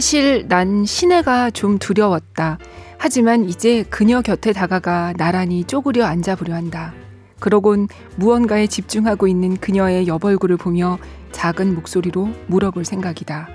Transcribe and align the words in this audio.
사실 0.00 0.48
난 0.48 0.86
시내가 0.86 1.50
좀 1.50 1.76
두려웠다. 1.76 2.56
하지만 2.96 3.46
이제 3.50 3.84
그녀 3.90 4.22
곁에 4.22 4.54
다가가 4.54 5.12
나란히 5.18 5.62
쪼그려 5.64 6.06
앉아보려 6.06 6.54
한다. 6.54 6.94
그러곤 7.38 7.86
무언가에 8.16 8.66
집중하고 8.66 9.28
있는 9.28 9.58
그녀의 9.58 10.06
여벌구를 10.06 10.56
보며 10.56 10.98
작은 11.32 11.74
목소리로 11.74 12.30
물어볼 12.46 12.86
생각이다. 12.86 13.50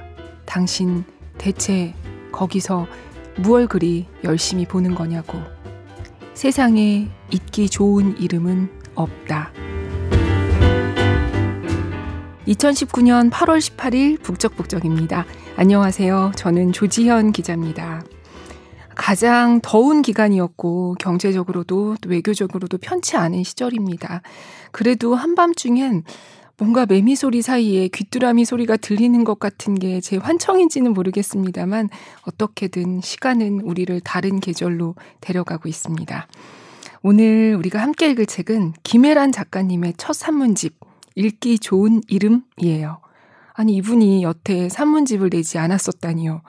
당신 0.46 1.04
대체 1.39 1.96
거기서 2.32 2.86
무얼 3.38 3.66
그리 3.66 4.05
열심히 4.23 4.68
보는 4.68 4.93
거냐고. 4.93 5.39
세상에 6.36 7.09
잊기 7.32 7.70
좋은 7.70 8.20
이름은 8.20 8.70
없다. 8.93 9.51
2019년 12.48 13.32
8월 13.32 13.57
18일 13.57 14.21
북적북적입니다. 14.21 15.25
안녕하세요. 15.57 16.33
저는 16.36 16.73
조지현 16.73 17.32
기자입니다. 17.32 18.04
가장 18.93 19.61
더운 19.64 20.01
기간이었고 20.01 20.95
경제적으로도 21.00 21.95
또 22.01 22.09
외교적으로도 22.09 22.78
편치 22.78 23.15
않은 23.15 23.43
시절입니다. 23.43 24.21
그래도 24.71 25.15
한밤중엔 25.15 26.04
뭔가 26.57 26.86
매미 26.86 27.15
소리 27.15 27.41
사이에 27.41 27.87
귀뚜라미 27.87 28.43
소리가 28.43 28.75
들리는 28.75 29.23
것 29.23 29.39
같은 29.39 29.75
게 29.75 30.01
제 30.01 30.18
환청인지는 30.18 30.93
모르겠습니다만 30.93 31.89
어떻게든 32.23 33.00
시간은 33.02 33.61
우리를 33.61 33.97
다른 34.02 34.42
계절로 34.42 34.95
데려가고 35.22 35.69
있습니다. 35.69 36.28
오늘 37.02 37.56
우리가 37.58 37.81
함께 37.81 38.09
읽을 38.09 38.25
책은 38.25 38.73
김혜란 38.83 39.31
작가님의 39.31 39.94
첫 39.97 40.14
산문집 40.14 40.75
읽기 41.16 41.59
좋은 41.59 42.02
이름이에요. 42.09 43.05
아니 43.56 43.75
이분이 43.75 44.23
여태 44.23 44.70
산문집을 44.70 45.30
내지 45.30 45.58
않았었다니요. 45.58 46.42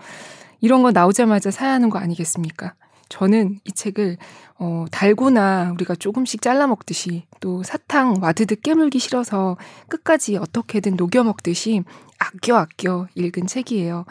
이런 0.60 0.82
거 0.82 0.90
나오자마자 0.90 1.50
사야 1.50 1.72
하는 1.72 1.90
거 1.90 1.98
아니겠습니까? 1.98 2.74
저는 3.08 3.60
이 3.64 3.72
책을 3.72 4.16
어, 4.58 4.86
달고나 4.90 5.72
우리가 5.74 5.94
조금씩 5.94 6.42
잘라 6.42 6.66
먹듯이 6.66 7.24
또 7.40 7.62
사탕 7.62 8.16
와드득 8.20 8.62
깨물기 8.62 8.98
싫어서 8.98 9.56
끝까지 9.88 10.36
어떻게든 10.36 10.96
녹여 10.96 11.22
먹듯이 11.22 11.84
아껴 12.18 12.56
아껴 12.56 13.06
읽은 13.14 13.46
책이에요. 13.46 14.04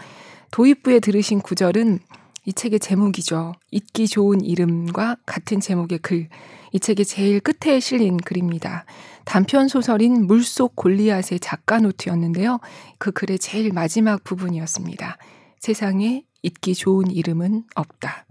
도입부에 0.51 0.99
들으신 1.01 1.41
구절은 1.41 1.99
이 2.45 2.53
책의 2.53 2.79
제목이죠. 2.79 3.53
잊기 3.71 4.07
좋은 4.07 4.39
이름과 4.39 5.17
같은 5.25 5.59
제목의 5.59 5.99
글. 5.99 6.29
이 6.71 6.79
책의 6.79 7.05
제일 7.05 7.39
끝에 7.39 7.79
실린 7.79 8.17
글입니다. 8.17 8.85
단편 9.25 9.67
소설인 9.67 10.27
물속 10.27 10.75
골리앗의 10.75 11.39
작가 11.41 11.79
노트였는데요. 11.79 12.59
그 12.97 13.11
글의 13.11 13.39
제일 13.39 13.73
마지막 13.73 14.23
부분이었습니다. 14.23 15.17
세상에 15.59 16.23
잊기 16.43 16.75
좋은 16.75 17.09
이름은 17.09 17.63
없다. 17.75 18.25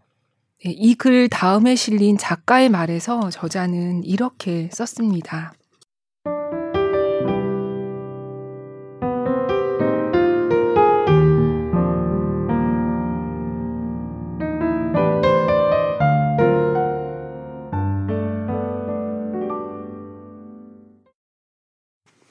네, 0.65 0.71
이글 0.71 1.29
다음에 1.29 1.75
실린 1.75 2.17
작가의 2.17 2.71
말에서 2.71 3.29
저자는 3.31 4.05
이렇게 4.05 4.71
썼습니다. 4.73 5.53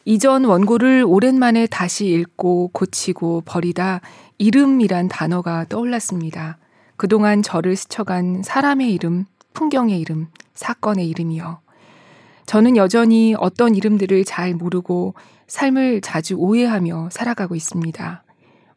이전 0.06 0.44
원고를 0.44 1.06
오랜만에 1.08 1.66
다시 1.66 2.08
읽고 2.08 2.72
고치고 2.74 3.44
버리다 3.46 4.02
이름이란 4.38 5.08
단어가 5.08 5.66
떠올랐습니다. 5.70 6.58
그동안 6.98 7.42
저를 7.42 7.78
스쳐간 7.78 8.44
사람의 8.44 8.92
이름, 8.94 9.26
풍경의 9.54 10.00
이름, 10.00 10.28
사건의 10.56 11.08
이름이요. 11.08 11.60
저는 12.46 12.76
여전히 12.76 13.34
어떤 13.40 13.76
이름들을 13.76 14.26
잘 14.26 14.54
모르고 14.54 15.16
삶을 15.48 16.02
자주 16.02 16.36
오해하며 16.36 17.10
살아가고 17.10 17.56
있습니다. 17.56 18.24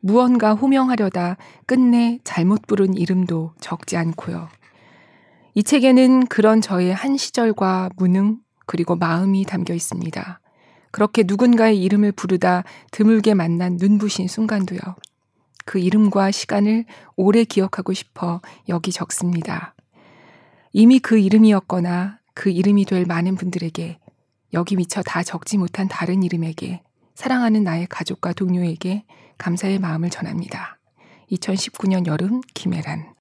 무언가 0.01 0.55
호명하려다 0.55 1.37
끝내 1.67 2.21
잘못 2.23 2.63
부른 2.69 2.95
이름도 2.95 3.53
적지 3.61 3.97
않고요. 3.97 4.49
이 5.55 5.65
책에는 5.65 6.27
그런 6.27 6.61
저의 6.61 6.95
한 6.95 7.17
시절과 7.17 7.91
무능 7.97 8.39
그리고 8.67 8.95
마음이 8.95 9.45
담겨 9.45 9.75
있습니다. 9.75 10.41
그렇게 10.91 11.25
누군가의 11.27 11.83
이름을 11.83 12.13
부르다 12.13 12.65
드물게 12.91 13.35
만난 13.35 13.77
눈부신 13.79 14.29
순간도요. 14.29 14.81
그 15.65 15.79
이름과 15.79 16.31
시간을 16.31 16.85
오래 17.17 17.45
기억하고 17.45 17.93
싶어 17.93 18.41
여기 18.69 18.93
적습니다. 18.93 19.75
이미 20.73 20.99
그 20.99 21.19
이름이었거나 21.19 22.19
그 22.35 22.51
이름이 22.51 22.85
될 22.85 23.05
많은 23.07 23.35
분들에게 23.35 23.99
여기 24.53 24.77
미처 24.77 25.03
다 25.03 25.23
적지 25.23 25.59
못한 25.59 25.89
다른 25.89 26.23
이름에게 26.23 26.83
사랑하는 27.15 27.65
나의 27.65 27.87
가족과 27.89 28.33
동료에게 28.33 29.05
감사의 29.39 29.79
마음을 29.79 30.11
전합니다. 30.11 30.79
2019년 31.33 32.07
여름 32.07 32.41
김혜란 32.55 33.16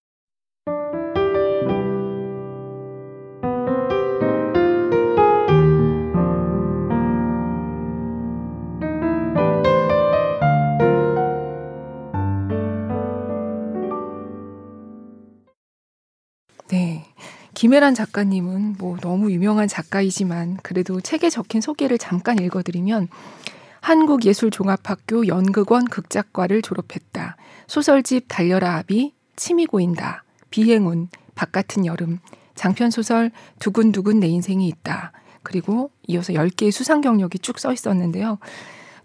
김혜란 17.66 17.96
작가님은 17.96 18.76
뭐 18.78 18.96
너무 18.98 19.32
유명한 19.32 19.68
작가이지만 19.68 20.58
그래도 20.62 21.02
책에 21.02 21.32
적힌 21.32 21.62
소개를 21.62 21.98
잠깐 21.98 22.38
읽어드리면 22.38 23.08
한국예술종합학교 23.82 25.26
연극원 25.26 25.86
극작과를 25.86 26.62
졸업했다. 26.62 27.38
소설집 27.66 28.26
달려라 28.28 28.76
아비, 28.76 29.16
침이 29.36 29.66
고인다, 29.66 30.24
비행운, 30.52 31.10
바깥은 31.34 31.88
여름, 31.88 32.20
장편소설 32.54 33.32
두근두근 33.58 34.20
내 34.20 34.28
인생이 34.28 34.68
있다. 34.68 35.12
그리고 35.42 35.90
이어서 36.08 36.34
10개의 36.34 36.70
수상 36.70 37.02
경력이 37.02 37.40
쭉 37.40 37.58
써 37.58 37.74
있었는데요. 37.74 38.38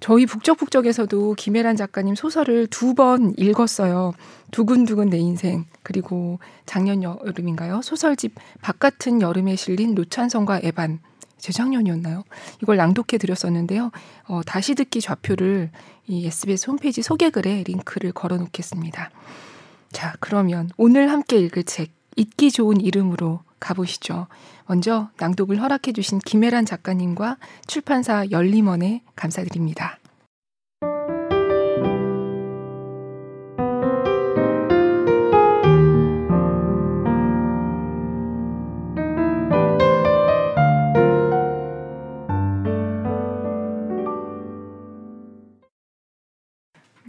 저희 0.01 0.25
북적북적에서도 0.27 1.35
김혜란 1.35 1.77
작가님 1.77 2.15
소설을 2.15 2.67
두 2.67 2.95
번 2.95 3.35
읽었어요. 3.39 4.13
두근두근 4.51 5.11
내 5.11 5.19
인생 5.19 5.65
그리고 5.83 6.39
작년 6.67 7.03
여름인가요? 7.03 7.83
소설집 7.83 8.35
바깥은 8.63 9.23
여름에 9.23 9.57
실린 9.57 9.95
노찬성과 9.95 10.61
에반 10.65 10.99
재작년이었나요? 11.39 12.25
이걸 12.63 12.77
낭독해 12.77 13.19
드렸었는데요. 13.19 13.91
어, 14.27 14.41
다시 14.45 14.75
듣기 14.75 15.01
좌표를 15.01 15.71
이 16.09 16.27
SBS 16.27 16.69
홈페이지 16.69 17.01
소개글에 17.03 17.63
링크를 17.67 18.13
걸어 18.13 18.37
놓겠습니다. 18.37 19.11
자, 19.93 20.15
그러면 20.21 20.71
오늘 20.77 21.11
함께 21.11 21.39
읽을 21.39 21.63
책 21.65 21.93
잊기 22.17 22.51
좋은 22.51 22.81
이름으로 22.81 23.41
가보시죠. 23.61 24.27
먼저 24.67 25.11
낭독을 25.19 25.61
허락해 25.61 25.93
주신 25.93 26.19
김혜란 26.19 26.67
작가님과 26.67 27.37
출판사 27.67 28.25
열림원에 28.31 29.03
감사드립니다. 29.15 29.99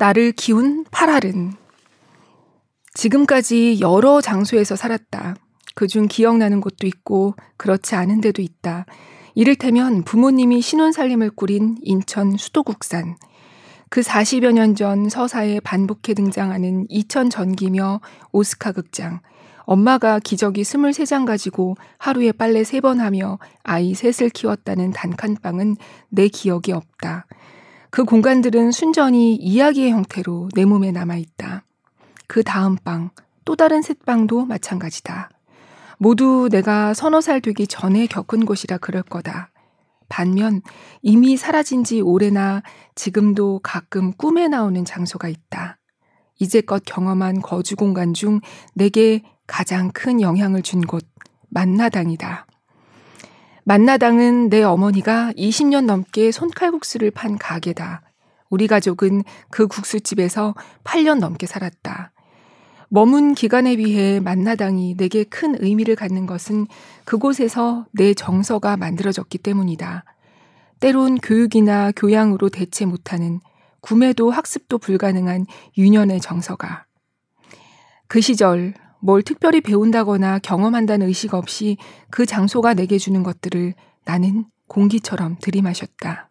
나를 0.01 0.31
키운 0.31 0.83
파랄은 0.89 1.53
지금까지 2.95 3.79
여러 3.81 4.19
장소에서 4.19 4.75
살았다. 4.75 5.35
그중 5.81 6.07
기억나는 6.07 6.61
곳도 6.61 6.85
있고 6.85 7.33
그렇지 7.57 7.95
않은 7.95 8.21
데도 8.21 8.43
있다. 8.43 8.85
이를테면 9.33 10.03
부모님이 10.03 10.61
신혼살림을 10.61 11.31
꾸린 11.31 11.75
인천 11.81 12.37
수도국산. 12.37 13.15
그 13.89 14.01
40여 14.01 14.51
년 14.51 14.75
전 14.75 15.09
서사에 15.09 15.59
반복해 15.59 16.13
등장하는 16.13 16.85
이천 16.87 17.31
전기며 17.31 17.99
오스카 18.31 18.73
극장. 18.73 19.21
엄마가 19.61 20.19
기저귀 20.19 20.61
23장 20.61 21.25
가지고 21.25 21.77
하루에 21.97 22.31
빨래 22.31 22.61
3번 22.61 22.99
하며 22.99 23.39
아이 23.63 23.95
셋을 23.95 24.29
키웠다는 24.29 24.91
단칸방은 24.91 25.77
내 26.09 26.27
기억이 26.27 26.73
없다. 26.73 27.25
그 27.89 28.03
공간들은 28.03 28.71
순전히 28.71 29.33
이야기의 29.33 29.89
형태로 29.89 30.49
내 30.53 30.63
몸에 30.63 30.91
남아있다. 30.91 31.63
그 32.27 32.43
다음 32.43 32.75
방, 32.75 33.09
또 33.45 33.55
다른 33.55 33.81
셋방도 33.81 34.45
마찬가지다. 34.45 35.31
모두 36.01 36.49
내가 36.51 36.95
서너 36.95 37.21
살 37.21 37.41
되기 37.41 37.67
전에 37.67 38.07
겪은 38.07 38.47
곳이라 38.47 38.79
그럴 38.79 39.03
거다. 39.03 39.51
반면 40.09 40.63
이미 41.03 41.37
사라진 41.37 41.83
지 41.83 42.01
오래나 42.01 42.63
지금도 42.95 43.59
가끔 43.61 44.11
꿈에 44.13 44.47
나오는 44.47 44.83
장소가 44.83 45.27
있다. 45.27 45.77
이제껏 46.39 46.81
경험한 46.83 47.41
거주 47.41 47.75
공간 47.75 48.15
중 48.15 48.39
내게 48.73 49.21
가장 49.45 49.91
큰 49.91 50.21
영향을 50.21 50.63
준 50.63 50.81
곳, 50.81 51.05
만나당이다. 51.49 52.47
만나당은 53.63 54.49
내 54.49 54.63
어머니가 54.63 55.33
20년 55.37 55.85
넘게 55.85 56.31
손칼국수를 56.31 57.11
판 57.11 57.37
가게다. 57.37 58.01
우리 58.49 58.65
가족은 58.65 59.23
그 59.51 59.67
국수집에서 59.67 60.55
8년 60.83 61.19
넘게 61.19 61.45
살았다. 61.45 62.11
머문 62.93 63.35
기간에 63.35 63.77
비해 63.77 64.19
만나당이 64.19 64.97
내게 64.97 65.23
큰 65.23 65.55
의미를 65.63 65.95
갖는 65.95 66.25
것은 66.25 66.67
그곳에서 67.05 67.85
내 67.93 68.13
정서가 68.13 68.75
만들어졌기 68.75 69.37
때문이다. 69.37 70.03
때론 70.81 71.17
교육이나 71.19 71.93
교양으로 71.95 72.49
대체 72.49 72.83
못하는 72.83 73.39
구매도 73.79 74.29
학습도 74.29 74.77
불가능한 74.77 75.45
유년의 75.77 76.19
정서가. 76.19 76.85
그 78.09 78.19
시절 78.19 78.73
뭘 78.99 79.23
특별히 79.23 79.61
배운다거나 79.61 80.39
경험한다는 80.39 81.07
의식 81.07 81.33
없이 81.33 81.77
그 82.09 82.25
장소가 82.25 82.73
내게 82.73 82.97
주는 82.97 83.23
것들을 83.23 83.73
나는 84.03 84.43
공기처럼 84.67 85.37
들이마셨다. 85.41 86.30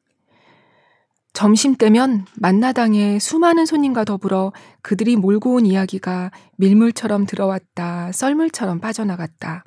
점심 1.32 1.76
때면 1.76 2.26
만나당에 2.36 3.18
수많은 3.18 3.64
손님과 3.64 4.04
더불어 4.04 4.52
그들이 4.82 5.16
몰고 5.16 5.54
온 5.54 5.66
이야기가 5.66 6.30
밀물처럼 6.56 7.26
들어왔다, 7.26 8.12
썰물처럼 8.12 8.80
빠져나갔다. 8.80 9.64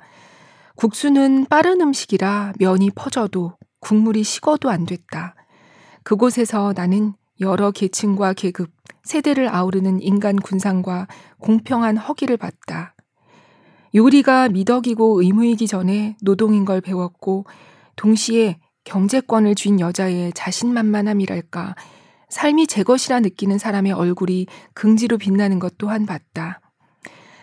국수는 0.76 1.46
빠른 1.46 1.80
음식이라 1.80 2.54
면이 2.58 2.90
퍼져도 2.94 3.54
국물이 3.80 4.22
식어도 4.22 4.70
안 4.70 4.86
됐다. 4.86 5.34
그곳에서 6.02 6.72
나는 6.76 7.14
여러 7.40 7.70
계층과 7.70 8.34
계급, 8.34 8.70
세대를 9.02 9.48
아우르는 9.54 10.00
인간 10.00 10.36
군상과 10.36 11.08
공평한 11.38 11.96
허기를 11.96 12.36
봤다. 12.36 12.94
요리가 13.94 14.48
미덕이고 14.48 15.22
의무이기 15.22 15.66
전에 15.66 16.16
노동인 16.20 16.64
걸 16.64 16.80
배웠고, 16.80 17.46
동시에 17.96 18.58
경제권을 18.84 19.54
쥔 19.54 19.80
여자의 19.80 20.32
자신만만함이랄까, 20.34 21.74
삶이 22.28 22.66
제 22.66 22.82
것이라 22.82 23.20
느끼는 23.20 23.58
사람의 23.58 23.92
얼굴이 23.92 24.46
긍지로 24.74 25.18
빛나는 25.18 25.58
것 25.58 25.78
또한 25.78 26.06
봤다. 26.06 26.60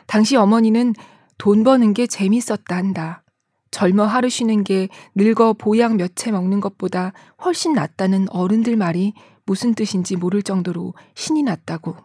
당시 0.07 0.35
어머니는 0.35 0.93
돈 1.37 1.63
버는 1.63 1.93
게 1.93 2.07
재밌었다 2.07 2.75
한다. 2.75 3.23
젊어 3.71 4.03
하루 4.03 4.29
쉬는 4.29 4.63
게 4.65 4.89
늙어 5.15 5.53
보약 5.53 5.95
몇 5.95 6.11
채 6.15 6.31
먹는 6.31 6.59
것보다 6.59 7.13
훨씬 7.43 7.73
낫다는 7.73 8.27
어른들 8.29 8.75
말이 8.75 9.13
무슨 9.45 9.73
뜻인지 9.73 10.17
모를 10.17 10.43
정도로 10.43 10.93
신이 11.15 11.43
났다고. 11.43 11.95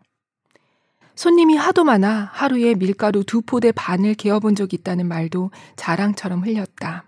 손님이 1.16 1.56
하도 1.56 1.82
많아 1.82 2.30
하루에 2.32 2.74
밀가루 2.74 3.24
두 3.24 3.42
포대 3.42 3.72
반을 3.72 4.14
개어본 4.14 4.54
적 4.54 4.72
있다는 4.74 5.08
말도 5.08 5.50
자랑처럼 5.74 6.44
흘렸다. 6.44 7.05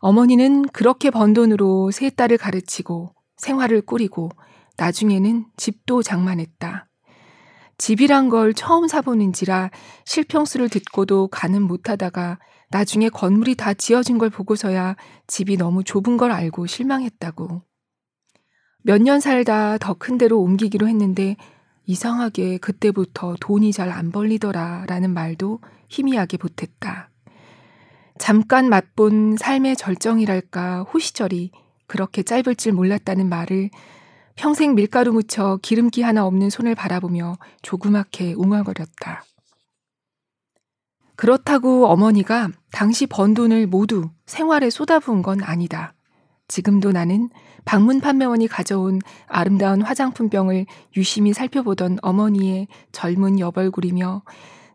어머니는 0.00 0.68
그렇게 0.68 1.10
번 1.10 1.32
돈으로 1.34 1.90
세 1.90 2.10
딸을 2.10 2.38
가르치고 2.38 3.14
생활을 3.36 3.82
꾸리고 3.82 4.30
나중에는 4.76 5.46
집도 5.56 6.02
장만했다. 6.02 6.88
집이란 7.78 8.28
걸 8.28 8.54
처음 8.54 8.88
사보는지라 8.88 9.70
실평수를 10.04 10.68
듣고도 10.68 11.28
가는 11.28 11.62
못하다가 11.62 12.38
나중에 12.70 13.08
건물이 13.08 13.54
다 13.54 13.72
지어진 13.74 14.18
걸 14.18 14.30
보고서야 14.30 14.96
집이 15.26 15.56
너무 15.56 15.84
좁은 15.84 16.16
걸 16.16 16.32
알고 16.32 16.66
실망했다고. 16.66 17.62
몇 18.84 19.02
년 19.02 19.20
살다 19.20 19.78
더 19.78 19.94
큰 19.94 20.18
데로 20.18 20.40
옮기기로 20.40 20.88
했는데 20.88 21.36
이상하게 21.86 22.58
그때부터 22.58 23.36
돈이 23.40 23.72
잘 23.72 23.90
안 23.90 24.12
벌리더라 24.12 24.84
라는 24.86 25.12
말도 25.14 25.60
희미하게 25.88 26.36
보탰다. 26.36 27.10
잠깐 28.18 28.68
맛본 28.68 29.36
삶의 29.36 29.76
절정이랄까 29.76 30.82
호시절이 30.82 31.50
그렇게 31.86 32.22
짧을 32.22 32.56
줄 32.56 32.72
몰랐다는 32.72 33.28
말을 33.28 33.70
평생 34.34 34.74
밀가루 34.74 35.12
묻혀 35.12 35.58
기름기 35.62 36.02
하나 36.02 36.24
없는 36.26 36.50
손을 36.50 36.74
바라보며 36.74 37.36
조그맣게 37.62 38.34
웅얼거렸다. 38.34 39.24
그렇다고 41.16 41.88
어머니가 41.88 42.48
당시 42.70 43.06
번 43.06 43.34
돈을 43.34 43.66
모두 43.66 44.10
생활에 44.26 44.70
쏟아부은 44.70 45.22
건 45.22 45.42
아니다. 45.42 45.94
지금도 46.46 46.92
나는 46.92 47.28
방문 47.64 48.00
판매원이 48.00 48.46
가져온 48.46 49.00
아름다운 49.26 49.82
화장품병을 49.82 50.66
유심히 50.96 51.32
살펴보던 51.32 51.98
어머니의 52.02 52.68
젊은 52.92 53.40
여벌굴이며 53.40 54.22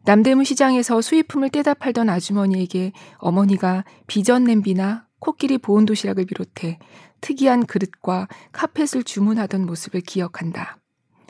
남대문 0.06 0.44
시장에서 0.44 1.02
수입품을 1.02 1.50
떼다 1.50 1.76
팔던 1.76 2.10
아주머니에게 2.10 2.92
어머니가 3.18 3.86
비전 4.08 4.44
냄비나 4.44 5.08
코끼리 5.20 5.58
보온 5.58 5.86
도시락을 5.86 6.26
비롯해 6.26 6.78
특이한 7.22 7.66
그릇과 7.66 8.28
카펫을 8.52 9.04
주문하던 9.06 9.66
모습을 9.66 10.02
기억한다. 10.02 10.78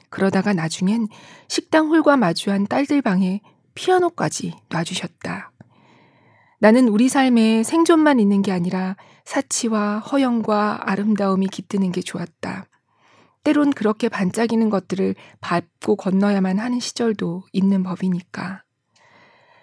그러다가 0.09 0.53
나중엔 0.53 1.07
식당 1.47 1.89
홀과 1.89 2.17
마주한 2.17 2.65
딸들 2.65 3.03
방에 3.03 3.41
피아노까지 3.75 4.55
놔주셨다. 4.69 5.51
나는 6.59 6.87
우리 6.87 7.09
삶에 7.09 7.61
생존만 7.61 8.19
있는 8.19 8.41
게 8.41 8.51
아니라 8.51 8.95
사치와 9.25 9.99
허영과 9.99 10.89
아름다움이 10.89 11.47
깃드는 11.47 11.91
게 11.91 12.01
좋았다. 12.01 12.65
때론 13.43 13.71
그렇게 13.71 14.09
반짝이는 14.09 14.69
것들을 14.69 15.15
밟고 15.41 15.95
건너야만 15.97 16.59
하는 16.59 16.79
시절도 16.79 17.43
있는 17.51 17.83
법이니까. 17.83 18.63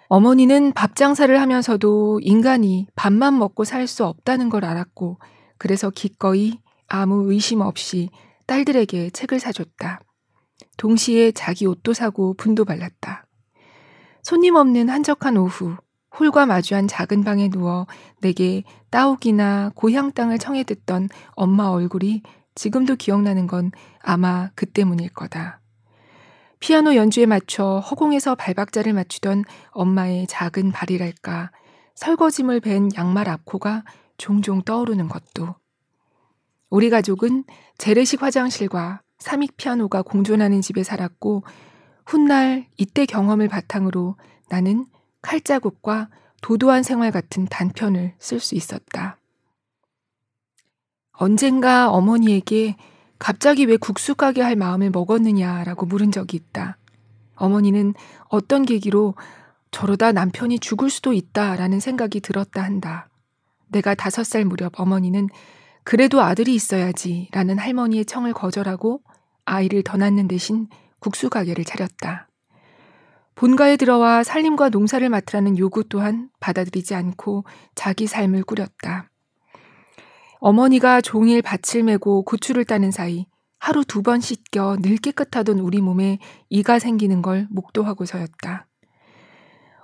어머니는 0.07 0.73
밥 0.73 0.95
장사를 0.95 1.39
하면서도 1.39 2.19
인간이 2.21 2.87
밥만 2.95 3.39
먹고 3.39 3.63
살 3.63 3.87
수 3.87 4.05
없다는 4.05 4.49
걸 4.49 4.65
알았고, 4.65 5.19
그래서 5.57 5.89
기꺼이 5.89 6.59
아무 6.87 7.31
의심 7.31 7.61
없이 7.61 8.09
딸들에게 8.45 9.11
책을 9.11 9.39
사줬다. 9.39 10.01
동시에 10.77 11.31
자기 11.31 11.65
옷도 11.65 11.93
사고 11.93 12.33
분도 12.33 12.65
발랐다. 12.65 13.25
손님 14.21 14.55
없는 14.55 14.89
한적한 14.89 15.37
오후, 15.37 15.75
홀과 16.19 16.45
마주한 16.45 16.87
작은 16.87 17.23
방에 17.23 17.49
누워 17.49 17.87
내게 18.19 18.63
따옥이나 18.89 19.71
고향 19.75 20.11
땅을 20.11 20.37
청해 20.39 20.65
듣던 20.65 21.07
엄마 21.31 21.67
얼굴이 21.67 22.21
지금도 22.61 22.95
기억나는 22.95 23.47
건 23.47 23.71
아마 24.03 24.51
그 24.53 24.67
때문일 24.67 25.09
거다. 25.13 25.61
피아노 26.59 26.93
연주에 26.93 27.25
맞춰 27.25 27.79
허공에서 27.79 28.35
발박자를 28.35 28.93
맞추던 28.93 29.45
엄마의 29.71 30.27
작은 30.27 30.71
발이랄까, 30.71 31.49
설거짐을 31.95 32.59
벤 32.59 32.89
양말 32.95 33.29
앞코가 33.29 33.83
종종 34.17 34.61
떠오르는 34.61 35.07
것도. 35.07 35.55
우리 36.69 36.91
가족은 36.91 37.45
재래식 37.79 38.21
화장실과 38.21 39.01
삼익 39.17 39.57
피아노가 39.57 40.03
공존하는 40.03 40.61
집에 40.61 40.83
살았고, 40.83 41.41
훗날 42.05 42.67
이때 42.77 43.07
경험을 43.07 43.47
바탕으로 43.47 44.17
나는 44.49 44.85
칼자국과 45.23 46.09
도도한 46.43 46.83
생활 46.83 47.09
같은 47.09 47.45
단편을 47.45 48.13
쓸 48.19 48.39
수 48.39 48.53
있었다. 48.53 49.17
언젠가 51.21 51.91
어머니에게 51.91 52.75
갑자기 53.19 53.65
왜 53.65 53.77
국수 53.77 54.15
가게 54.15 54.41
할 54.41 54.55
마음을 54.55 54.89
먹었느냐라고 54.89 55.85
물은 55.85 56.11
적이 56.11 56.37
있다. 56.37 56.79
어머니는 57.35 57.93
어떤 58.27 58.65
계기로 58.65 59.13
저러다 59.69 60.13
남편이 60.13 60.57
죽을 60.57 60.89
수도 60.89 61.13
있다라는 61.13 61.79
생각이 61.79 62.21
들었다 62.21 62.63
한다. 62.63 63.07
내가 63.67 63.93
다섯 63.93 64.23
살 64.23 64.45
무렵 64.45 64.79
어머니는 64.79 65.29
그래도 65.83 66.21
아들이 66.21 66.55
있어야지 66.55 67.29
라는 67.33 67.59
할머니의 67.59 68.05
청을 68.05 68.33
거절하고 68.33 69.03
아이를 69.45 69.83
더 69.83 69.97
낳는 69.97 70.27
대신 70.27 70.69
국수 70.97 71.29
가게를 71.29 71.65
차렸다. 71.65 72.29
본가에 73.35 73.77
들어와 73.77 74.23
살림과 74.23 74.69
농사를 74.69 75.07
맡으라는 75.07 75.59
요구 75.59 75.83
또한 75.87 76.31
받아들이지 76.39 76.95
않고 76.95 77.43
자기 77.75 78.07
삶을 78.07 78.41
꾸렸다. 78.43 79.10
어머니가 80.41 81.01
종일 81.01 81.43
밭을 81.43 81.83
메고 81.83 82.23
고추를 82.23 82.65
따는 82.65 82.89
사이 82.89 83.27
하루 83.59 83.85
두 83.85 84.01
번 84.01 84.19
씻겨 84.19 84.77
늘 84.81 84.97
깨끗하던 84.97 85.59
우리 85.59 85.81
몸에 85.81 86.17
이가 86.49 86.79
생기는 86.79 87.21
걸 87.21 87.47
목도하고서였다. 87.51 88.67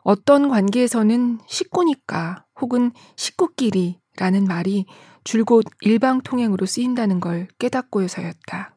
어떤 0.01 0.49
관계에서는 0.49 1.39
식구니까 1.45 2.45
혹은 2.59 2.91
식구끼리 3.15 3.99
라는 4.17 4.45
말이 4.45 4.87
줄곧 5.23 5.63
일방통행으로 5.81 6.65
쓰인다는 6.65 7.19
걸 7.19 7.47
깨닫고여서였다. 7.59 8.75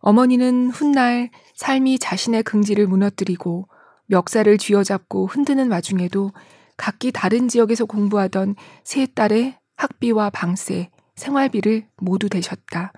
어머니는 0.00 0.70
훗날 0.70 1.30
삶이 1.54 2.00
자신의 2.00 2.42
긍지를 2.42 2.88
무너뜨리고 2.88 3.68
멱살을 4.06 4.58
쥐어잡고 4.58 5.26
흔드는 5.28 5.70
와중에도 5.70 6.32
각기 6.76 7.12
다른 7.12 7.46
지역에서 7.46 7.84
공부하던 7.84 8.56
세 8.82 9.06
딸의 9.06 9.61
학비와 9.76 10.30
방세, 10.30 10.90
생활비를 11.16 11.86
모두 11.96 12.28
대셨다. 12.28 12.92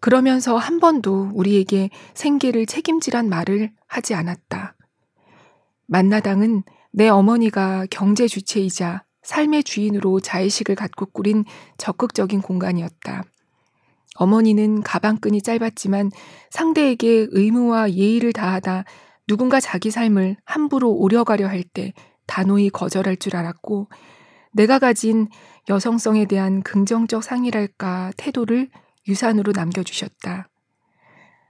그러면서 0.00 0.56
한 0.56 0.80
번도 0.80 1.30
우리에게 1.34 1.90
생계를 2.14 2.66
책임지란 2.66 3.28
말을 3.28 3.70
하지 3.86 4.14
않았다. 4.14 4.74
만나당은 5.86 6.62
내 6.92 7.08
어머니가 7.08 7.86
경제 7.90 8.26
주체이자 8.26 9.04
삶의 9.22 9.64
주인으로 9.64 10.20
자의식을 10.20 10.74
갖고 10.74 11.06
꾸린 11.06 11.44
적극적인 11.76 12.40
공간이었다. 12.40 13.24
어머니는 14.16 14.82
가방끈이 14.82 15.42
짧았지만 15.42 16.10
상대에게 16.50 17.28
의무와 17.30 17.92
예의를 17.92 18.32
다하다 18.32 18.84
누군가 19.26 19.60
자기 19.60 19.90
삶을 19.90 20.36
함부로 20.44 20.90
오려가려 20.90 21.46
할 21.46 21.62
때 21.62 21.92
단호히 22.26 22.70
거절할 22.70 23.16
줄 23.16 23.36
알았고 23.36 23.88
내가 24.52 24.78
가진 24.78 25.28
여성성에 25.68 26.26
대한 26.26 26.62
긍정적 26.62 27.22
상이랄까 27.22 28.12
태도를 28.16 28.68
유산으로 29.08 29.52
남겨주셨다. 29.52 30.48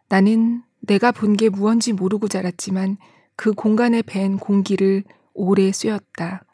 나는 0.09 0.63
내가 0.81 1.13
본 1.13 1.37
게 1.37 1.49
무언지 1.49 1.93
모르고 1.93 2.29
자랐지만 2.29 2.97
그 3.37 3.53
공간에 3.53 4.03
밴 4.03 4.39
공기를 4.39 5.05
오래 5.35 5.73
쐬었다. 5.73 6.45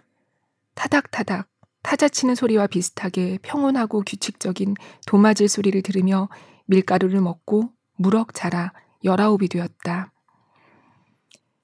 타닥타닥 0.74 1.48
타자치는 1.82 2.34
소리와 2.34 2.66
비슷하게 2.66 3.38
평온하고 3.42 4.02
규칙적인 4.04 4.74
도마질 5.06 5.48
소리를 5.48 5.80
들으며 5.82 6.28
밀가루를 6.66 7.20
먹고 7.20 7.70
무럭 7.96 8.34
자라 8.34 8.72
열아홉이 9.04 9.48
되었다. 9.48 10.12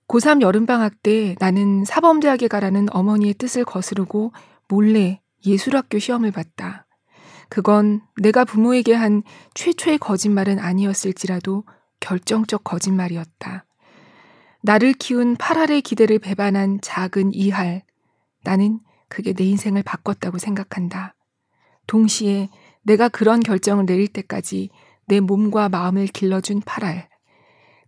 고3 0.08 0.40
여름방학 0.42 1.02
때 1.02 1.34
나는 1.40 1.84
사범대학에 1.84 2.48
가라는 2.48 2.88
어머니의 2.94 3.34
뜻을 3.34 3.64
거스르고 3.64 4.32
몰래 4.72 5.20
예술학교 5.44 5.98
시험을 5.98 6.30
봤다. 6.30 6.86
그건 7.50 8.00
내가 8.22 8.46
부모에게 8.46 8.94
한 8.94 9.22
최초의 9.52 9.98
거짓말은 9.98 10.58
아니었을지라도 10.58 11.64
결정적 12.00 12.64
거짓말이었다. 12.64 13.66
나를 14.62 14.94
키운 14.94 15.36
8알의 15.36 15.82
기대를 15.82 16.18
배반한 16.20 16.78
작은 16.80 17.34
이할. 17.34 17.82
나는 18.44 18.80
그게 19.10 19.34
내 19.34 19.44
인생을 19.44 19.82
바꿨다고 19.82 20.38
생각한다. 20.38 21.16
동시에 21.86 22.48
내가 22.80 23.10
그런 23.10 23.40
결정을 23.40 23.84
내릴 23.84 24.08
때까지 24.08 24.70
내 25.06 25.20
몸과 25.20 25.68
마음을 25.68 26.06
길러준 26.06 26.62
8알. 26.62 27.08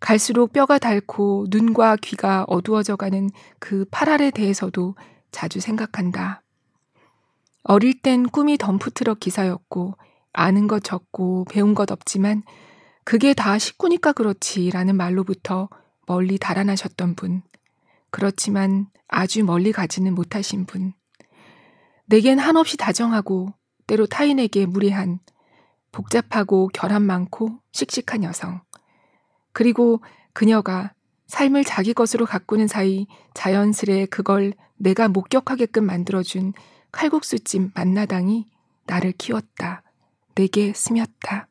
갈수록 0.00 0.52
뼈가 0.52 0.78
닳고 0.78 1.46
눈과 1.48 1.96
귀가 2.02 2.44
어두워져 2.46 2.96
가는 2.96 3.30
그 3.58 3.86
8알에 3.86 4.34
대해서도 4.34 4.96
자주 5.30 5.60
생각한다. 5.60 6.43
어릴 7.64 8.00
땐 8.00 8.28
꿈이 8.28 8.58
덤프트럭 8.58 9.20
기사였고 9.20 9.94
아는 10.32 10.68
것 10.68 10.84
적고 10.84 11.46
배운 11.50 11.74
것 11.74 11.90
없지만 11.90 12.42
그게 13.04 13.32
다 13.32 13.58
식구니까 13.58 14.12
그렇지 14.12 14.70
라는 14.70 14.96
말로부터 14.96 15.68
멀리 16.06 16.38
달아나셨던 16.38 17.14
분. 17.14 17.42
그렇지만 18.10 18.86
아주 19.08 19.44
멀리 19.44 19.72
가지는 19.72 20.14
못하신 20.14 20.66
분. 20.66 20.92
내겐 22.06 22.38
한없이 22.38 22.76
다정하고 22.76 23.54
때로 23.86 24.06
타인에게 24.06 24.66
무례한 24.66 25.18
복잡하고 25.90 26.68
결함 26.68 27.02
많고 27.02 27.58
씩씩한 27.72 28.24
여성. 28.24 28.60
그리고 29.52 30.02
그녀가 30.34 30.92
삶을 31.28 31.64
자기 31.64 31.94
것으로 31.94 32.26
가꾸는 32.26 32.66
사이 32.66 33.06
자연스레 33.32 34.06
그걸 34.06 34.52
내가 34.76 35.08
목격하게끔 35.08 35.84
만들어준 35.86 36.52
칼국수집 36.94 37.72
만나당이 37.74 38.46
나를 38.86 39.12
키웠다. 39.12 39.82
내게 40.36 40.72
스몄다. 40.72 41.48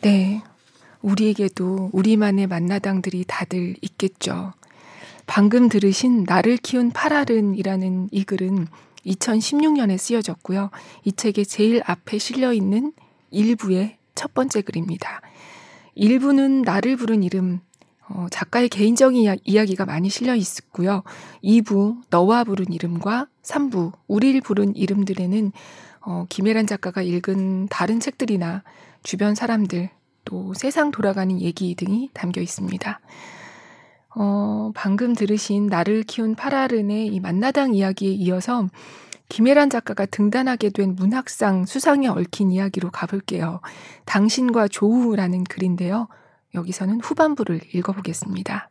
네. 0.00 0.42
우리에게도 1.02 1.90
우리만의 1.92 2.46
만나당들이 2.46 3.24
다들 3.26 3.76
있겠죠. 3.82 4.54
방금 5.28 5.68
들으신 5.68 6.24
나를 6.24 6.56
키운 6.56 6.90
파랄은이라는 6.90 8.08
이 8.10 8.24
글은 8.24 8.66
2016년에 9.06 9.98
쓰여졌고요. 9.98 10.70
이 11.04 11.12
책의 11.12 11.44
제일 11.44 11.82
앞에 11.84 12.18
실려 12.18 12.52
있는 12.52 12.92
일부의 13.30 13.98
첫 14.14 14.32
번째 14.32 14.62
글입니다. 14.62 15.20
일부는 15.94 16.62
나를 16.62 16.96
부른 16.96 17.22
이름, 17.22 17.60
어, 18.08 18.26
작가의 18.30 18.70
개인적인 18.70 19.38
이야, 19.44 19.64
기가 19.66 19.84
많이 19.84 20.08
실려 20.08 20.34
있었고요. 20.34 21.02
2부 21.44 21.98
너와 22.08 22.44
부른 22.44 22.72
이름과 22.72 23.28
3부 23.42 23.92
우리를 24.08 24.40
부른 24.40 24.76
이름들에는 24.76 25.52
어, 26.00 26.24
김혜란 26.30 26.66
작가가 26.66 27.02
읽은 27.02 27.68
다른 27.68 28.00
책들이나 28.00 28.62
주변 29.02 29.34
사람들 29.34 29.90
또 30.24 30.54
세상 30.54 30.90
돌아가는 30.90 31.38
얘기 31.38 31.74
등이 31.74 32.08
담겨 32.14 32.40
있습니다. 32.40 33.00
어, 34.14 34.72
방금 34.74 35.14
들으신 35.14 35.66
나를 35.66 36.02
키운 36.02 36.34
파라른의 36.34 37.08
이 37.08 37.20
만나당 37.20 37.74
이야기에 37.74 38.10
이어서 38.10 38.68
김혜란 39.28 39.68
작가가 39.68 40.06
등단하게 40.06 40.70
된 40.70 40.94
문학상 40.94 41.66
수상에 41.66 42.08
얽힌 42.08 42.50
이야기로 42.50 42.90
가볼게요. 42.90 43.60
당신과 44.06 44.68
조우라는 44.68 45.44
글인데요. 45.44 46.08
여기서는 46.54 47.00
후반부를 47.00 47.60
읽어보겠습니다. 47.74 48.70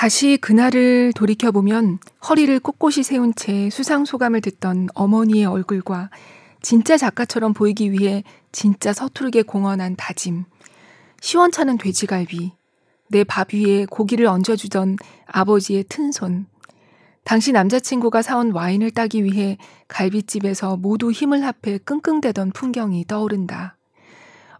다시 0.00 0.38
그날을 0.40 1.12
돌이켜보면 1.14 1.98
허리를 2.26 2.58
꼿꼿이 2.60 3.02
세운 3.02 3.34
채 3.34 3.68
수상 3.68 4.06
소감을 4.06 4.40
듣던 4.40 4.88
어머니의 4.94 5.44
얼굴과 5.44 6.08
진짜 6.62 6.96
작가처럼 6.96 7.52
보이기 7.52 7.92
위해 7.92 8.24
진짜 8.50 8.94
서투르게 8.94 9.42
공언한 9.42 9.96
다짐, 9.96 10.46
시원찮은 11.20 11.76
돼지갈비, 11.76 12.52
내 13.10 13.24
밥 13.24 13.52
위에 13.52 13.84
고기를 13.84 14.24
얹어주던 14.24 14.96
아버지의 15.26 15.84
튼 15.90 16.12
손, 16.12 16.46
당시 17.22 17.52
남자친구가 17.52 18.22
사온 18.22 18.52
와인을 18.52 18.92
따기 18.92 19.22
위해 19.22 19.58
갈비집에서 19.88 20.78
모두 20.78 21.10
힘을 21.10 21.44
합해 21.44 21.76
끙끙대던 21.84 22.52
풍경이 22.52 23.04
떠오른다. 23.06 23.76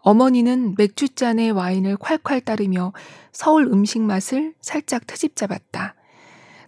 어머니는 0.02 0.74
맥주잔에 0.78 1.50
와인을 1.50 1.96
콸콸 1.96 2.44
따르며 2.44 2.92
서울 3.32 3.66
음식 3.66 4.00
맛을 4.00 4.54
살짝 4.60 5.06
트집 5.06 5.36
잡았다. 5.36 5.94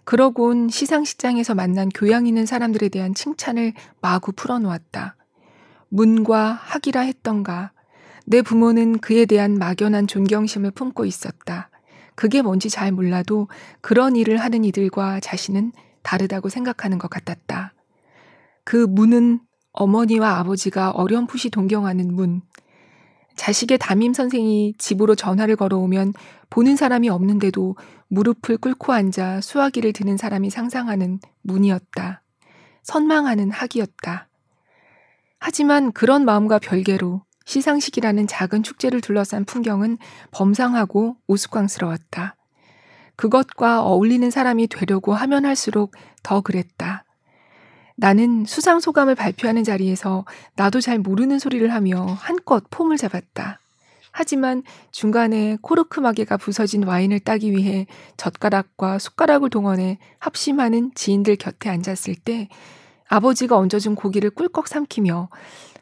그러곤 0.05 0.69
시상식장에서 0.69 1.55
만난 1.55 1.89
교양 1.89 2.27
있는 2.27 2.45
사람들에 2.45 2.89
대한 2.89 3.13
칭찬을 3.13 3.73
마구 4.01 4.31
풀어놓았다. 4.33 5.15
문과 5.89 6.51
학이라 6.51 7.01
했던가. 7.01 7.71
내 8.25 8.41
부모는 8.41 8.99
그에 8.99 9.25
대한 9.25 9.55
막연한 9.55 10.07
존경심을 10.07 10.71
품고 10.71 11.05
있었다. 11.05 11.69
그게 12.15 12.41
뭔지 12.41 12.69
잘 12.69 12.91
몰라도 12.91 13.47
그런 13.81 14.15
일을 14.15 14.37
하는 14.37 14.63
이들과 14.65 15.19
자신은 15.19 15.71
다르다고 16.03 16.49
생각하는 16.49 16.99
것 16.99 17.09
같았다. 17.09 17.73
그 18.63 18.85
문은 18.87 19.39
어머니와 19.71 20.37
아버지가 20.37 20.91
어렴풋이 20.91 21.49
동경하는 21.49 22.13
문, 22.13 22.41
자식의 23.35 23.77
담임 23.79 24.13
선생이 24.13 24.75
집으로 24.77 25.15
전화를 25.15 25.55
걸어오면 25.55 26.13
보는 26.49 26.75
사람이 26.75 27.09
없는데도 27.09 27.75
무릎을 28.07 28.57
꿇고 28.57 28.93
앉아 28.93 29.41
수화기를 29.41 29.93
드는 29.93 30.17
사람이 30.17 30.49
상상하는 30.49 31.19
문이었다. 31.41 32.21
선망하는 32.83 33.51
학이었다. 33.51 34.27
하지만 35.39 35.91
그런 35.91 36.25
마음과 36.25 36.59
별개로 36.59 37.23
시상식이라는 37.45 38.27
작은 38.27 38.63
축제를 38.63 39.01
둘러싼 39.01 39.45
풍경은 39.45 39.97
범상하고 40.31 41.17
우스꽝스러웠다. 41.27 42.35
그것과 43.15 43.83
어울리는 43.83 44.29
사람이 44.29 44.67
되려고 44.67 45.13
하면 45.13 45.45
할수록 45.45 45.93
더 46.23 46.41
그랬다. 46.41 47.03
나는 48.03 48.43
수상 48.45 48.81
소감을 48.81 49.15
발표하는 49.15 49.63
자리에서 49.63 50.25
나도 50.57 50.81
잘 50.81 50.99
모르는 50.99 51.39
소리를 51.39 51.73
하며 51.73 52.03
한껏 52.19 52.61
폼을 52.69 52.97
잡았다. 52.97 53.61
하지만 54.11 54.61
중간에 54.91 55.57
코르크 55.61 56.01
마개가 56.01 56.35
부서진 56.35 56.83
와인을 56.83 57.21
따기 57.21 57.53
위해 57.53 57.87
젓가락과 58.17 58.99
숟가락을 58.99 59.49
동원해 59.49 59.99
합심하는 60.19 60.91
지인들 60.95 61.37
곁에 61.37 61.69
앉았을 61.69 62.15
때 62.15 62.49
아버지가 63.07 63.57
얹어준 63.57 63.95
고기를 63.95 64.31
꿀꺽 64.31 64.67
삼키며 64.67 65.29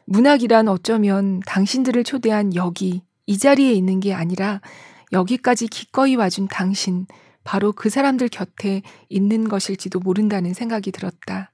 문학이란 0.04 0.68
어쩌면 0.68 1.40
당신들을 1.44 2.04
초대한 2.04 2.54
여기, 2.54 3.02
이 3.26 3.36
자리에 3.36 3.72
있는 3.72 3.98
게 3.98 4.14
아니라 4.14 4.60
여기까지 5.12 5.66
기꺼이 5.66 6.14
와준 6.14 6.46
당신, 6.46 7.06
바로 7.42 7.72
그 7.72 7.90
사람들 7.90 8.28
곁에 8.28 8.82
있는 9.08 9.48
것일지도 9.48 9.98
모른다는 9.98 10.54
생각이 10.54 10.92
들었다. 10.92 11.51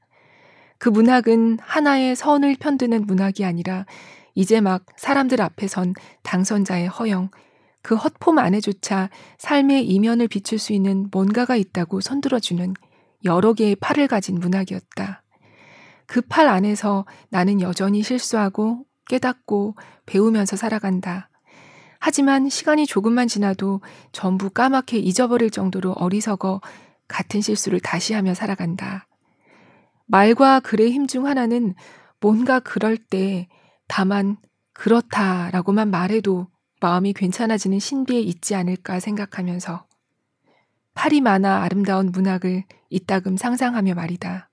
그 0.78 0.88
문학은 0.88 1.58
하나의 1.60 2.16
선을 2.16 2.56
편드는 2.60 3.06
문학이 3.06 3.44
아니라 3.44 3.86
이제 4.34 4.60
막 4.60 4.84
사람들 4.96 5.40
앞에 5.40 5.66
선 5.66 5.94
당선자의 6.22 6.86
허영, 6.88 7.30
그 7.82 7.96
헛폼 7.96 8.38
안에조차 8.38 9.10
삶의 9.38 9.86
이면을 9.88 10.28
비출 10.28 10.58
수 10.58 10.72
있는 10.72 11.08
뭔가가 11.10 11.56
있다고 11.56 12.00
손들어주는 12.00 12.74
여러 13.24 13.52
개의 13.52 13.74
팔을 13.76 14.06
가진 14.06 14.38
문학이었다. 14.38 15.22
그 16.06 16.22
팔 16.22 16.48
안에서 16.48 17.04
나는 17.30 17.60
여전히 17.60 18.02
실수하고 18.02 18.84
깨닫고 19.08 19.74
배우면서 20.06 20.56
살아간다. 20.56 21.28
하지만 21.98 22.48
시간이 22.48 22.86
조금만 22.86 23.26
지나도 23.26 23.80
전부 24.12 24.50
까맣게 24.50 24.98
잊어버릴 24.98 25.50
정도로 25.50 25.92
어리석어 25.92 26.60
같은 27.08 27.40
실수를 27.40 27.80
다시 27.80 28.14
하며 28.14 28.34
살아간다. 28.34 29.07
말과 30.08 30.60
글의 30.60 30.90
힘 30.90 31.06
중 31.06 31.26
하나는 31.26 31.74
뭔가 32.20 32.60
그럴 32.60 32.96
때 32.96 33.48
다만 33.86 34.36
그렇다라고만 34.72 35.90
말해도 35.90 36.48
마음이 36.80 37.12
괜찮아지는 37.12 37.78
신비에 37.78 38.20
있지 38.20 38.54
않을까 38.54 39.00
생각하면서 39.00 39.86
팔이 40.94 41.20
많아 41.20 41.62
아름다운 41.62 42.10
문학을 42.10 42.64
이따금 42.90 43.36
상상하며 43.36 43.94
말이다. 43.94 44.50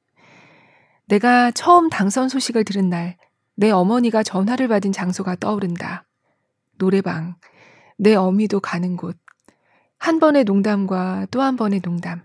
내가 1.07 1.51
처음 1.51 1.89
당선 1.89 2.29
소식을 2.29 2.63
들은 2.65 2.89
날, 2.89 3.17
내 3.55 3.71
어머니가 3.71 4.23
전화를 4.23 4.67
받은 4.67 4.91
장소가 4.91 5.35
떠오른다. 5.37 6.05
노래방, 6.77 7.35
내 7.97 8.15
어미도 8.15 8.59
가는 8.59 8.97
곳. 8.97 9.17
한 9.97 10.19
번의 10.19 10.43
농담과 10.43 11.27
또 11.31 11.41
한 11.41 11.55
번의 11.55 11.81
농담. 11.81 12.23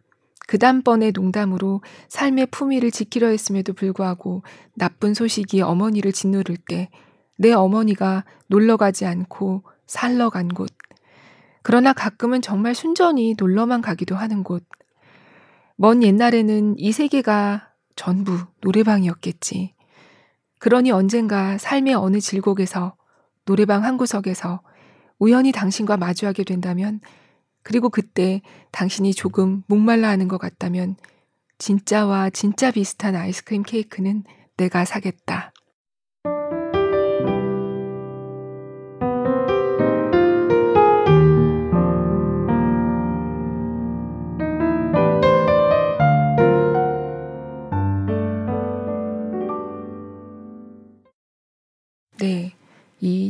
그 0.51 0.59
단번의 0.59 1.13
농담으로 1.13 1.81
삶의 2.09 2.49
품위를 2.51 2.91
지키려 2.91 3.29
했음에도 3.29 3.73
불구하고 3.73 4.43
나쁜 4.75 5.15
소식이 5.15 5.63
어머니를 5.63 6.11
짓누를 6.13 6.57
때 6.57 6.89
내 7.41 7.53
어머니가 7.53 8.27
놀러 8.49 8.77
가지 8.77 9.07
않고 9.07 9.65
살러 9.87 10.29
간 10.29 10.49
곳. 10.49 10.71
그러나 11.63 11.95
가끔은 11.95 12.43
정말 12.43 12.75
순전히 12.75 13.35
놀러만 13.39 13.81
가기도 13.81 14.15
하는 14.15 14.45
곳. 14.45 14.63
먼 15.77 16.03
옛날에는 16.03 16.79
이 16.79 16.93
세계가 16.93 17.71
전부 17.97 18.37
노래방이었겠지. 18.61 19.75
그러니 20.59 20.91
언젠가 20.91 21.57
삶의 21.57 21.95
어느 21.95 22.21
질곡에서 22.21 22.95
노래방 23.47 23.85
한 23.85 23.97
구석에서 23.97 24.61
우연히 25.19 25.51
당신과 25.51 25.97
마주하게 25.97 26.45
된다면 26.45 27.01
그리고 27.63 27.89
그때 27.89 28.43
당신이 28.73 29.15
조금 29.15 29.63
목말라 29.67 30.09
하는 30.09 30.29
것 30.29 30.39
같다면 30.39 30.97
진짜와 31.59 32.31
진짜 32.31 32.71
비슷한 32.71 33.15
아이스크림 33.15 33.63
케이크는 33.63 34.25
내가 34.57 34.85
사겠다. 34.85 35.50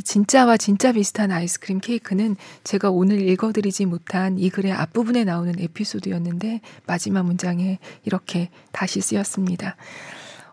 이 0.01 0.03
진짜와 0.03 0.57
진짜 0.57 0.93
비슷한 0.93 1.31
아이스크림 1.31 1.79
케이크는 1.79 2.37
제가 2.65 2.91
오늘 2.91 3.21
읽어드리지 3.21 3.85
못한 3.85 4.39
이 4.39 4.49
글의 4.49 4.73
앞부분에 4.73 5.25
나오는 5.25 5.55
에피소드였는데 5.59 6.63
마지막 6.87 7.25
문장에 7.25 7.79
이렇게 8.07 8.49
다시 8.73 9.03
쓰였습니다. 9.03 9.77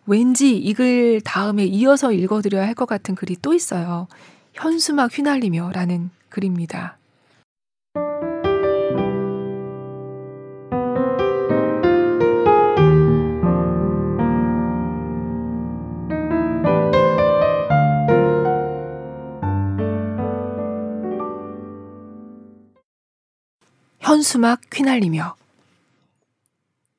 왠지 0.06 0.58
이 0.58 0.74
글 0.74 1.22
다음에 1.22 1.64
이어서 1.64 2.12
읽어드려야 2.12 2.68
할 2.68 2.76
것 2.76 2.88
같은 2.88 3.16
글이 3.16 3.38
또 3.42 3.54
있어요. 3.54 4.08
현수막 4.54 5.18
휘날리며 5.18 5.72
라는 5.74 6.10
글입니다. 6.28 6.97
현수막 24.08 24.62
휘날리며 24.74 25.36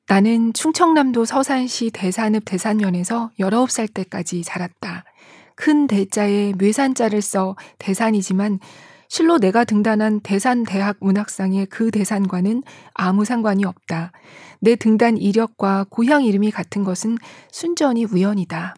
나는 0.07 0.53
충청남도 0.53 1.25
서산시 1.25 1.89
대산읍 1.89 2.45
대산면에서 2.45 3.31
19살 3.39 3.91
때까지 3.91 4.43
자랐다. 4.43 5.05
큰 5.55 5.87
대자에 5.87 6.53
뇌산자를 6.55 7.23
써 7.23 7.55
대산이지만 7.79 8.59
실로 9.07 9.39
내가 9.39 9.63
등단한 9.63 10.19
대산대학 10.19 10.97
문학상의 10.99 11.65
그 11.65 11.89
대산과는 11.89 12.61
아무 12.93 13.25
상관이 13.25 13.65
없다. 13.65 14.11
내 14.59 14.75
등단 14.75 15.17
이력과 15.17 15.87
고향 15.89 16.23
이름이 16.23 16.51
같은 16.51 16.83
것은 16.83 17.17
순전히 17.51 18.05
우연이다. 18.05 18.75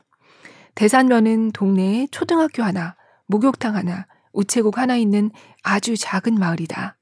대산면은 0.76 1.52
동네에 1.52 2.08
초등학교 2.12 2.64
하나, 2.64 2.96
목욕탕 3.28 3.76
하나, 3.76 4.06
우체국 4.32 4.78
하나 4.78 4.96
있는 4.96 5.32
아주 5.64 5.98
작은 5.98 6.36
마을이다. 6.36 6.96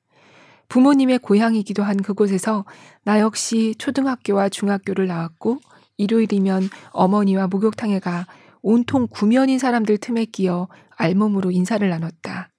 부모님의 0.70 1.20
고향이기도 1.20 1.84
한 1.84 1.98
그곳에서 1.98 2.66
나 3.04 3.20
역시 3.20 3.76
초등학교와 3.78 4.50
중학교를 4.50 5.08
나왔고 5.08 5.60
일요일이면 5.98 6.70
어머니와 6.92 7.48
목욕탕에 7.48 8.00
가 8.00 8.28
온통 8.62 9.08
구면인 9.10 9.60
사람들 9.60 9.98
틈에 9.98 10.26
끼어 10.26 10.68
알몸으로 10.96 11.52
인사를 11.52 11.88
나눴다. 11.90 12.50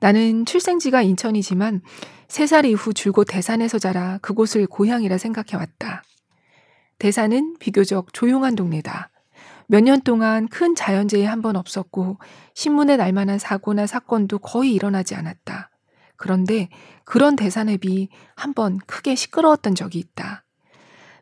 나는 0.00 0.44
출생지가 0.44 1.02
인천이지만 1.02 1.80
3살 2.28 2.66
이후 2.66 2.92
줄곧 2.92 3.24
대산에서 3.24 3.78
자라 3.78 4.18
그곳을 4.20 4.66
고향이라 4.66 5.16
생각해왔다. 5.18 6.02
대산은 6.98 7.56
비교적 7.58 8.12
조용한 8.12 8.54
동네다. 8.56 9.10
몇 9.68 9.80
년 9.82 10.00
동안 10.02 10.48
큰 10.48 10.74
자연재해 10.74 11.24
한 11.26 11.40
번 11.40 11.56
없었고 11.56 12.18
신문에 12.54 12.96
날 12.96 13.12
만한 13.12 13.38
사고나 13.38 13.86
사건도 13.86 14.38
거의 14.38 14.74
일어나지 14.74 15.14
않았다. 15.14 15.70
그런데 16.22 16.68
그런 17.04 17.34
대산읍이 17.34 18.08
한번 18.36 18.78
크게 18.86 19.16
시끄러웠던 19.16 19.74
적이 19.74 19.98
있다. 19.98 20.44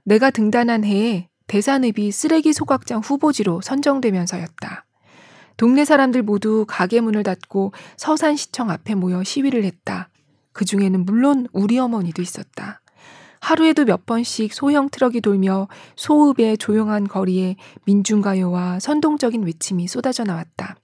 내가 0.05 0.31
등단한 0.31 0.85
해에 0.85 1.31
대산읍이 1.47 2.13
쓰레기 2.13 2.53
소각장 2.53 3.01
후보지로 3.01 3.63
선정되면서였다. 3.63 4.85
동네 5.57 5.87
사람들 5.87 6.23
모두 6.23 6.67
가게 6.69 7.01
문을 7.01 7.23
닫고 7.23 7.73
서산시청 7.97 8.69
앞에 8.69 8.95
모여 8.95 9.25
시위를 9.25 9.65
했다. 9.65 10.11
그 10.53 10.67
중에는 10.67 11.07
물론 11.07 11.47
우리 11.55 11.79
어머니도 11.79 12.21
있었다. 12.21 12.83
하루에도 13.41 13.87
몇 13.87 14.05
번씩 14.05 14.53
소형 14.53 14.91
트럭이 14.91 15.23
돌며 15.23 15.69
소읍의 15.97 16.59
조용한 16.59 17.09
거리에 17.09 17.57
민중가요와 17.87 18.81
선동적인 18.81 19.45
외침이 19.45 19.89
쏟아져 19.89 20.25
나왔다. 20.25 20.77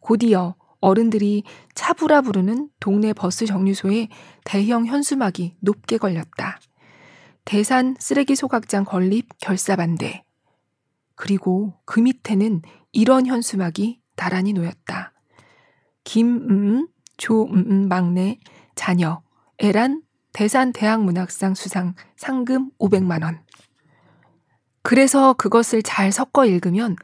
곧이어 0.00 0.56
어른들이 0.84 1.44
차부라 1.74 2.20
부르는 2.20 2.68
동네 2.78 3.14
버스 3.14 3.46
정류소에 3.46 4.08
대형 4.44 4.84
현수막이 4.84 5.56
높게 5.60 5.96
걸렸다. 5.96 6.60
대산 7.46 7.96
쓰레기 7.98 8.36
소각장 8.36 8.84
건립 8.84 9.28
결사 9.38 9.76
반대. 9.76 10.24
그리고 11.14 11.74
그 11.86 12.00
밑에는 12.00 12.60
이런 12.92 13.26
현수막이 13.26 14.00
나란히 14.16 14.52
놓였다. 14.52 15.12
김음, 16.04 16.88
조음 17.16 17.88
막내, 17.88 18.38
자녀, 18.74 19.22
애란 19.62 20.02
대산 20.34 20.72
대학문학상 20.72 21.54
수상 21.54 21.94
상금 22.16 22.70
500만 22.78 23.22
원. 23.22 23.40
그래서 24.82 25.32
그것을 25.32 25.82
잘 25.82 26.12
섞어 26.12 26.44
읽으면 26.44 26.96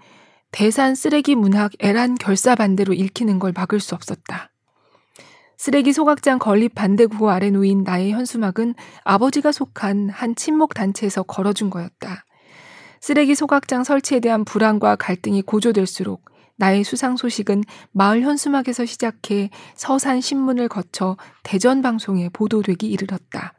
대산 0.53 0.95
쓰레기 0.95 1.37
문학 1.37 1.73
애란 1.81 2.17
결사 2.17 2.55
반대로 2.55 2.93
읽히는 2.93 3.39
걸 3.39 3.53
막을 3.55 3.81
수 3.81 3.95
없었다. 3.95 4.51
쓰레기 5.57 5.93
소각장 5.93 6.39
건립 6.39 6.75
반대 6.75 7.07
구호 7.07 7.31
아래 7.31 7.51
놓인 7.51 7.85
나의 7.85 8.13
현수막은 8.13 8.75
아버지가 9.05 9.53
속한 9.53 10.09
한 10.09 10.35
친목 10.35 10.75
단체에서 10.75 11.23
걸어준 11.23 11.71
거였다. 11.71 12.25
쓰레기 13.01 13.35
소각장 13.35 13.85
설치에 13.85 14.21
대한 14.21 14.45
불안과 14.45 14.97
갈등이 14.97 15.43
고조될수록 15.43 16.25
나의 16.57 16.85
수상 16.85 17.17
소식은 17.17 17.63
마을 17.93 18.23
현수막에서 18.23 18.85
시작해 18.85 19.51
서산 19.75 20.21
신문을 20.21 20.69
거쳐 20.69 21.17
대전 21.43 21.81
방송에 21.81 22.29
보도되기 22.31 22.87
이르렀다. 22.87 23.55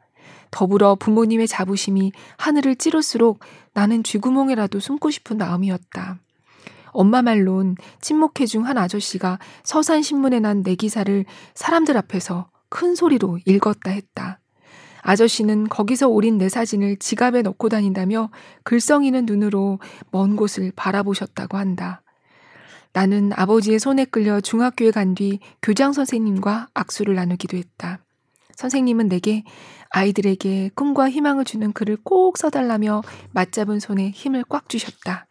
더불어 0.50 0.94
부모님의 0.96 1.48
자부심이 1.48 2.12
하늘을 2.36 2.76
찌를수록 2.76 3.40
나는 3.72 4.04
쥐구멍에라도 4.04 4.78
숨고 4.78 5.10
싶은 5.10 5.38
마음이었다. 5.38 6.18
엄마 6.92 7.22
말론 7.22 7.76
친목회 8.00 8.46
중 8.46 8.64
한 8.66 8.78
아저씨가 8.78 9.38
서산신문에 9.64 10.40
난 10.40 10.62
내 10.62 10.74
기사를 10.76 11.24
사람들 11.54 11.96
앞에서 11.96 12.48
큰 12.68 12.94
소리로 12.94 13.38
읽었다 13.46 13.90
했다. 13.90 14.38
아저씨는 15.02 15.68
거기서 15.68 16.08
오린 16.08 16.38
내 16.38 16.48
사진을 16.48 16.96
지갑에 16.98 17.42
넣고 17.42 17.68
다닌다며 17.68 18.30
글썽이는 18.62 19.26
눈으로 19.26 19.80
먼 20.12 20.36
곳을 20.36 20.72
바라보셨다고 20.76 21.58
한다. 21.58 22.02
나는 22.92 23.32
아버지의 23.34 23.80
손에 23.80 24.04
끌려 24.04 24.40
중학교에 24.40 24.90
간 24.92 25.14
뒤 25.14 25.40
교장 25.62 25.92
선생님과 25.92 26.68
악수를 26.74 27.14
나누기도 27.16 27.56
했다. 27.56 27.98
선생님은 28.54 29.08
내게 29.08 29.42
아이들에게 29.90 30.70
꿈과 30.76 31.10
희망을 31.10 31.44
주는 31.44 31.72
글을 31.72 31.96
꼭 32.04 32.38
써달라며 32.38 33.02
맞잡은 33.32 33.80
손에 33.80 34.10
힘을 34.10 34.44
꽉 34.48 34.68
주셨다. 34.68 35.26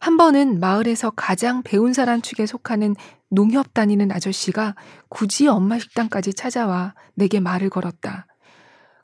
한 0.00 0.16
번은 0.16 0.60
마을에서 0.60 1.10
가장 1.10 1.62
배운 1.62 1.92
사람 1.92 2.22
축에 2.22 2.46
속하는 2.46 2.96
농협 3.28 3.74
다니는 3.74 4.10
아저씨가 4.10 4.74
굳이 5.10 5.46
엄마 5.46 5.78
식당까지 5.78 6.32
찾아와 6.32 6.94
내게 7.14 7.38
말을 7.38 7.68
걸었다. 7.68 8.26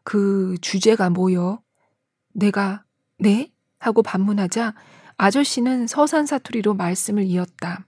그 0.04 0.56
주제가 0.62 1.10
뭐요? 1.10 1.62
내가 2.32 2.82
네? 3.18 3.52
하고 3.78 4.02
반문하자 4.02 4.74
아저씨는 5.18 5.86
서산 5.86 6.24
사투리로 6.24 6.72
말씀을 6.72 7.24
이었다. 7.24 7.84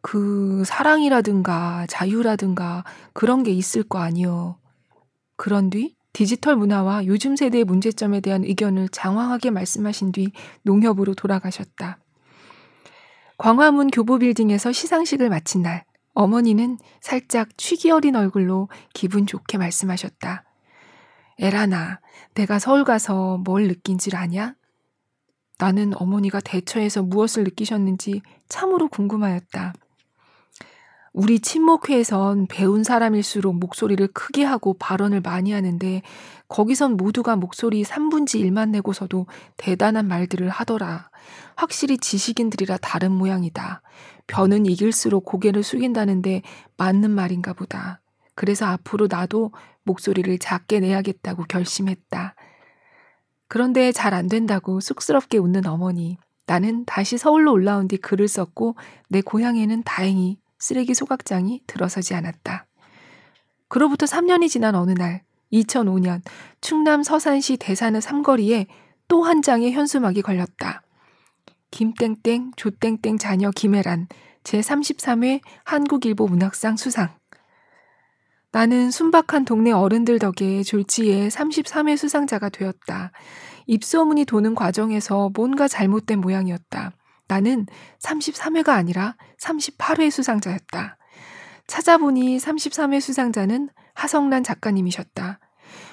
그 0.00 0.62
사랑이라든가 0.64 1.86
자유라든가 1.88 2.84
그런 3.12 3.42
게 3.42 3.52
있을 3.52 3.82
거 3.82 3.98
아니요. 3.98 4.58
그런 5.36 5.68
뒤 5.68 5.94
디지털 6.14 6.56
문화와 6.56 7.04
요즘 7.06 7.36
세대의 7.36 7.64
문제점에 7.64 8.20
대한 8.20 8.42
의견을 8.42 8.88
장황하게 8.88 9.50
말씀하신 9.50 10.12
뒤 10.12 10.32
농협으로 10.62 11.14
돌아가셨다. 11.14 12.01
광화문 13.42 13.88
교보빌딩에서 13.88 14.70
시상식을 14.70 15.28
마친 15.28 15.62
날, 15.62 15.84
어머니는 16.14 16.78
살짝 17.00 17.48
취기 17.58 17.90
어린 17.90 18.14
얼굴로 18.14 18.68
기분 18.94 19.26
좋게 19.26 19.58
말씀하셨다. 19.58 20.44
에라나, 21.40 21.98
내가 22.34 22.60
서울 22.60 22.84
가서 22.84 23.38
뭘 23.38 23.66
느낀 23.66 23.98
줄 23.98 24.14
아냐? 24.14 24.54
나는 25.58 25.92
어머니가 25.96 26.38
대처에서 26.38 27.02
무엇을 27.02 27.42
느끼셨는지 27.42 28.22
참으로 28.48 28.86
궁금하였다. 28.86 29.72
우리 31.12 31.40
친목회에선 31.40 32.46
배운 32.46 32.84
사람일수록 32.84 33.58
목소리를 33.58 34.06
크게 34.08 34.44
하고 34.44 34.74
발언을 34.78 35.20
많이 35.20 35.52
하는데 35.52 36.02
거기선 36.48 36.96
모두가 36.96 37.36
목소리 37.36 37.82
3분지 37.82 38.42
1만 38.42 38.70
내고서도 38.70 39.26
대단한 39.58 40.08
말들을 40.08 40.48
하더라. 40.48 41.10
확실히 41.54 41.98
지식인들이라 41.98 42.78
다른 42.78 43.12
모양이다. 43.12 43.82
변은 44.26 44.64
이길수록 44.64 45.26
고개를 45.26 45.62
숙인다는데 45.62 46.42
맞는 46.78 47.10
말인가 47.10 47.52
보다. 47.52 48.00
그래서 48.34 48.64
앞으로 48.64 49.06
나도 49.10 49.52
목소리를 49.84 50.38
작게 50.38 50.80
내야겠다고 50.80 51.44
결심했다. 51.44 52.34
그런데 53.48 53.92
잘 53.92 54.14
안 54.14 54.28
된다고 54.28 54.80
쑥스럽게 54.80 55.36
웃는 55.36 55.66
어머니. 55.66 56.16
나는 56.46 56.86
다시 56.86 57.18
서울로 57.18 57.52
올라온 57.52 57.86
뒤 57.86 57.98
글을 57.98 58.28
썼고 58.28 58.76
내 59.10 59.20
고향에는 59.20 59.82
다행히 59.84 60.38
쓰레기 60.62 60.94
소각장이 60.94 61.62
들어서지 61.66 62.14
않았다. 62.14 62.66
그로부터 63.66 64.06
3년이 64.06 64.48
지난 64.48 64.76
어느 64.76 64.92
날 64.92 65.22
2005년 65.52 66.22
충남 66.60 67.02
서산시 67.02 67.56
대산의 67.56 68.00
삼거리에 68.00 68.68
또 69.08 69.24
한 69.24 69.42
장의 69.42 69.72
현수막이 69.72 70.22
걸렸다. 70.22 70.82
김땡땡 71.72 72.52
조땡땡 72.54 73.18
자녀 73.18 73.50
김혜란 73.50 74.06
제33회 74.44 75.40
한국일보 75.64 76.28
문학상 76.28 76.76
수상 76.76 77.10
나는 78.52 78.92
순박한 78.92 79.44
동네 79.44 79.72
어른들 79.72 80.20
덕에 80.20 80.62
졸지에 80.62 81.26
33회 81.26 81.96
수상자가 81.96 82.50
되었다. 82.50 83.10
입소문이 83.66 84.26
도는 84.26 84.54
과정에서 84.54 85.30
뭔가 85.34 85.66
잘못된 85.66 86.20
모양이었다. 86.20 86.92
나는 87.28 87.66
33회가 88.00 88.70
아니라 88.70 89.16
38회 89.40 90.10
수상자였다. 90.10 90.96
찾아보니 91.66 92.38
33회 92.38 93.00
수상자는 93.00 93.68
하성란 93.94 94.42
작가님이셨다. 94.42 95.38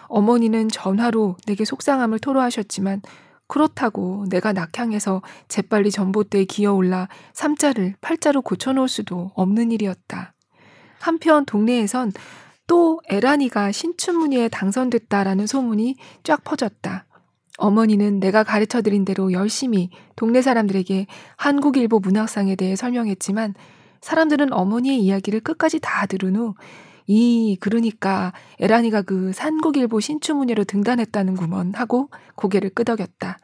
어머니는 0.07 0.69
전화로 0.69 1.37
내게 1.45 1.65
속상함을 1.65 2.19
토로하셨지만 2.19 3.01
그렇다고 3.47 4.25
내가 4.29 4.53
낙향해서 4.53 5.21
재빨리 5.47 5.91
전봇대에 5.91 6.45
기어올라 6.45 7.07
3자를 7.33 7.99
8자로 7.99 8.43
고쳐놓을 8.43 8.87
수도 8.87 9.31
없는 9.35 9.71
일이었다. 9.71 10.33
한편 10.99 11.45
동네에선 11.45 12.11
또 12.67 13.01
에란이가 13.09 13.71
신춘문예에 13.71 14.49
당선됐다라는 14.49 15.47
소문이 15.47 15.95
쫙 16.23 16.43
퍼졌다. 16.43 17.07
어머니는 17.59 18.19
내가 18.19 18.43
가르쳐 18.43 18.81
드린 18.81 19.05
대로 19.05 19.31
열심히 19.31 19.89
동네 20.15 20.41
사람들에게 20.41 21.07
한국일보 21.37 21.99
문학상에 21.99 22.55
대해 22.55 22.75
설명했지만 22.75 23.53
사람들은 24.01 24.53
어머니의 24.53 24.99
이야기를 24.99 25.41
끝까지 25.41 25.79
다 25.79 26.05
들은 26.05 26.35
후 26.35 26.55
이, 27.05 27.57
그러니까 27.59 28.33
에란이가 28.59 29.01
그 29.01 29.33
산국일보 29.33 29.99
신춘문예로 29.99 30.63
등단했다는 30.63 31.35
구먼 31.35 31.73
하고 31.73 32.09
고개를 32.35 32.69
끄덕였다. 32.69 33.39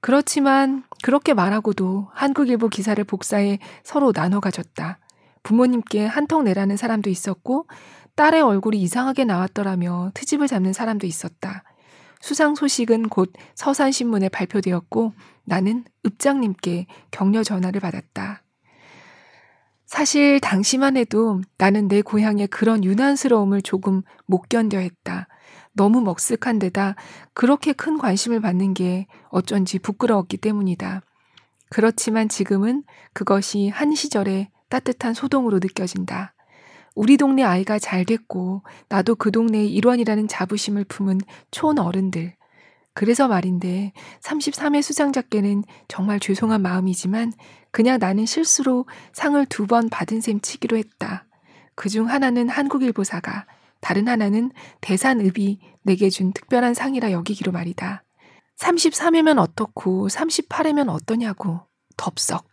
그렇지만 0.00 0.84
그렇게 1.02 1.32
말하고도 1.32 2.08
한국일보 2.12 2.68
기사를 2.68 3.02
복사해 3.04 3.58
서로 3.82 4.12
나눠 4.12 4.38
가졌다. 4.40 4.98
부모님께 5.42 6.04
한턱 6.04 6.42
내라는 6.42 6.76
사람도 6.76 7.08
있었고 7.08 7.66
딸의 8.16 8.42
얼굴이 8.42 8.80
이상하게 8.82 9.24
나왔더라며 9.24 10.10
트집을 10.12 10.46
잡는 10.46 10.74
사람도 10.74 11.06
있었다. 11.06 11.64
수상 12.24 12.54
소식은 12.54 13.10
곧 13.10 13.34
서산신문에 13.54 14.30
발표되었고 14.30 15.12
나는 15.44 15.84
읍장님께 16.06 16.86
격려 17.10 17.42
전화를 17.42 17.82
받았다. 17.82 18.42
사실 19.84 20.40
당시만 20.40 20.96
해도 20.96 21.42
나는 21.58 21.86
내 21.86 22.00
고향의 22.00 22.46
그런 22.46 22.82
유난스러움을 22.82 23.60
조금 23.60 24.00
못 24.24 24.48
견뎌 24.48 24.78
했다. 24.78 25.28
너무 25.74 26.00
먹쓱한 26.02 26.58
데다 26.60 26.94
그렇게 27.34 27.74
큰 27.74 27.98
관심을 27.98 28.40
받는 28.40 28.72
게 28.72 29.06
어쩐지 29.28 29.78
부끄러웠기 29.78 30.38
때문이다. 30.38 31.02
그렇지만 31.68 32.30
지금은 32.30 32.84
그것이 33.12 33.68
한 33.68 33.94
시절의 33.94 34.48
따뜻한 34.70 35.12
소동으로 35.12 35.58
느껴진다. 35.58 36.33
우리 36.94 37.16
동네 37.16 37.42
아이가 37.42 37.78
잘 37.78 38.04
됐고 38.04 38.62
나도 38.88 39.16
그 39.16 39.30
동네의 39.32 39.72
일원이라는 39.72 40.28
자부심을 40.28 40.84
품은 40.84 41.20
촌 41.50 41.78
어른들. 41.78 42.34
그래서 42.94 43.26
말인데 43.26 43.92
33회 44.22 44.80
수상자께는 44.80 45.64
정말 45.88 46.20
죄송한 46.20 46.62
마음이지만 46.62 47.32
그냥 47.72 47.98
나는 47.98 48.24
실수로 48.26 48.86
상을 49.12 49.44
두 49.46 49.66
번 49.66 49.88
받은 49.88 50.20
셈 50.20 50.40
치기로 50.40 50.76
했다. 50.76 51.26
그 51.74 51.88
중 51.88 52.08
하나는 52.08 52.48
한국일보사가 52.48 53.46
다른 53.80 54.06
하나는 54.08 54.52
대산읍이 54.80 55.58
내게 55.82 56.08
준 56.08 56.32
특별한 56.32 56.74
상이라 56.74 57.10
여기기로 57.10 57.50
말이다. 57.50 58.04
33회면 58.58 59.38
어떻고 59.40 60.06
38회면 60.08 60.88
어떠냐고 60.88 61.60
덥석. 61.96 62.46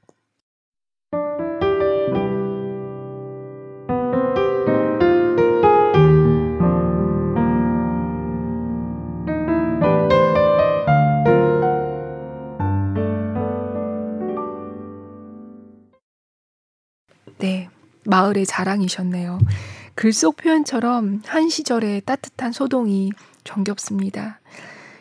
네, 17.41 17.69
마을의 18.05 18.45
자랑이셨네요. 18.45 19.39
글 19.95 20.13
속 20.13 20.37
표현처럼 20.37 21.21
한 21.25 21.49
시절의 21.49 22.01
따뜻한 22.05 22.51
소동이 22.51 23.11
정겹습니다. 23.43 24.39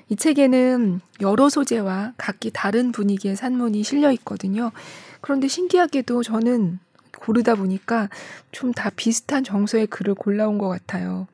이 0.09 0.17
책에는 0.17 1.01
여러 1.21 1.49
소재와 1.49 2.15
각기 2.17 2.51
다른 2.53 2.93
분위기의 2.93 3.37
산문이 3.37 3.83
실려 3.85 4.11
있거든요. 4.13 4.73
그런데 5.21 5.49
신기하게도 5.49 6.23
저는 6.23 6.79
고르다 7.19 7.55
보니까 7.55 8.09
좀 8.53 8.73
다 8.73 8.91
비슷한 8.91 9.45
정서의 9.45 9.87
글을 9.87 10.15
골라온 10.15 10.59
것 10.59 10.69
같아요. 10.69 11.29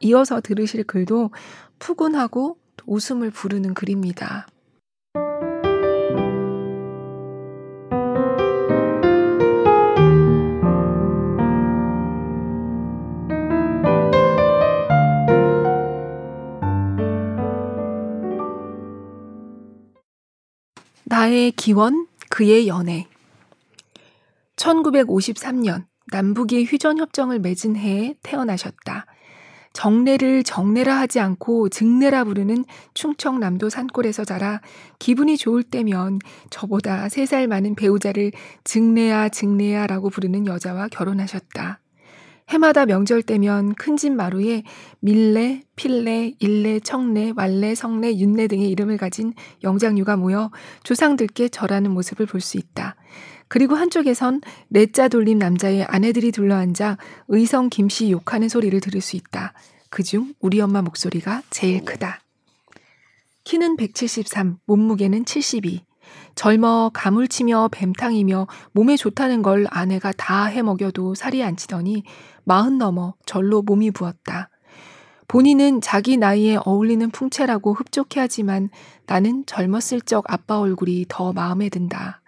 이어서 0.00 0.40
들으실 0.40 0.84
글도 0.84 1.30
푸근하고 1.78 2.56
웃음을 2.86 3.30
부르는 3.30 3.74
글입니다. 3.74 4.46
나의 21.26 21.50
기원, 21.50 22.06
그의 22.30 22.68
연애. 22.68 23.08
1953년 24.54 25.84
남북이 26.12 26.64
휴전협정을 26.66 27.40
맺은 27.40 27.74
해에 27.74 28.14
태어나셨다. 28.22 29.06
정례를 29.72 30.44
정례라 30.44 30.96
하지 30.96 31.18
않고 31.18 31.68
증례라 31.70 32.22
부르는 32.22 32.64
충청남도 32.94 33.70
산골에서 33.70 34.24
자라 34.24 34.60
기분이 35.00 35.36
좋을 35.36 35.64
때면 35.64 36.20
저보다 36.50 37.08
세살 37.08 37.48
많은 37.48 37.74
배우자를 37.74 38.30
증례야 38.62 39.28
증례야라고 39.28 40.10
부르는 40.10 40.46
여자와 40.46 40.86
결혼하셨다. 40.92 41.80
해마다 42.48 42.86
명절 42.86 43.22
때면 43.22 43.74
큰 43.74 43.96
집 43.96 44.12
마루에 44.12 44.62
밀레, 45.00 45.62
필레, 45.74 46.34
일레, 46.38 46.80
청레, 46.80 47.32
왈레, 47.34 47.74
성레, 47.74 48.18
윤레 48.18 48.46
등의 48.46 48.70
이름을 48.70 48.98
가진 48.98 49.32
영장류가 49.64 50.16
모여 50.16 50.50
조상들께 50.84 51.48
절하는 51.48 51.90
모습을 51.90 52.26
볼 52.26 52.40
수 52.40 52.56
있다. 52.56 52.94
그리고 53.48 53.74
한쪽에선 53.74 54.42
넷자 54.68 55.08
돌림 55.08 55.38
남자의 55.38 55.84
아내들이 55.84 56.30
둘러앉아 56.32 56.98
의성 57.28 57.68
김씨 57.68 58.10
욕하는 58.10 58.48
소리를 58.48 58.78
들을 58.80 59.00
수 59.00 59.16
있다. 59.16 59.52
그중 59.90 60.34
우리 60.40 60.60
엄마 60.60 60.82
목소리가 60.82 61.42
제일 61.50 61.84
크다. 61.84 62.20
키는 63.44 63.76
173, 63.76 64.58
몸무게는 64.66 65.24
72. 65.24 65.85
젊어 66.36 66.90
가물치며 66.92 67.70
뱀탕이며 67.72 68.46
몸에 68.72 68.96
좋다는 68.96 69.42
걸 69.42 69.66
아내가 69.70 70.12
다 70.12 70.44
해먹여도 70.44 71.14
살이 71.14 71.42
안 71.42 71.56
찌더니 71.56 72.04
마흔 72.44 72.78
넘어 72.78 73.14
절로 73.24 73.62
몸이 73.62 73.90
부었다. 73.90 74.50
본인은 75.28 75.80
자기 75.80 76.16
나이에 76.16 76.58
어울리는 76.64 77.10
풍채라고 77.10 77.72
흡족해하지만 77.72 78.68
나는 79.06 79.44
젊었을 79.46 80.02
적 80.02 80.24
아빠 80.32 80.60
얼굴이 80.60 81.06
더 81.08 81.32
마음에 81.32 81.68
든다. 81.68 82.20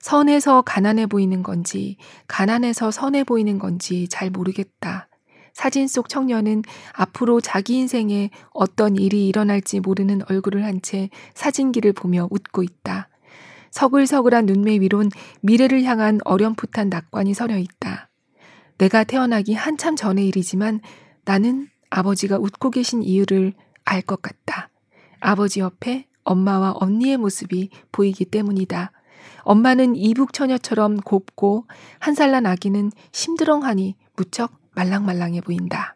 선해서 0.00 0.62
가난해 0.62 1.06
보이는 1.06 1.42
건지, 1.42 1.96
가난해서 2.28 2.90
선해 2.90 3.24
보이는 3.24 3.58
건지 3.58 4.06
잘 4.08 4.30
모르겠다. 4.30 5.08
사진 5.54 5.88
속 5.88 6.08
청년은 6.10 6.62
앞으로 6.92 7.40
자기 7.40 7.76
인생에 7.78 8.30
어떤 8.52 8.96
일이 8.96 9.26
일어날지 9.28 9.80
모르는 9.80 10.20
얼굴을 10.28 10.64
한 10.64 10.80
채 10.82 11.08
사진기를 11.34 11.94
보며 11.94 12.28
웃고 12.30 12.62
있다. 12.62 13.08
서글서글한 13.76 14.46
눈매 14.46 14.80
위론 14.80 15.10
미래를 15.42 15.82
향한 15.84 16.18
어렴풋한 16.24 16.88
낙관이 16.88 17.34
서려 17.34 17.58
있다. 17.58 18.08
내가 18.78 19.04
태어나기 19.04 19.52
한참 19.52 19.96
전의 19.96 20.26
일이지만 20.28 20.80
나는 21.26 21.68
아버지가 21.90 22.38
웃고 22.38 22.70
계신 22.70 23.02
이유를 23.02 23.52
알 23.84 24.00
것 24.00 24.22
같다. 24.22 24.70
아버지 25.20 25.60
옆에 25.60 26.06
엄마와 26.24 26.72
언니의 26.80 27.18
모습이 27.18 27.68
보이기 27.92 28.24
때문이다. 28.24 28.92
엄마는 29.42 29.94
이북 29.94 30.32
처녀처럼 30.32 30.96
곱고 30.96 31.66
한 31.98 32.14
살 32.14 32.30
난 32.30 32.46
아기는 32.46 32.90
심드렁하니 33.12 33.94
무척 34.16 34.52
말랑말랑해 34.74 35.42
보인다. 35.42 35.94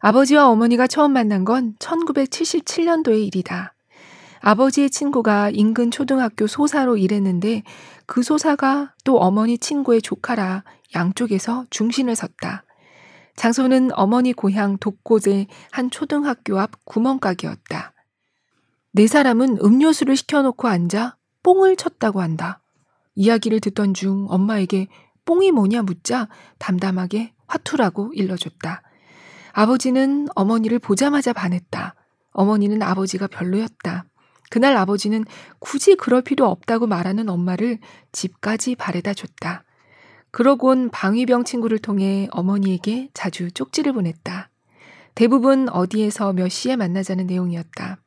아버지와 0.00 0.48
어머니가 0.48 0.86
처음 0.86 1.12
만난 1.12 1.44
건 1.44 1.74
1977년도의 1.80 3.26
일이다. 3.26 3.75
아버지의 4.46 4.90
친구가 4.90 5.50
인근 5.50 5.90
초등학교 5.90 6.46
소사로 6.46 6.98
일했는데 6.98 7.64
그 8.06 8.22
소사가 8.22 8.94
또 9.02 9.18
어머니 9.18 9.58
친구의 9.58 10.00
조카라 10.00 10.62
양쪽에서 10.94 11.66
중심을 11.70 12.14
섰다. 12.14 12.62
장소는 13.34 13.90
어머니 13.94 14.32
고향 14.32 14.78
독고제 14.78 15.48
한 15.72 15.90
초등학교 15.90 16.60
앞 16.60 16.84
구멍가게였다. 16.84 17.92
네 18.92 19.06
사람은 19.08 19.58
음료수를 19.64 20.14
시켜놓고 20.14 20.68
앉아 20.68 21.16
뽕을 21.42 21.74
쳤다고 21.74 22.20
한다. 22.20 22.62
이야기를 23.16 23.58
듣던 23.58 23.94
중 23.94 24.26
엄마에게 24.28 24.86
뽕이 25.24 25.50
뭐냐 25.50 25.82
묻자 25.82 26.28
담담하게 26.58 27.32
화투라고 27.48 28.12
일러줬다. 28.14 28.82
아버지는 29.54 30.28
어머니를 30.36 30.78
보자마자 30.78 31.32
반했다. 31.32 31.96
어머니는 32.30 32.80
아버지가 32.82 33.26
별로였다. 33.26 34.04
그날 34.50 34.76
아버지는 34.76 35.24
굳이 35.58 35.96
그럴 35.96 36.22
필요 36.22 36.46
없다고 36.46 36.86
말하는 36.86 37.28
엄마를 37.28 37.78
집까지 38.12 38.76
바래다 38.76 39.14
줬다. 39.14 39.64
그러곤 40.30 40.90
방위병 40.90 41.44
친구를 41.44 41.78
통해 41.78 42.28
어머니에게 42.30 43.08
자주 43.14 43.50
쪽지를 43.50 43.92
보냈다. 43.92 44.50
대부분 45.14 45.68
어디에서 45.70 46.32
몇 46.34 46.48
시에 46.48 46.76
만나자는 46.76 47.26
내용이었다. 47.26 47.98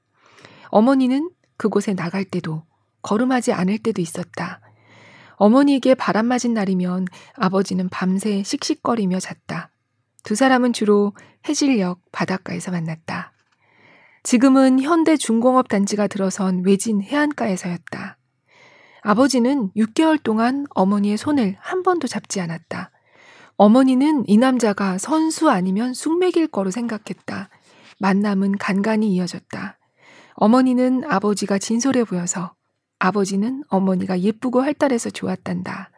어머니는 0.69 1.31
그곳에 1.57 1.93
나갈 1.93 2.23
때도 2.23 2.63
걸음하지 3.01 3.51
않을 3.53 3.79
때도 3.79 4.01
있었다. 4.01 4.61
어머니에게 5.37 5.95
바람 5.95 6.27
맞은 6.27 6.53
날이면 6.53 7.07
아버지는 7.33 7.89
밤새 7.89 8.43
씩씩거리며 8.43 9.19
잤다. 9.19 9.71
두 10.23 10.35
사람은 10.35 10.73
주로 10.73 11.13
해질녘 11.47 11.97
바닷가에서 12.11 12.71
만났다. 12.71 13.33
지금은 14.29 14.79
현대 14.79 15.17
중공업 15.17 15.69
단지가 15.69 16.05
들어선 16.05 16.61
외진 16.63 17.01
해안가에서였다. 17.01 18.19
아버지는 19.01 19.71
6개월 19.75 20.21
동안 20.21 20.67
어머니의 20.69 21.17
손을 21.17 21.55
한 21.59 21.81
번도 21.81 22.07
잡지 22.07 22.39
않았다. 22.39 22.91
어머니는 23.57 24.25
이 24.27 24.37
남자가 24.37 24.99
선수 24.99 25.49
아니면 25.49 25.95
숙맥일 25.95 26.45
거로 26.45 26.69
생각했다. 26.69 27.49
만남은 27.97 28.59
간간히 28.59 29.11
이어졌다. 29.15 29.79
어머니는 30.33 31.05
아버지가 31.09 31.57
진솔해 31.57 32.03
보여서 32.03 32.53
아버지는 32.99 33.63
어머니가 33.67 34.19
예쁘고 34.19 34.61
활달해서 34.61 35.09
좋았단다. 35.09 35.89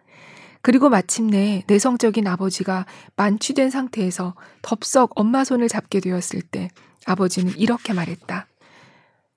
그리고 0.61 0.87
마침내 0.87 1.65
내성적인 1.67 2.25
아버지가 2.27 2.85
만취된 3.17 3.71
상태에서 3.71 4.35
덥석 4.61 5.19
엄마 5.19 5.43
손을 5.43 5.67
잡게 5.67 5.99
되었을 5.99 6.43
때 6.43 6.69
아버지는 7.05 7.53
이렇게 7.57 7.93
말했다. 7.93 8.47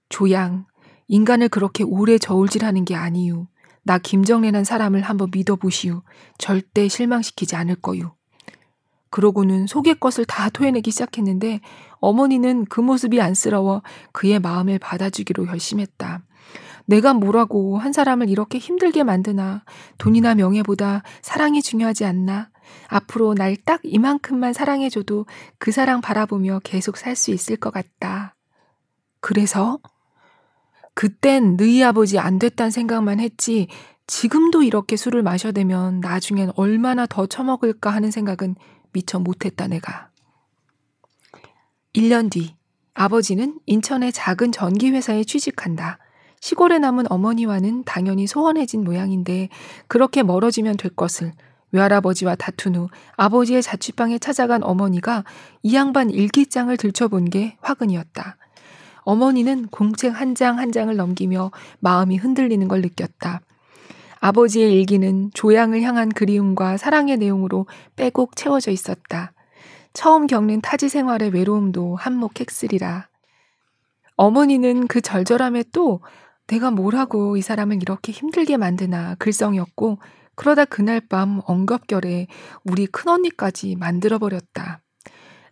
조양, 0.09 0.66
인간을 1.09 1.48
그렇게 1.48 1.85
오래 1.85 2.18
저울질하는 2.18 2.85
게 2.85 2.94
아니유. 2.94 3.46
나 3.83 3.98
김정래란 3.98 4.64
사람을 4.64 5.03
한번 5.03 5.31
믿어보시오. 5.33 6.03
절대 6.38 6.88
실망시키지 6.88 7.57
않을 7.57 7.77
거유. 7.77 8.11
그러고는 9.11 9.66
속의 9.66 10.00
것을 10.00 10.24
다 10.24 10.48
토해내기 10.48 10.90
시작했는데 10.90 11.61
어머니는 12.00 12.64
그 12.64 12.81
모습이 12.81 13.20
안쓰러워 13.20 13.83
그의 14.12 14.40
마음을 14.40 14.79
받아주기로 14.79 15.44
결심했다. 15.44 16.24
내가 16.87 17.14
뭐라고 17.14 17.79
한 17.79 17.92
사람을 17.92 18.29
이렇게 18.29 18.59
힘들게 18.59 19.05
만드나. 19.05 19.64
돈이나 19.98 20.35
명예보다 20.35 21.03
사랑이 21.22 21.62
중요하지 21.62 22.05
않나. 22.05 22.50
앞으로 22.88 23.35
날 23.35 23.57
딱 23.64 23.81
이만큼만 23.85 24.53
사랑해줘도 24.53 25.27
그 25.59 25.72
사랑 25.72 26.00
바라보며 26.00 26.61
계속 26.64 26.96
살 26.96 27.16
수 27.16 27.31
있을 27.31 27.57
것 27.57 27.72
같다. 27.72 28.35
그래서 29.20 29.79
그땐 30.94 31.57
너희 31.57 31.83
아버지 31.83 32.18
안 32.18 32.38
됐단 32.38 32.70
생각만 32.70 33.20
했지 33.20 33.68
지금도 34.07 34.62
이렇게 34.62 34.96
술을 34.96 35.22
마셔대면 35.22 36.00
나중엔 36.00 36.53
얼마나 36.57 37.07
더 37.07 37.27
처먹을까 37.27 37.90
하는 37.90 38.11
생각은 38.11 38.55
미처 38.92 39.18
못했다 39.18 39.66
내가. 39.66 40.11
1년 41.94 42.31
뒤 42.31 42.55
아버지는 42.92 43.59
인천의 43.66 44.12
작은 44.12 44.53
전기회사에 44.53 45.24
취직한다. 45.24 45.98
시골에 46.40 46.79
남은 46.79 47.11
어머니와는 47.11 47.85
당연히 47.85 48.27
소원해진 48.27 48.85
모양인데 48.85 49.48
그렇게 49.88 50.22
멀어지면 50.22 50.77
될 50.77 50.94
것을 50.94 51.33
외할아버지와 51.74 52.37
다툰 52.37 52.76
후 52.76 52.88
아버지의 53.16 53.62
자취방에 53.62 54.18
찾아간 54.18 54.62
어머니가 54.62 55.24
이 55.62 55.74
양반 55.74 56.08
일기장을 56.10 56.74
들춰본 56.76 57.30
게 57.30 57.56
화근이었다. 57.60 58.37
어머니는 59.02 59.66
공책 59.66 60.18
한 60.18 60.34
장한 60.34 60.58
한 60.58 60.72
장을 60.72 60.94
넘기며 60.94 61.50
마음이 61.80 62.16
흔들리는 62.16 62.66
걸 62.68 62.80
느꼈다. 62.80 63.40
아버지의 64.20 64.72
일기는 64.72 65.30
조양을 65.34 65.82
향한 65.82 66.08
그리움과 66.08 66.78
사랑의 66.78 67.18
내용으로 67.18 67.66
빼곡 67.96 68.37
채워져 68.37 68.70
있었다. 68.70 69.32
처음 69.92 70.26
겪는 70.26 70.62
타지 70.62 70.88
생활의 70.88 71.30
외로움도 71.30 71.96
한몫했으리라. 71.96 73.08
어머니는 74.16 74.87
그 74.87 75.00
절절함에 75.00 75.64
또 75.72 76.00
내가 76.46 76.70
뭐라고 76.70 77.37
이 77.37 77.42
사람을 77.42 77.76
이렇게 77.82 78.12
힘들게 78.12 78.56
만드나 78.56 79.16
글썽이었고 79.16 79.98
그러다 80.35 80.64
그날 80.64 81.01
밤 81.01 81.40
엉겁결에 81.44 82.27
우리 82.64 82.87
큰언니까지 82.87 83.77
만들어버렸다. 83.77 84.81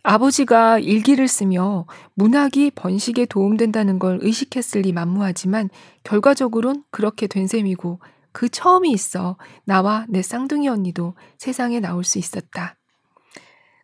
아버지가 0.03 0.79
일기를 0.79 1.29
쓰며 1.29 1.85
문학이 2.15 2.71
번식에 2.71 3.25
도움된다는 3.25 3.99
걸 3.99 4.19
의식했을 4.21 4.81
리 4.81 4.91
만무하지만 4.91 5.69
결과적으론 6.03 6.83
그렇게 6.91 7.27
된 7.27 7.47
셈이고 7.47 8.01
그 8.33 8.49
처음이 8.49 8.91
있어 8.91 9.37
나와 9.63 10.05
내 10.09 10.21
쌍둥이 10.21 10.67
언니도 10.67 11.15
세상에 11.37 11.79
나올 11.79 12.03
수 12.03 12.19
있었다. 12.19 12.75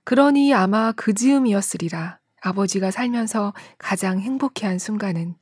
그러니 0.03 0.53
아마 0.53 0.91
그 0.91 1.13
즈음이었으리라. 1.13 2.19
아버지가 2.41 2.91
살면서 2.91 3.53
가장 3.77 4.19
행복해한 4.19 4.79
순간은 4.79 5.35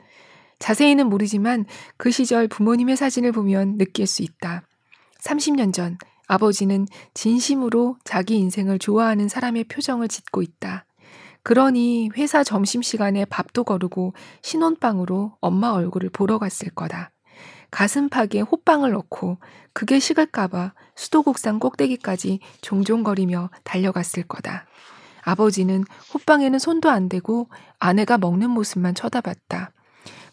자세히는 0.59 1.07
모르지만 1.07 1.65
그 1.97 2.11
시절 2.11 2.47
부모님의 2.47 2.97
사진을 2.97 3.31
보면 3.31 3.77
느낄 3.77 4.07
수 4.07 4.23
있다. 4.23 4.63
30년 5.21 5.73
전 5.73 5.97
아버지는 6.27 6.87
진심으로 7.13 7.97
자기 8.03 8.37
인생을 8.37 8.79
좋아하는 8.79 9.29
사람의 9.29 9.65
표정을 9.65 10.07
짓고 10.07 10.41
있다. 10.41 10.85
그러니 11.43 12.09
회사 12.17 12.43
점심시간에 12.43 13.23
밥도 13.25 13.63
거르고 13.63 14.13
신혼방으로 14.41 15.37
엄마 15.39 15.69
얼굴을 15.69 16.09
보러 16.09 16.37
갔을 16.37 16.69
거다. 16.69 17.11
가슴팍에 17.71 18.41
호빵을 18.41 18.91
넣고 18.91 19.37
그게 19.73 19.99
식을까봐 19.99 20.73
수도국산 20.95 21.59
꼭대기까지 21.59 22.39
종종거리며 22.61 23.49
달려갔을 23.63 24.23
거다. 24.23 24.65
아버지는 25.21 25.83
호빵에는 26.13 26.59
손도 26.59 26.89
안 26.89 27.09
대고 27.09 27.49
아내가 27.79 28.17
먹는 28.17 28.49
모습만 28.49 28.95
쳐다봤다. 28.95 29.71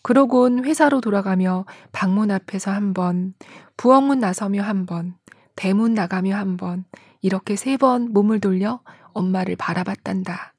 그러곤 0.05 0.67
회사로 0.67 1.01
돌아가며 1.01 1.65
방문 1.91 2.31
앞에서 2.31 2.71
한 2.71 2.93
번, 2.93 3.33
부엌문 3.79 4.21
나서며 4.21 4.63
한 4.63 4.85
번, 4.85 5.15
대문 5.57 5.95
나가며 5.95 6.37
한 6.37 6.59
번, 6.59 6.85
이렇게 7.23 7.57
세 7.57 7.79
번 7.79 8.13
몸을 8.13 8.39
돌려 8.39 8.81
엄마를 9.15 9.57
바라봤단다. 9.57 10.53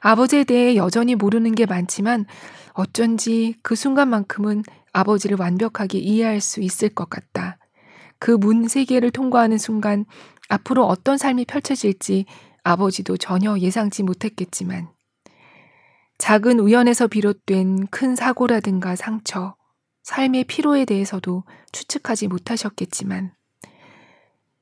아버지에 0.00 0.42
대해 0.42 0.74
여전히 0.74 1.14
모르는 1.14 1.54
게 1.54 1.66
많지만 1.66 2.26
어쩐지 2.72 3.54
그 3.62 3.76
순간만큼은 3.76 4.64
아버지를 4.92 5.36
완벽하게 5.38 5.98
이해할 5.98 6.40
수 6.40 6.60
있을 6.60 6.88
것 6.88 7.08
같다. 7.08 7.58
그 8.18 8.32
문세 8.32 8.86
개를 8.86 9.12
통과하는 9.12 9.56
순간 9.56 10.04
앞으로 10.48 10.84
어떤 10.84 11.16
삶이 11.16 11.44
펼쳐질지 11.44 12.26
아버지도 12.64 13.16
전혀 13.18 13.56
예상치 13.56 14.02
못했겠지만 14.02 14.88
작은 16.24 16.58
우연에서 16.58 17.06
비롯된 17.06 17.88
큰 17.88 18.16
사고라든가 18.16 18.96
상처, 18.96 19.56
삶의 20.04 20.44
피로에 20.44 20.86
대해서도 20.86 21.44
추측하지 21.70 22.28
못하셨겠지만 22.28 23.34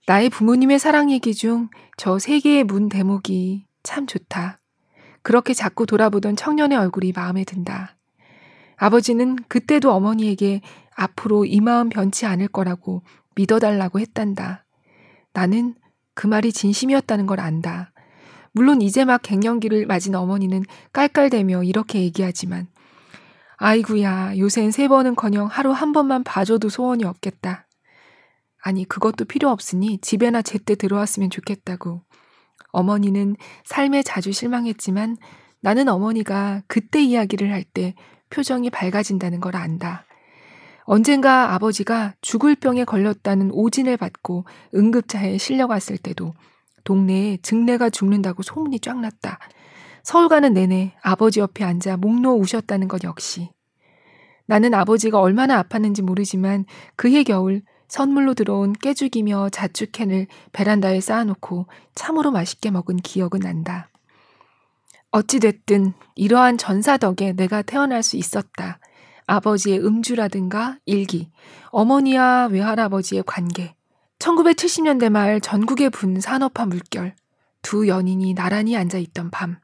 나의 0.09 0.29
부모님의 0.29 0.81
사랑 0.81 1.13
얘기 1.13 1.33
중 1.33 1.69
저 1.97 2.19
세 2.19 2.41
개의 2.41 2.65
문 2.65 2.89
대목이 2.89 3.69
참 3.85 4.09
좋다. 4.09 4.59
그렇게 5.23 5.55
자꾸 5.55 5.87
돌아보던 5.87 6.35
청년의 6.35 6.77
얼굴이 6.79 7.13
마음에 7.15 7.45
든다. 7.45 7.97
아버지는 8.75 9.37
그때도 9.47 9.93
어머니에게 9.93 10.63
앞으로 10.97 11.45
이 11.45 11.61
마음 11.61 11.91
변치 11.91 12.27
않을 12.27 12.49
거라고 12.49 13.05
믿어달라고 13.37 14.01
했단다. 14.01 14.65
나는 15.33 15.77
그 16.15 16.27
말이 16.27 16.53
진심이었다는 16.53 17.27
걸 17.27 17.39
안다. 17.39 17.92
물론 18.53 18.83
이제 18.83 19.05
막 19.05 19.23
갱년기를 19.23 19.87
맞은 19.87 20.15
어머니는 20.15 20.65
깔깔대며 20.93 21.65
이렇게 21.65 22.01
얘기하지만 22.01 22.69
아이구야 23.57 24.39
요샌 24.39 24.71
세 24.73 24.89
번은커녕 24.89 25.47
하루 25.47 25.73
한 25.73 25.93
번만 25.93 26.25
봐줘도 26.25 26.69
소원이 26.69 27.05
없겠다. 27.05 27.67
아니 28.63 28.85
그것도 28.85 29.25
필요 29.25 29.51
없으니 29.51 29.99
집에나 30.01 30.43
제때 30.43 30.75
들어왔으면 30.75 31.31
좋겠다고. 31.31 32.03
어머니는 32.73 33.37
삶에 33.65 34.03
자주 34.03 34.33
실망했지만 34.33 35.17
나는 35.61 35.89
어머니가 35.89 36.63
그때 36.67 37.03
이야기를 37.03 37.53
할 37.53 37.65
때 37.65 37.95
표정이 38.31 38.71
밝아진다는 38.71 39.41
걸 39.41 39.57
안다. 39.57 40.05
언젠가 40.85 41.55
아버지가 41.55 42.15
죽을 42.23 42.57
병에 42.57 42.85
걸렸다는 42.85 43.51
오진을 43.53 43.97
받고 43.97 44.45
응급차에 44.75 45.39
실려갔을 45.39 45.99
때도 45.99 46.35
동네에 46.85 47.39
증례가 47.43 47.91
죽는다고 47.91 48.43
소문이 48.43 48.81
쫙 48.81 49.01
났다. 49.01 49.39
서울 50.03 50.29
가는 50.29 50.53
내내 50.53 50.95
아버지 51.03 51.41
옆에 51.41 51.65
앉아 51.65 51.97
목 51.99 52.21
놓아 52.21 52.35
우셨다는 52.35 52.89
것 52.89 53.05
역시. 53.05 53.51
나는 54.47 54.75
아버지가 54.75 55.21
얼마나 55.21 55.63
아팠는지 55.63 56.03
모르지만 56.03 56.65
그해 56.97 57.23
겨울 57.23 57.63
선물로 57.89 58.35
들어온 58.35 58.73
깨죽이며 58.73 59.51
자축캔을 59.51 60.27
베란다에 60.53 61.01
쌓아놓고 61.01 61.67
참으로 61.95 62.31
맛있게 62.31 62.71
먹은 62.71 62.97
기억은 62.97 63.41
난다. 63.43 63.91
어찌됐든 65.11 65.93
이러한 66.15 66.57
전사 66.57 66.97
덕에 66.97 67.35
내가 67.35 67.61
태어날 67.63 68.03
수 68.03 68.17
있었다. 68.17 68.79
아버지의 69.27 69.79
음주라든가 69.85 70.79
일기, 70.87 71.31
어머니와 71.71 72.47
외할아버지의 72.47 73.25
관계, 73.27 73.75
1970년대 74.23 75.11
말 75.11 75.41
전국에 75.41 75.89
분 75.89 76.21
산업화 76.21 76.65
물결, 76.65 77.17
두 77.61 77.89
연인이 77.89 78.35
나란히 78.35 78.77
앉아 78.77 78.99
있던 78.99 79.33
밤, 79.33 79.59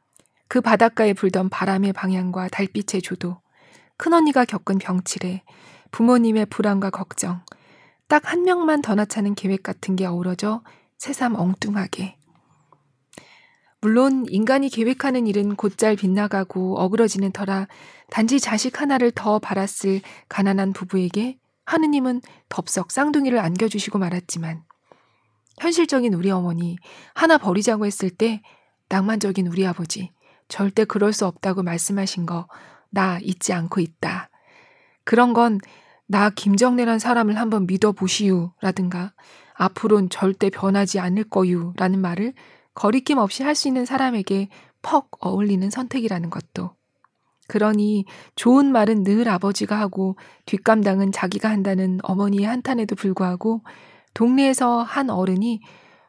그 0.49 0.61
바닷가에 0.61 1.12
불던 1.12 1.49
바람의 1.49 1.92
방향과 1.92 2.49
달빛의 2.49 3.03
조도, 3.03 3.40
큰언니가 3.97 4.44
겪은 4.44 4.79
병치레, 4.79 5.44
부모님의 5.92 6.47
불안과 6.47 6.90
걱정, 6.90 7.44
딱 8.09 8.25
한 8.25 8.42
명만 8.42 8.83
더 8.83 8.97
낳자는 8.97 9.37
계획 9.37 9.62
같은 9.62 9.94
게 9.94 10.07
어우러져 10.07 10.62
새삼 10.97 11.37
엉뚱하게. 11.37 12.16
물론 13.81 14.27
인간이 14.29 14.71
계획하는 14.71 15.29
일은 15.29 15.55
곧잘 15.55 15.94
빗나가고 15.94 16.81
어그러지는 16.81 17.31
터라 17.31 17.68
단지 18.11 18.40
자식 18.40 18.81
하나를 18.81 19.12
더 19.12 19.38
바랐을 19.38 20.01
가난한 20.29 20.73
부부에게 20.73 21.38
하느님은 21.69 22.21
덥석 22.49 22.91
쌍둥이를 22.93 23.39
안겨주시고 23.39 23.99
말았지만 23.99 24.63
현실적인 25.61 26.15
우리 26.15 26.31
어머니 26.31 26.77
하나 27.15 27.39
버리자고 27.39 27.87
했을 27.87 28.11
때 28.11 28.43
낭만적인 28.89 29.47
우리 29.49 29.67
아버지 29.67 30.11
절대 30.49 30.85
그럴 30.85 31.13
수 31.13 31.27
없다고 31.27 31.63
말씀하신 31.63 32.27
거 32.27 32.47
나 32.91 33.19
잊지 33.21 33.53
않고 33.53 33.81
있다. 33.81 34.31
그런 35.05 35.33
건 35.33 35.59
나 36.11 36.31
김정래란 36.31 36.99
사람을 36.99 37.37
한번 37.37 37.67
믿어보시유 37.67 38.51
라든가 38.63 39.13
앞으론 39.53 40.09
절대 40.09 40.49
변하지 40.49 41.01
않을 41.01 41.25
거유 41.25 41.75
라는 41.77 42.01
말을 42.01 42.33
거리낌 42.73 43.19
없이 43.19 43.43
할 43.43 43.55
수 43.55 43.69
있는 43.69 43.85
사람에게 43.85 44.49
퍽 44.81 45.11
어울리는 45.21 45.69
선택이라는 45.69 46.31
것도. 46.31 46.78
그러니 47.49 48.05
좋은 48.37 48.71
말은 48.71 49.03
늘 49.03 49.29
아버지가 49.29 49.79
하고 49.81 50.17
뒷감당은 50.47 51.13
자기가 51.13 51.51
한다는 51.51 51.99
어머니의 52.03 52.45
한탄에도 52.45 52.95
불구하고 52.95 53.63
동네에서 54.15 54.83
한 54.83 55.11
어른이 55.11 55.61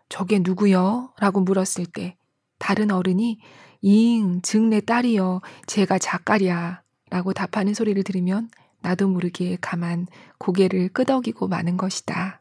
저게 0.10 0.39
누구여? 0.39 1.13
라고 1.19 1.41
물었을 1.41 1.86
때 1.86 2.15
다른 2.58 2.91
어른이 2.91 3.39
잉, 3.82 4.41
증내 4.41 4.82
딸이여, 4.82 5.41
제가 5.65 5.97
작가랴 5.97 6.82
라고 7.10 7.34
답하는 7.34 7.73
소리를 7.73 8.04
들으면 8.04 8.49
나도 8.82 9.08
모르게 9.08 9.58
가만 9.62 10.08
고개를 10.38 10.89
끄덕이고 10.89 11.47
마는 11.47 11.78
것이다. 11.78 12.39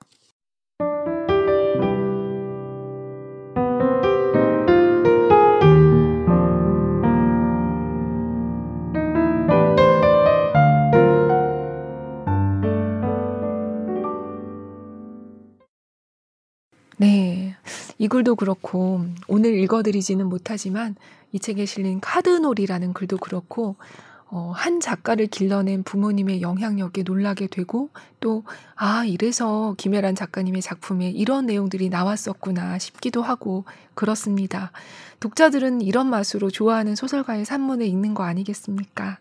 네. 16.99 17.55
이 17.99 18.09
글도 18.09 18.37
그렇고 18.37 19.05
오늘 19.29 19.55
읽어드리지는 19.59 20.27
못하지만 20.27 20.97
이 21.33 21.39
책에 21.39 21.65
실린 21.65 22.01
카드놀이라는 22.01 22.93
글도 22.93 23.19
그렇고 23.19 23.77
어, 24.31 24.53
한 24.55 24.79
작가를 24.79 25.27
길러낸 25.27 25.83
부모님의 25.85 26.43
영향력에 26.43 27.03
놀라게 27.03 27.47
되고 27.47 27.89
또, 28.21 28.45
아, 28.75 29.05
이래서 29.07 29.75
김혜란 29.79 30.15
작가님의 30.15 30.61
작품에 30.61 31.09
이런 31.09 31.47
내용들이 31.47 31.89
나왔었구나 31.89 32.79
싶기도 32.79 33.23
하고 33.23 33.65
그렇습니다. 33.95 34.71
독자들은 35.21 35.81
이런 35.81 36.11
맛으로 36.11 36.51
좋아하는 36.51 36.95
소설가의 36.95 37.47
산문을 37.47 37.87
읽는 37.87 38.12
거 38.12 38.25
아니겠습니까? 38.25 39.18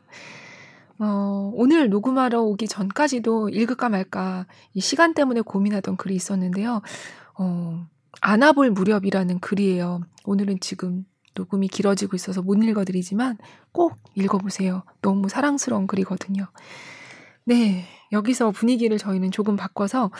어, 0.99 1.51
오늘 1.53 1.89
녹음하러 1.89 2.41
오기 2.41 2.67
전까지도 2.67 3.49
읽을까 3.49 3.87
말까 3.87 4.45
이 4.73 4.81
시간 4.81 5.13
때문에 5.13 5.41
고민하던 5.41 5.95
글이 5.95 6.15
있었는데요. 6.15 6.81
어, 7.37 7.87
안아볼 8.21 8.71
무렵이라는 8.71 9.39
글이에요. 9.39 10.01
오늘은 10.25 10.59
지금 10.59 11.05
녹음이 11.35 11.67
길어지고 11.67 12.15
있어서 12.15 12.41
못 12.41 12.61
읽어드리지만 12.63 13.37
꼭 13.71 13.95
읽어보세요. 14.15 14.83
너무 15.01 15.29
사랑스러운 15.29 15.87
글이거든요. 15.87 16.47
네, 17.45 17.85
여기서 18.11 18.51
분위기를 18.51 18.97
저희는 18.97 19.31
조금 19.31 19.55
바꿔서 19.55 20.11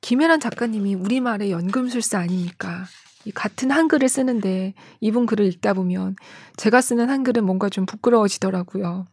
김혜란 0.00 0.40
작가님이 0.40 0.94
우리말의 0.94 1.50
연금술사 1.50 2.20
아닙니까? 2.20 2.84
이 3.26 3.32
같은 3.32 3.70
한글을 3.70 4.08
쓰는데 4.08 4.72
이분 5.00 5.26
글을 5.26 5.46
읽다 5.46 5.74
보면 5.74 6.16
제가 6.56 6.80
쓰는 6.80 7.10
한글은 7.10 7.44
뭔가 7.44 7.68
좀 7.68 7.84
부끄러워지더라고요. 7.84 9.06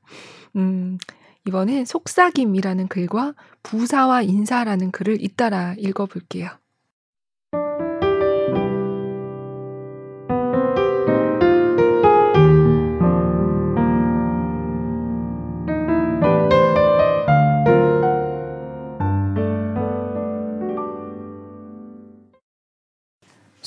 음, 0.56 0.98
이번에 1.46 1.84
속삭임이라는 1.84 2.88
글과 2.88 3.34
부사와 3.64 4.22
인사라는 4.22 4.92
글을 4.92 5.22
잇따라 5.22 5.76
읽어볼게요. 5.78 6.50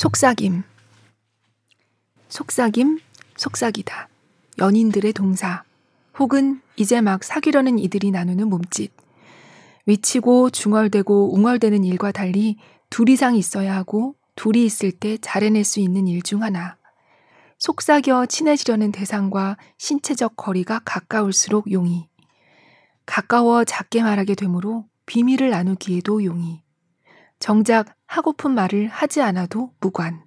속삭임. 0.01 0.63
속삭임, 2.31 3.01
속삭이다. 3.37 4.09
연인들의 4.59 5.13
동사. 5.13 5.63
혹은 6.19 6.63
이제 6.77 7.03
막 7.03 7.23
사귀려는 7.23 7.79
이들이 7.79 8.11
나누는 8.11 8.49
몸짓. 8.49 8.93
위치고 9.85 10.49
중얼대고 10.49 11.35
웅얼대는 11.35 11.85
일과 11.85 12.13
달리 12.13 12.57
둘 12.89 13.11
이상 13.11 13.37
있어야 13.37 13.77
하고 13.77 14.15
둘이 14.37 14.65
있을 14.65 14.91
때 14.91 15.19
잘해낼 15.19 15.65
수 15.65 15.81
있는 15.81 16.09
일 16.09 16.23
중 16.23 16.43
하나. 16.43 16.79
속삭여 17.59 18.25
친해지려는 18.25 18.93
대상과 18.93 19.59
신체적 19.77 20.35
거리가 20.35 20.81
가까울수록 20.83 21.71
용이. 21.73 22.09
가까워 23.05 23.65
작게 23.65 24.03
말하게 24.03 24.35
되므로 24.35 24.87
비밀을 25.05 25.51
나누기에도 25.51 26.25
용이. 26.25 26.63
정작 27.39 28.00
하고픈 28.11 28.51
말을 28.57 28.89
하지 28.89 29.23
않아도 29.23 29.73
무관. 29.79 30.25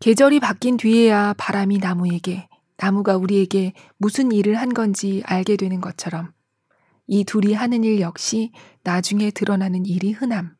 계절이 0.00 0.40
바뀐 0.40 0.76
뒤에야 0.76 1.32
바람이 1.34 1.78
나무에게, 1.78 2.48
나무가 2.76 3.16
우리에게 3.16 3.72
무슨 3.98 4.32
일을 4.32 4.56
한 4.56 4.74
건지 4.74 5.22
알게 5.26 5.56
되는 5.56 5.80
것처럼 5.80 6.32
이 7.06 7.22
둘이 7.22 7.54
하는 7.54 7.84
일 7.84 8.00
역시 8.00 8.50
나중에 8.82 9.30
드러나는 9.30 9.86
일이 9.86 10.10
흔함. 10.10 10.56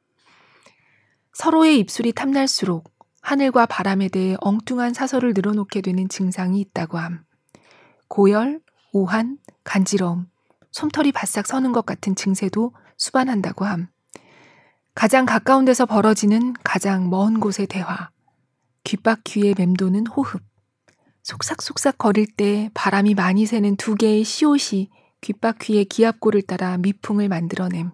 서로의 1.33 1.81
입술이 1.81 2.13
탐날수록 2.13 2.93
하늘과 3.21 3.67
바람에 3.67 4.11
대해 4.11 4.37
엉뚱한 4.41 4.95
사설을 4.95 5.33
늘어놓게 5.35 5.81
되는 5.81 6.09
증상이 6.09 6.61
있다고 6.61 6.99
함. 6.99 7.25
고열, 8.07 8.61
오한, 8.93 9.39
간지러움, 9.65 10.27
솜털이 10.71 11.11
바싹 11.11 11.49
서는 11.49 11.73
것 11.73 11.85
같은 11.85 12.15
증세도 12.15 12.75
수반한다고 12.97 13.65
함. 13.65 13.89
가장 15.01 15.25
가까운 15.25 15.65
데서 15.65 15.87
벌어지는 15.87 16.53
가장 16.63 17.09
먼 17.09 17.41
곳의 17.41 17.69
대화. 17.69 18.11
귓바퀴에 18.85 19.55
맴도는 19.57 20.07
호흡. 20.09 20.43
속삭속삭 21.23 21.97
거릴 21.97 22.27
때 22.27 22.69
바람이 22.75 23.15
많이 23.15 23.47
새는 23.47 23.77
두 23.77 23.95
개의 23.95 24.25
시옷이 24.25 24.91
귓바퀴의 25.23 25.87
기압골을 25.87 26.43
따라 26.43 26.77
미풍을 26.77 27.31
만들어냄. 27.31 27.93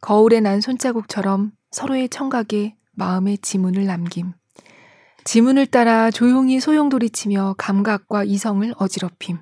거울에 0.00 0.40
난 0.40 0.60
손자국처럼 0.60 1.52
서로의 1.70 2.08
청각에 2.08 2.74
마음의 2.94 3.38
지문을 3.38 3.86
남김. 3.86 4.32
지문을 5.22 5.66
따라 5.66 6.10
조용히 6.10 6.58
소용돌이치며 6.58 7.54
감각과 7.58 8.24
이성을 8.24 8.74
어지럽힘. 8.76 9.38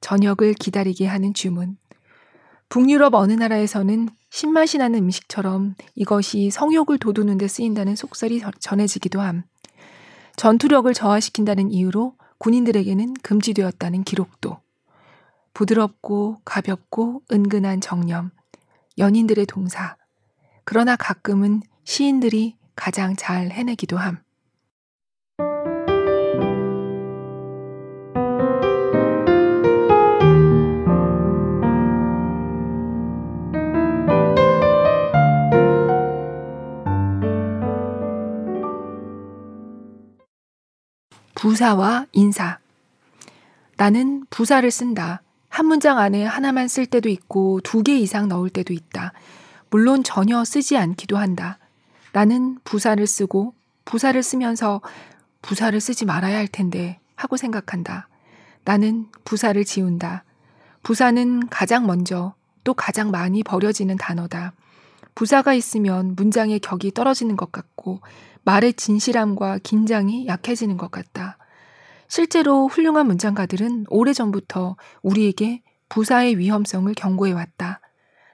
저녁을 0.00 0.54
기다리게 0.54 1.06
하는 1.06 1.32
주문. 1.34 1.76
북유럽 2.68 3.14
어느 3.14 3.34
나라에서는 3.34 4.08
신맛이 4.34 4.78
나는 4.78 5.04
음식처럼 5.04 5.76
이것이 5.94 6.50
성욕을 6.50 6.98
돋우는 6.98 7.38
데 7.38 7.46
쓰인다는 7.46 7.94
속설이 7.94 8.42
전해지기도 8.58 9.20
함. 9.20 9.44
전투력을 10.34 10.92
저하시킨다는 10.92 11.70
이유로 11.70 12.16
군인들에게는 12.38 13.14
금지되었다는 13.22 14.02
기록도. 14.02 14.58
부드럽고 15.54 16.38
가볍고 16.44 17.22
은근한 17.30 17.80
정념. 17.80 18.32
연인들의 18.98 19.46
동사. 19.46 19.96
그러나 20.64 20.96
가끔은 20.96 21.62
시인들이 21.84 22.56
가장 22.74 23.14
잘 23.14 23.52
해내기도 23.52 23.98
함. 23.98 24.18
부사와 41.44 42.06
인사. 42.12 42.58
나는 43.76 44.24
부사를 44.30 44.70
쓴다. 44.70 45.20
한 45.50 45.66
문장 45.66 45.98
안에 45.98 46.24
하나만 46.24 46.68
쓸 46.68 46.86
때도 46.86 47.10
있고 47.10 47.60
두 47.60 47.82
개 47.82 47.98
이상 47.98 48.28
넣을 48.28 48.48
때도 48.48 48.72
있다. 48.72 49.12
물론 49.68 50.02
전혀 50.02 50.42
쓰지 50.42 50.78
않기도 50.78 51.18
한다. 51.18 51.58
나는 52.14 52.56
부사를 52.64 53.06
쓰고 53.06 53.52
부사를 53.84 54.22
쓰면서 54.22 54.80
부사를 55.42 55.78
쓰지 55.78 56.06
말아야 56.06 56.38
할 56.38 56.48
텐데 56.48 56.98
하고 57.14 57.36
생각한다. 57.36 58.08
나는 58.64 59.08
부사를 59.26 59.62
지운다. 59.66 60.24
부사는 60.82 61.48
가장 61.50 61.86
먼저 61.86 62.32
또 62.64 62.72
가장 62.72 63.10
많이 63.10 63.42
버려지는 63.42 63.98
단어다. 63.98 64.54
부사가 65.14 65.52
있으면 65.52 66.14
문장의 66.16 66.60
격이 66.60 66.92
떨어지는 66.92 67.36
것 67.36 67.52
같고 67.52 68.00
말의 68.44 68.74
진실함과 68.74 69.58
긴장이 69.62 70.26
약해지는 70.26 70.76
것 70.76 70.90
같다. 70.90 71.38
실제로 72.08 72.68
훌륭한 72.68 73.06
문장가들은 73.06 73.86
오래전부터 73.88 74.76
우리에게 75.02 75.62
부사의 75.88 76.38
위험성을 76.38 76.92
경고해 76.94 77.32
왔다. 77.32 77.80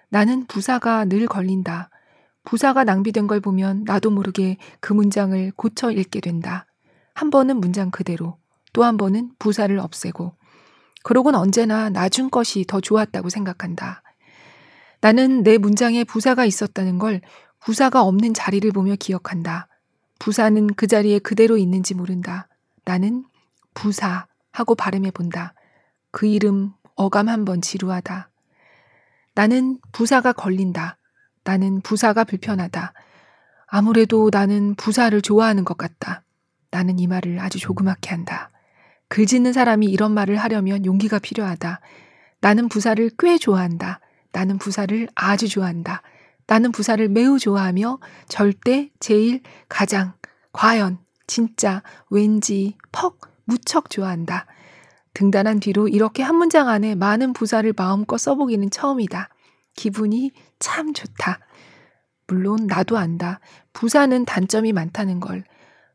나는 0.08 0.46
부사가 0.46 1.04
늘 1.04 1.26
걸린다. 1.26 1.90
부사가 2.44 2.84
낭비된 2.84 3.26
걸 3.26 3.40
보면 3.40 3.84
나도 3.84 4.10
모르게 4.10 4.56
그 4.80 4.92
문장을 4.92 5.52
고쳐 5.56 5.90
읽게 5.92 6.20
된다. 6.20 6.66
한 7.14 7.30
번은 7.30 7.58
문장 7.58 7.90
그대로, 7.90 8.38
또 8.72 8.84
한 8.84 8.96
번은 8.96 9.32
부사를 9.38 9.78
없애고, 9.78 10.34
그러곤 11.02 11.34
언제나 11.34 11.90
나중 11.90 12.30
것이 12.30 12.64
더 12.66 12.80
좋았다고 12.80 13.28
생각한다. 13.28 14.02
나는 15.00 15.42
내 15.42 15.58
문장에 15.58 16.04
부사가 16.04 16.44
있었다는 16.44 16.98
걸 16.98 17.20
부사가 17.60 18.02
없는 18.02 18.34
자리를 18.34 18.70
보며 18.72 18.96
기억한다. 18.98 19.68
부사는 20.20 20.68
그 20.74 20.86
자리에 20.86 21.18
그대로 21.18 21.56
있는지 21.56 21.94
모른다. 21.94 22.46
나는 22.84 23.24
부사 23.74 24.26
하고 24.52 24.74
발음해 24.76 25.10
본다. 25.10 25.54
그 26.12 26.26
이름 26.26 26.72
어감 26.94 27.28
한번 27.28 27.60
지루하다. 27.62 28.28
나는 29.34 29.78
부사가 29.92 30.32
걸린다. 30.32 30.98
나는 31.42 31.80
부사가 31.80 32.24
불편하다. 32.24 32.92
아무래도 33.66 34.28
나는 34.30 34.74
부사를 34.74 35.20
좋아하는 35.22 35.64
것 35.64 35.78
같다. 35.78 36.22
나는 36.70 36.98
이 36.98 37.06
말을 37.06 37.40
아주 37.40 37.58
조그맣게 37.58 38.10
한다. 38.10 38.50
글 39.08 39.24
짓는 39.24 39.54
사람이 39.54 39.86
이런 39.86 40.12
말을 40.12 40.36
하려면 40.36 40.84
용기가 40.84 41.18
필요하다. 41.18 41.80
나는 42.40 42.68
부사를 42.68 43.10
꽤 43.18 43.38
좋아한다. 43.38 44.00
나는 44.32 44.58
부사를 44.58 45.08
아주 45.14 45.48
좋아한다. 45.48 46.02
나는 46.50 46.72
부사를 46.72 47.08
매우 47.10 47.38
좋아하며 47.38 48.00
절대, 48.26 48.90
제일, 48.98 49.40
가장, 49.68 50.14
과연, 50.52 50.98
진짜, 51.28 51.80
왠지, 52.10 52.76
퍽, 52.90 53.20
무척 53.44 53.88
좋아한다. 53.88 54.46
등단한 55.14 55.60
뒤로 55.60 55.86
이렇게 55.86 56.24
한 56.24 56.34
문장 56.34 56.68
안에 56.68 56.96
많은 56.96 57.34
부사를 57.34 57.72
마음껏 57.76 58.18
써보기는 58.18 58.68
처음이다. 58.70 59.28
기분이 59.76 60.32
참 60.58 60.92
좋다. 60.92 61.38
물론 62.26 62.66
나도 62.66 62.98
안다. 62.98 63.38
부사는 63.72 64.24
단점이 64.24 64.72
많다는 64.72 65.20
걸. 65.20 65.44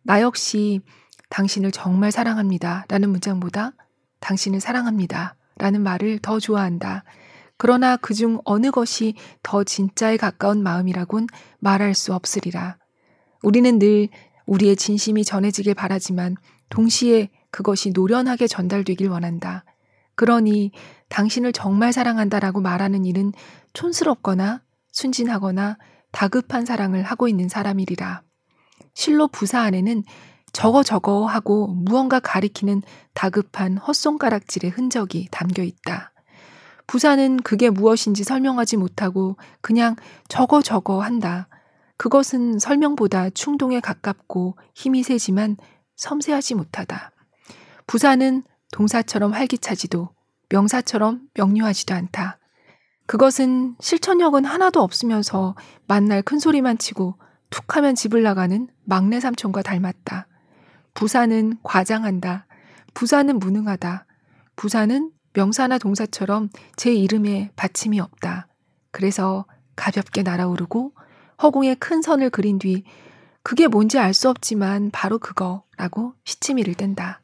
나 0.04 0.22
역시 0.22 0.80
당신을 1.32 1.72
정말 1.72 2.14
사랑합니다. 2.14 2.86
라는 2.88 3.10
문장보다 3.10 3.74
당신을 4.22 4.62
사랑합니다. 4.62 5.36
라는 5.58 5.84
말을 5.84 6.20
더 6.20 6.40
좋아한다. 6.40 7.04
그러나 7.58 7.98
그중 7.98 8.40
어느 8.44 8.72
것이 8.72 9.16
더 9.44 9.64
진짜에 9.64 10.18
가까운 10.18 10.62
마음이라곤 10.64 11.28
말할 11.60 11.94
수 11.94 12.14
없으리라. 12.14 12.78
우리는 13.44 13.80
늘 13.80 14.10
우리의 14.46 14.76
진심이 14.76 15.24
전해지길 15.24 15.74
바라지만 15.74 16.36
동시에 16.70 17.30
그것이 17.52 17.92
노련하게 17.92 18.48
전달되길 18.48 19.10
원한다. 19.10 19.64
그러니 20.16 20.72
당신을 21.10 21.52
정말 21.52 21.94
사랑한다라고 21.94 22.62
말하는 22.62 23.06
일은 23.06 23.32
촌스럽거나 23.74 24.62
순진하거나 24.92 25.78
다급한 26.12 26.66
사랑을 26.66 27.04
하고 27.04 27.28
있는 27.28 27.50
사람이리라. 27.50 28.24
실로 28.94 29.28
부사 29.28 29.62
안에는 29.62 30.04
저거 30.54 30.84
저거 30.84 31.26
하고 31.26 31.68
무언가 31.68 32.20
가리키는 32.20 32.82
다급한 33.14 33.78
헛손가락질의 33.78 34.72
흔적이 34.72 35.28
담겨 35.32 35.64
있다. 35.64 36.14
부사는 36.88 37.38
그게 37.38 37.70
무엇인지 37.70 38.24
설명하지 38.24 38.78
못하고 38.78 39.38
그냥 39.62 39.96
저거 40.28 40.62
저거 40.62 41.02
한다. 41.02 41.48
그것은 41.98 42.60
설명보다 42.60 43.30
충동에 43.32 43.80
가깝고 43.80 44.58
힘이 44.74 45.04
세지만 45.04 45.58
섬세하지 45.96 46.56
못하다. 46.56 47.12
부사는 47.88 48.44
동사처럼 48.72 49.34
활기차지도 49.34 50.10
명사처럼 50.50 51.22
명료하지도 51.34 51.94
않다. 51.94 52.40
그것은 53.08 53.76
실천력은 53.80 54.46
하나도 54.46 54.82
없으면서 54.82 55.56
만날 55.88 56.22
큰 56.22 56.40
소리만 56.40 56.78
치고 56.78 57.16
툭 57.50 57.78
하면 57.78 57.96
집을 57.96 58.24
나가는 58.24 58.68
막내 58.84 59.20
삼촌과 59.20 59.62
닮았다. 59.62 60.28
부사는 60.94 61.58
과장한다. 61.64 62.48
부사는 62.94 63.38
무능하다. 63.40 64.06
부사는 64.56 65.12
명사나 65.36 65.78
동사처럼 65.78 66.50
제 66.76 66.94
이름에 66.94 67.52
받침이 67.56 68.00
없다. 68.00 68.48
그래서 68.92 69.46
가볍게 69.76 70.24
날아오르고 70.24 70.94
허공에 71.44 71.76
큰 71.76 72.02
선을 72.02 72.30
그린 72.30 72.58
뒤 72.58 72.84
그게 73.44 73.68
뭔지 73.68 74.00
알 74.00 74.14
수 74.14 74.30
없지만 74.30 74.90
바로 74.92 75.20
그거라고 75.20 76.14
시치미를 76.24 76.74
뗀다. 76.74 77.22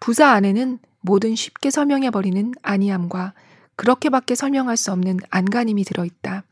부사 0.00 0.30
안에는 0.30 0.78
모든 1.00 1.34
쉽게 1.36 1.70
설명해버리는 1.70 2.52
아니함과 2.60 3.34
그렇게밖에 3.76 4.34
설명할 4.34 4.76
수 4.76 4.90
없는 4.92 5.18
안간힘이 5.30 5.84
들어있다. 5.84 6.42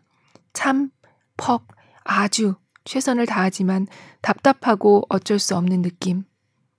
참, 0.53 0.91
퍽, 1.37 1.67
아주 2.05 2.55
최선을 2.85 3.27
다하지만 3.27 3.89
답답하고 4.23 5.03
어쩔 5.09 5.41
수 5.41 5.57
없는 5.57 5.83
느낌. 5.83 6.25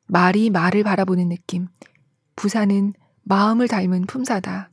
말이 0.07 0.49
말을 0.49 0.83
바라보는 0.83 1.27
느낌. 1.27 1.67
부사는 2.37 2.93
마음을 3.27 3.67
닮은 3.67 4.05
품사다. 4.05 4.69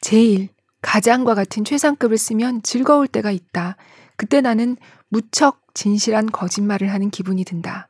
제일, 0.00 0.48
가장과 0.82 1.34
같은 1.34 1.64
최상급을 1.64 2.18
쓰면 2.18 2.62
즐거울 2.62 3.08
때가 3.08 3.30
있다. 3.30 3.76
그때 4.16 4.40
나는 4.40 4.76
무척 5.08 5.74
진실한 5.74 6.26
거짓말을 6.26 6.92
하는 6.92 7.10
기분이 7.10 7.44
든다. 7.44 7.88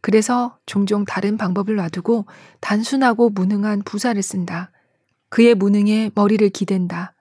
그래서 0.00 0.58
종종 0.64 1.04
다른 1.04 1.36
방법을 1.36 1.76
놔두고 1.76 2.26
단순하고 2.60 3.30
무능한 3.30 3.82
부사를 3.82 4.20
쓴다. 4.22 4.72
그의 5.28 5.54
무능에 5.54 6.10
머리를 6.14 6.48
기댄다. 6.48 7.14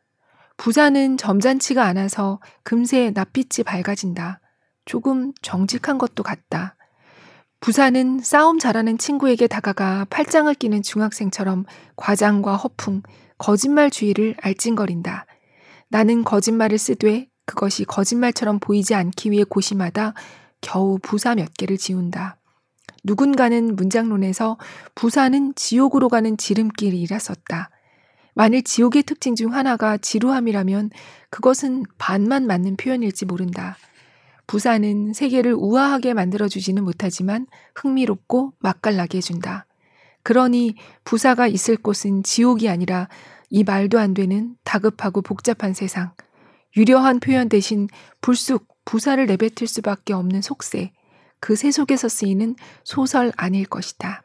부사는 0.58 1.18
점잖지가 1.18 1.84
않아서 1.84 2.40
금세 2.64 3.12
낯빛이 3.12 3.64
밝아진다. 3.66 4.40
조금 4.86 5.34
정직한 5.42 5.98
것도 5.98 6.24
같다. 6.24 6.76
부사는 7.60 8.20
싸움 8.22 8.58
잘하는 8.58 8.98
친구에게 8.98 9.48
다가가 9.48 10.06
팔짱을 10.10 10.54
끼는 10.56 10.82
중학생처럼 10.82 11.66
과장과 11.98 12.56
허풍, 12.56 13.04
거짓말주의를 13.38 14.36
알찡거린다. 14.42 15.26
나는 15.90 16.24
거짓말을 16.24 16.78
쓰되 16.78 17.28
그것이 17.46 17.84
거짓말처럼 17.84 18.60
보이지 18.60 18.96
않기 18.96 19.32
위해 19.32 19.44
고심하다 19.44 20.14
겨우 20.62 21.00
부사 21.02 21.36
몇 21.36 21.54
개를 21.58 21.78
지운다. 21.78 22.38
누군가는 23.04 23.76
문장론에서 23.76 24.58
부사는 24.96 25.54
지옥으로 25.56 26.10
가는 26.10 26.38
지름길이라 26.38 27.20
썼다. 27.20 27.72
만일 28.36 28.64
지옥의 28.64 29.04
특징 29.04 29.36
중 29.36 29.54
하나가 29.54 29.98
지루함이라면 29.98 30.92
그것은 31.30 31.84
반만 31.98 32.48
맞는 32.48 32.78
표현일지 32.78 33.26
모른다. 33.26 33.78
부사는 34.50 35.14
세계를 35.14 35.54
우아하게 35.54 36.16
만들어주지는 36.16 36.84
못하지만 36.84 37.46
흥미롭고 37.76 38.54
맛깔나게 38.58 39.20
해준다. 39.20 39.68
그러니 40.24 40.74
부사가 41.04 41.46
있을 41.46 41.78
곳은 41.78 42.24
지옥이 42.24 42.68
아니라 42.68 43.10
이 43.52 43.64
말도 43.64 44.00
안 44.00 44.16
되는 44.16 44.56
다급하고 44.64 45.22
복잡한 45.22 45.76
세상, 45.76 46.14
유려한 46.76 47.20
표현 47.20 47.48
대신 47.48 47.88
불쑥 48.22 48.68
부사를 48.86 49.24
내뱉을 49.24 49.68
수밖에 49.68 50.14
없는 50.14 50.42
속세, 50.42 50.94
그 51.40 51.56
세 51.56 51.70
속에서 51.70 52.10
쓰이는 52.10 52.56
소설 52.84 53.32
아닐 53.38 53.68
것이다. 53.68 54.24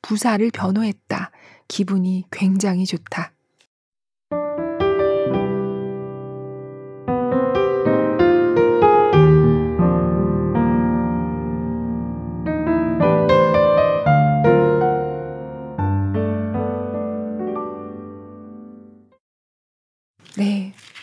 부사를 0.00 0.48
변호했다. 0.52 1.32
기분이 1.66 2.24
굉장히 2.30 2.86
좋다. 2.86 3.33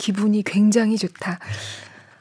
기분이 0.02 0.42
굉장히 0.42 0.98
좋다. 0.98 1.38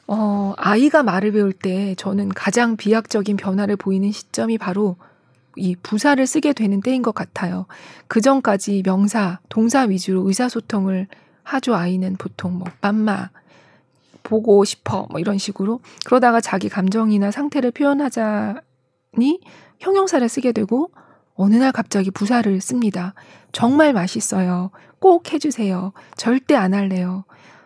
어, 0.05 0.53
아이가 0.55 1.01
말을 1.01 1.31
배울 1.31 1.51
때 1.51 1.95
저는 1.95 2.29
가장 2.29 2.77
비약적인 2.77 3.37
변화를 3.37 3.75
보이는 3.75 4.11
시점이 4.11 4.59
바로 4.59 4.97
이 5.55 5.75
부사를 5.81 6.25
쓰게 6.25 6.53
되는 6.53 6.79
때인 6.81 7.01
것 7.01 7.15
같아요. 7.15 7.65
그 8.07 8.21
전까지 8.21 8.83
명사, 8.85 9.39
동사 9.49 9.81
위주로 9.81 10.27
의사소통을 10.27 11.07
하죠. 11.43 11.75
아이는 11.75 12.17
보통 12.17 12.59
뭐, 12.59 12.67
맘마, 12.81 13.29
보고 14.21 14.63
싶어, 14.63 15.07
뭐 15.09 15.19
이런 15.19 15.39
식으로. 15.39 15.81
그러다가 16.05 16.39
자기 16.39 16.69
감정이나 16.69 17.31
상태를 17.31 17.71
표현하자니 17.71 18.61
형용사를 19.79 20.29
쓰게 20.29 20.51
되고, 20.51 20.91
어느 21.33 21.55
날 21.55 21.71
갑자기 21.71 22.11
부사를 22.11 22.61
씁니다. 22.61 23.15
정말 23.51 23.91
맛있어요. 23.91 24.69
꼭 24.99 25.33
해주세요. 25.33 25.93
절대 26.15 26.55
안 26.55 26.75
할래요. 26.75 27.25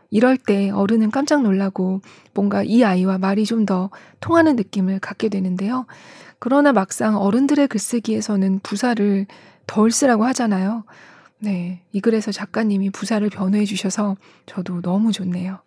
이럴 0.10 0.38
때 0.38 0.70
어른은 0.70 1.12
깜짝 1.12 1.42
놀라고 1.42 2.02
뭔가 2.34 2.64
이 2.64 2.84
아이와 2.84 3.18
말이 3.18 3.46
좀 3.46 3.66
더 3.66 3.90
통하는 4.20 4.56
느낌을 4.56 5.00
갖게 5.00 5.30
되는데요. 5.30 5.86
그러나 6.40 6.72
막상 6.74 7.18
어른들의 7.18 7.68
글쓰기에서는 7.68 8.60
부사를 8.60 9.26
덜 9.68 9.92
쓰라고 9.92 10.26
하잖아요. 10.26 10.84
네. 11.40 11.82
이 11.92 12.00
글에서 12.02 12.32
작가님이 12.32 12.92
부사를 12.92 13.28
변호해 13.30 13.66
주셔서 13.66 14.16
저도 14.46 14.82
너무 14.82 15.12
좋네요. 15.12 15.60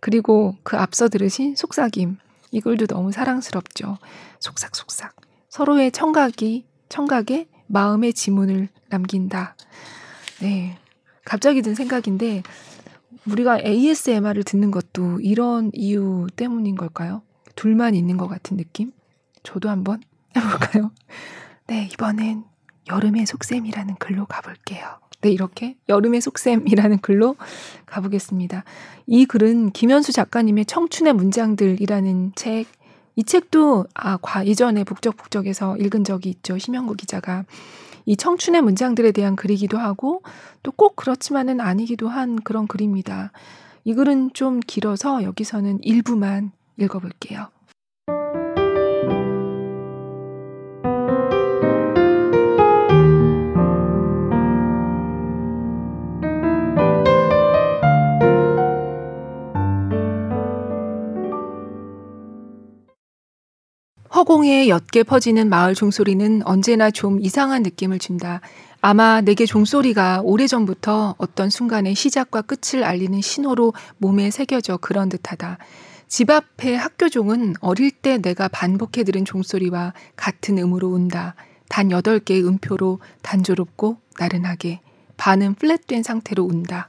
그리고 0.00 0.56
그 0.62 0.76
앞서 0.76 1.08
들으신 1.08 1.54
속삭임. 1.56 2.18
이 2.52 2.60
글도 2.60 2.86
너무 2.86 3.12
사랑스럽죠. 3.12 3.98
속삭속삭. 4.40 5.14
서로의 5.48 5.92
청각이, 5.92 6.66
청각에 6.88 7.48
마음의 7.66 8.14
지문을 8.14 8.68
남긴다. 8.88 9.56
네. 10.40 10.78
갑자기 11.24 11.60
든 11.60 11.74
생각인데, 11.74 12.42
우리가 13.30 13.60
ASMR을 13.60 14.44
듣는 14.44 14.70
것도 14.70 15.20
이런 15.20 15.70
이유 15.72 16.26
때문인 16.36 16.76
걸까요? 16.76 17.22
둘만 17.54 17.94
있는 17.94 18.16
것 18.16 18.28
같은 18.28 18.56
느낌? 18.56 18.92
저도 19.42 19.68
한번 19.68 20.00
해볼까요? 20.36 20.90
네, 21.66 21.88
이번엔 21.92 22.44
여름의 22.88 23.26
속셈이라는 23.26 23.96
글로 23.96 24.26
가볼게요. 24.26 24.98
네, 25.22 25.30
이렇게 25.30 25.76
여름의 25.88 26.20
속셈이라는 26.20 26.98
글로 26.98 27.36
가보겠습니다. 27.86 28.64
이 29.06 29.24
글은 29.24 29.70
김현수 29.70 30.12
작가님의 30.12 30.66
청춘의 30.66 31.14
문장들이라는 31.14 32.32
책, 32.36 32.66
이 33.16 33.24
책도 33.24 33.86
아, 33.94 34.18
과 34.18 34.42
이전에 34.42 34.84
북적북적에서 34.84 35.78
읽은 35.78 36.04
적이 36.04 36.30
있죠. 36.30 36.58
심영구 36.58 36.94
기자가. 36.94 37.44
이 38.06 38.16
청춘의 38.16 38.62
문장들에 38.62 39.12
대한 39.12 39.36
글이기도 39.36 39.78
하고 39.78 40.22
또 40.62 40.72
꼭 40.72 40.96
그렇지만은 40.96 41.60
아니기도 41.60 42.08
한 42.08 42.36
그런 42.36 42.66
글입니다. 42.66 43.32
이 43.84 43.94
글은 43.94 44.32
좀 44.34 44.60
길어서 44.60 45.22
여기서는 45.22 45.82
일부만 45.82 46.52
읽어볼게요. 46.78 47.48
허공에 64.16 64.68
옅게 64.68 65.02
퍼지는 65.02 65.50
마을 65.50 65.74
종소리는 65.74 66.40
언제나 66.46 66.90
좀 66.90 67.20
이상한 67.20 67.62
느낌을 67.62 67.98
준다. 67.98 68.40
아마 68.80 69.20
내게 69.20 69.44
종소리가 69.44 70.22
오래전부터 70.24 71.16
어떤 71.18 71.50
순간의 71.50 71.94
시작과 71.94 72.40
끝을 72.40 72.82
알리는 72.82 73.20
신호로 73.20 73.74
몸에 73.98 74.30
새겨져 74.30 74.78
그런 74.78 75.10
듯하다. 75.10 75.58
집 76.08 76.30
앞의 76.30 76.78
학교 76.78 77.10
종은 77.10 77.56
어릴 77.60 77.90
때 77.90 78.16
내가 78.16 78.48
반복해 78.48 79.04
들은 79.04 79.26
종소리와 79.26 79.92
같은 80.16 80.56
음으로 80.56 80.88
운다. 80.88 81.34
단 81.68 81.90
8개의 81.90 82.46
음표로 82.46 83.00
단조롭고 83.20 83.98
나른하게 84.18 84.80
반은 85.18 85.56
플랫된 85.56 86.02
상태로 86.02 86.42
운다. 86.42 86.88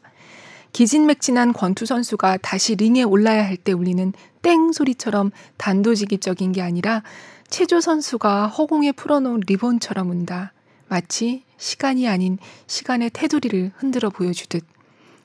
기진맥진한 0.71 1.51
권투 1.51 1.85
선수가 1.85 2.37
다시 2.37 2.75
링에 2.75 3.03
올라야 3.03 3.43
할 3.43 3.57
때 3.57 3.73
울리는 3.73 4.13
땡 4.47 4.71
소리처럼 4.71 5.31
단도직입적인 5.57 6.53
게 6.53 6.61
아니라 6.61 7.03
체조 7.49 7.81
선수가 7.81 8.47
허공에 8.47 8.93
풀어놓은 8.93 9.41
리본처럼 9.45 10.09
운다. 10.09 10.53
마치 10.87 11.43
시간이 11.57 12.07
아닌 12.07 12.37
시간의 12.65 13.09
테두리를 13.11 13.73
흔들어 13.75 14.09
보여주듯. 14.09 14.63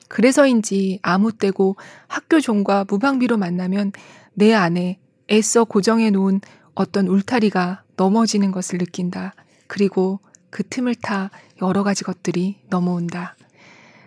그래서인지 0.09 0.99
아무 1.03 1.31
때고 1.31 1.77
학교 2.07 2.41
종과 2.41 2.83
무방비로 2.89 3.37
만나면 3.37 3.93
내 4.33 4.53
안에 4.53 4.99
애써 5.31 5.63
고정해 5.63 6.09
놓은 6.09 6.41
어떤 6.75 7.07
울타리가 7.07 7.83
넘어지는 7.95 8.51
것을 8.51 8.77
느낀다. 8.77 9.35
그리고 9.67 10.19
그 10.49 10.63
틈을 10.67 10.95
타 10.95 11.31
여러 11.61 11.83
가지 11.83 12.03
것들이 12.03 12.57
넘어온다. 12.69 13.37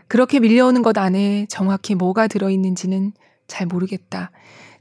그렇게 0.08 0.40
밀려오는 0.40 0.82
것 0.82 0.98
안에 0.98 1.46
정확히 1.48 1.94
뭐가 1.94 2.28
들어있는지는 2.28 3.14
잘 3.46 3.66
모르겠다. 3.66 4.30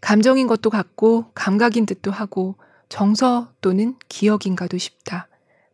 감정인 0.05 0.45
것도 0.45 0.69
같고 0.69 1.31
감각인 1.33 1.87
듯도 1.87 2.11
하고 2.11 2.57
정서 2.89 3.51
또는 3.59 3.95
기억인가도 4.07 4.77
싶다. 4.77 5.27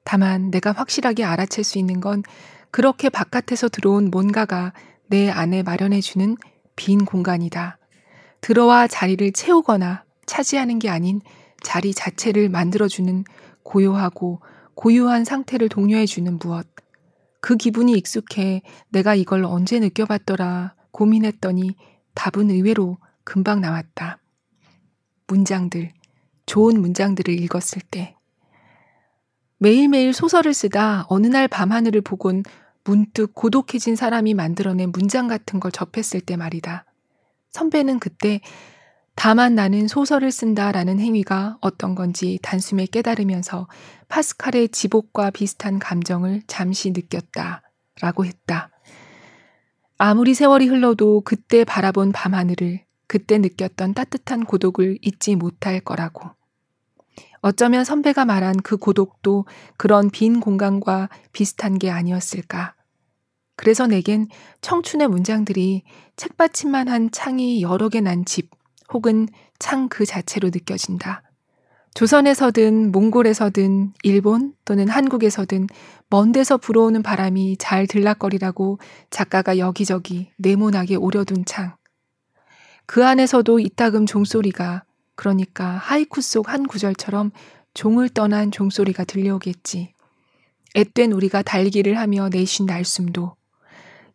다만 0.05 0.51
내가 0.51 0.71
확실하게 0.71 1.25
알아챌 1.25 1.63
수 1.63 1.77
있는 1.77 1.99
건 1.99 2.23
그렇게 2.71 3.09
바깥에서 3.09 3.67
들어온 3.67 4.09
뭔가가 4.09 4.71
내 5.07 5.29
안에 5.29 5.63
마련해주는 5.63 6.37
빈 6.77 7.03
공간이다. 7.03 7.77
들어와 8.39 8.87
자리를 8.87 9.33
채우거나 9.33 10.05
차지하는 10.25 10.79
게 10.79 10.87
아닌 10.87 11.19
자리 11.61 11.93
자체를 11.93 12.47
만들어주는 12.47 13.25
고요하고 13.63 14.39
고유한 14.75 15.25
상태를 15.25 15.67
독려해주는 15.67 16.39
무엇. 16.39 16.65
그 17.41 17.57
기분이 17.57 17.97
익숙해 17.97 18.61
내가 18.91 19.13
이걸 19.13 19.43
언제 19.43 19.77
느껴봤더라 19.79 20.75
고민했더니 20.91 21.75
답은 22.15 22.49
의외로 22.49 22.97
금방 23.25 23.59
나왔다. 23.59 24.20
문장들, 25.31 25.93
좋은 26.45 26.81
문장들을 26.81 27.33
읽었을 27.39 27.81
때. 27.89 28.15
매일매일 29.59 30.11
소설을 30.11 30.53
쓰다 30.53 31.05
어느 31.07 31.27
날 31.27 31.47
밤하늘을 31.47 32.01
보곤 32.01 32.43
문득 32.83 33.33
고독해진 33.33 33.95
사람이 33.95 34.33
만들어낸 34.33 34.91
문장 34.91 35.27
같은 35.29 35.61
걸 35.61 35.71
접했을 35.71 36.19
때 36.19 36.35
말이다. 36.35 36.83
선배는 37.51 37.99
그때 37.99 38.41
다만 39.15 39.55
나는 39.55 39.87
소설을 39.87 40.31
쓴다라는 40.31 40.99
행위가 40.99 41.59
어떤 41.61 41.95
건지 41.95 42.37
단숨에 42.41 42.87
깨달으면서 42.87 43.69
파스칼의 44.09 44.69
지복과 44.69 45.29
비슷한 45.29 45.79
감정을 45.79 46.41
잠시 46.47 46.91
느꼈다. 46.91 47.61
라고 48.01 48.25
했다. 48.25 48.69
아무리 49.97 50.33
세월이 50.33 50.67
흘러도 50.67 51.21
그때 51.21 51.63
바라본 51.63 52.11
밤하늘을, 52.13 52.83
그때 53.11 53.37
느꼈던 53.39 53.93
따뜻한 53.93 54.45
고독을 54.45 54.97
잊지 55.01 55.35
못할 55.35 55.81
거라고. 55.81 56.29
어쩌면 57.41 57.83
선배가 57.83 58.23
말한 58.23 58.61
그 58.61 58.77
고독도 58.77 59.47
그런 59.75 60.09
빈 60.09 60.39
공간과 60.39 61.09
비슷한 61.33 61.77
게 61.77 61.89
아니었을까. 61.89 62.73
그래서 63.57 63.85
내겐 63.85 64.29
청춘의 64.61 65.09
문장들이 65.09 65.83
책받침만 66.15 66.87
한 66.87 67.11
창이 67.11 67.61
여러 67.61 67.89
개 67.89 67.99
난 67.99 68.23
집, 68.23 68.49
혹은 68.93 69.27
창 69.59 69.89
그 69.89 70.05
자체로 70.05 70.47
느껴진다. 70.47 71.21
조선에서든 71.93 72.93
몽골에서든 72.93 73.91
일본 74.03 74.53
또는 74.63 74.87
한국에서든 74.87 75.67
먼 76.09 76.31
데서 76.31 76.55
불어오는 76.55 77.03
바람이 77.03 77.57
잘 77.57 77.87
들락거리라고 77.87 78.79
작가가 79.09 79.57
여기저기 79.57 80.31
네모나게 80.37 80.95
오려둔 80.95 81.43
창. 81.43 81.73
그 82.91 83.05
안에서도 83.05 83.59
이따금 83.61 84.05
종소리가 84.05 84.83
그러니까 85.15 85.77
하이쿠 85.77 86.19
속 86.19 86.49
한 86.49 86.67
구절처럼 86.67 87.31
종을 87.73 88.09
떠난 88.09 88.51
종소리가 88.51 89.05
들려오겠지. 89.05 89.93
앳된 90.73 91.13
우리가 91.13 91.41
달기를 91.41 91.97
하며 91.97 92.27
내쉰 92.27 92.65
날숨도 92.65 93.37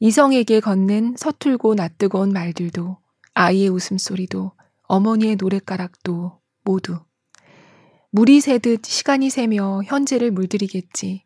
이성에게 0.00 0.60
건넨 0.60 1.14
서툴고 1.16 1.74
낯뜨거운 1.74 2.34
말들도 2.34 2.98
아이의 3.32 3.70
웃음소리도 3.70 4.52
어머니의 4.82 5.36
노랫가락도 5.36 6.38
모두 6.62 6.98
물이 8.10 8.42
새듯 8.42 8.84
시간이 8.84 9.30
새며 9.30 9.84
현재를 9.86 10.30
물들이겠지. 10.32 11.24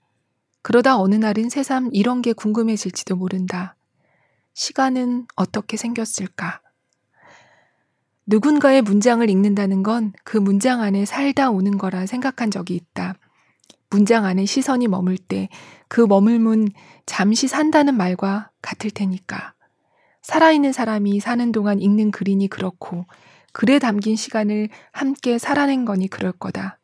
그러다 0.62 1.00
어느 1.00 1.16
날은 1.16 1.48
새삼 1.48 1.90
이런 1.94 2.22
게 2.22 2.32
궁금해질지도 2.32 3.16
모른다. 3.16 3.74
시간은 4.54 5.26
어떻게 5.34 5.76
생겼을까? 5.76 6.60
누군가의 8.26 8.82
문장을 8.82 9.28
읽는다는 9.28 9.82
건 9.82 10.12
그 10.24 10.36
문장 10.36 10.80
안에 10.80 11.04
살다 11.04 11.50
오는 11.50 11.78
거라 11.78 12.06
생각한 12.06 12.50
적이 12.50 12.76
있다. 12.76 13.14
문장 13.90 14.24
안에 14.24 14.46
시선이 14.46 14.88
머물 14.88 15.18
때 15.18 15.48
그 15.90 16.02
머물문 16.06 16.68
잠시 17.04 17.48
산다는 17.48 17.96
말과 17.96 18.52
같을 18.62 18.92
테니까. 18.92 19.54
살아있는 20.22 20.72
사람이 20.72 21.18
사는 21.18 21.50
동안 21.50 21.80
읽는 21.80 22.12
글이니 22.12 22.46
그렇고 22.46 23.06
글에 23.52 23.80
담긴 23.80 24.14
시간을 24.14 24.68
함께 24.92 25.36
살아낸 25.38 25.84
거니 25.84 26.06
그럴 26.06 26.30
거다. 26.30 26.78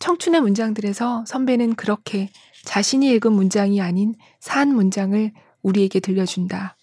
청춘의 0.00 0.42
문장들에서 0.42 1.24
선배는 1.26 1.76
그렇게 1.76 2.28
자신이 2.66 3.08
읽은 3.12 3.32
문장이 3.32 3.80
아닌 3.80 4.14
산 4.38 4.74
문장을 4.74 5.32
우리에게 5.62 6.00
들려준다. 6.00 6.76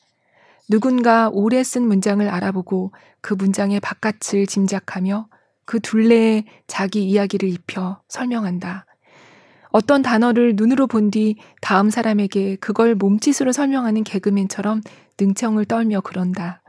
누군가 0.70 1.30
오래 1.30 1.64
쓴 1.64 1.88
문장을 1.88 2.28
알아보고 2.28 2.92
그 3.22 3.34
문장의 3.34 3.80
바깥을 3.80 4.46
짐작하며 4.48 5.28
그 5.66 5.80
둘레에 5.80 6.46
자기 6.68 7.06
이야기를 7.06 7.50
입혀 7.50 8.02
설명한다. 8.08 8.86
어떤 9.70 10.02
단어를 10.02 10.54
눈으로 10.56 10.88
본 10.88 11.12
뒤 11.12 11.36
다음 11.62 11.90
사람에게 11.90 12.56
그걸 12.58 12.96
몸짓으로 12.96 13.52
설명하는 13.52 14.04
개그맨처럼 14.04 14.82
능청을 15.20 15.66
떨며 15.66 16.02
그런다. 16.02 16.62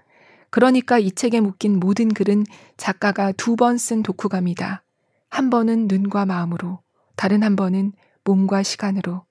그러니까 0.50 0.98
이 0.98 1.12
책에 1.12 1.40
묶인 1.40 1.78
모든 1.78 2.08
글은 2.08 2.44
작가가 2.76 3.32
두 3.32 3.56
번 3.56 3.76
쓴 3.76 4.02
독후감이다. 4.02 4.82
한 5.30 5.50
번은 5.50 5.88
눈과 5.88 6.24
마음으로, 6.26 6.80
다른 7.16 7.42
한 7.42 7.54
번은 7.56 7.92
몸과 8.24 8.62
시간으로. 8.62 9.24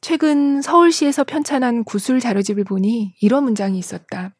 최근 0.00 0.62
서울시에서 0.62 1.24
편찬한 1.24 1.84
구술 1.84 2.20
자료집을 2.20 2.64
보니 2.64 3.14
이런 3.20 3.44
문장이 3.44 3.78
있었다. 3.78 4.34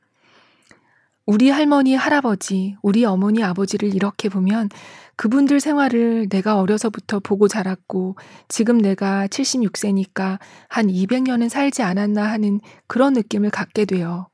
우리 1.26 1.50
할머니, 1.50 1.94
할아버지, 1.94 2.76
우리 2.82 3.04
어머니, 3.04 3.44
아버지를 3.44 3.94
이렇게 3.94 4.28
보면 4.28 4.68
그분들 5.16 5.60
생활을 5.60 6.28
내가 6.30 6.58
어려서부터 6.58 7.20
보고 7.20 7.46
자랐고 7.46 8.16
지금 8.48 8.78
내가 8.78 9.26
76세니까 9.26 10.38
한 10.68 10.86
200년은 10.86 11.50
살지 11.50 11.82
않았나 11.82 12.22
하는 12.24 12.60
그런 12.86 13.12
느낌을 13.12 13.50
갖게 13.50 13.84
돼요. 13.84 14.28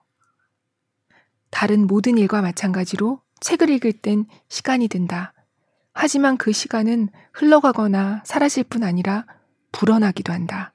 다른 1.50 1.86
모든 1.88 2.18
일과 2.18 2.40
마찬가지로 2.40 3.20
책을 3.40 3.68
읽을 3.70 3.92
땐 3.94 4.26
시간이 4.48 4.88
든다. 4.88 5.32
하지만 5.92 6.36
그 6.36 6.52
시간은 6.52 7.08
흘러가거나 7.32 8.22
사라질 8.24 8.62
뿐 8.62 8.84
아니라 8.84 9.26
불어나기도 9.72 10.32
한다. 10.32 10.72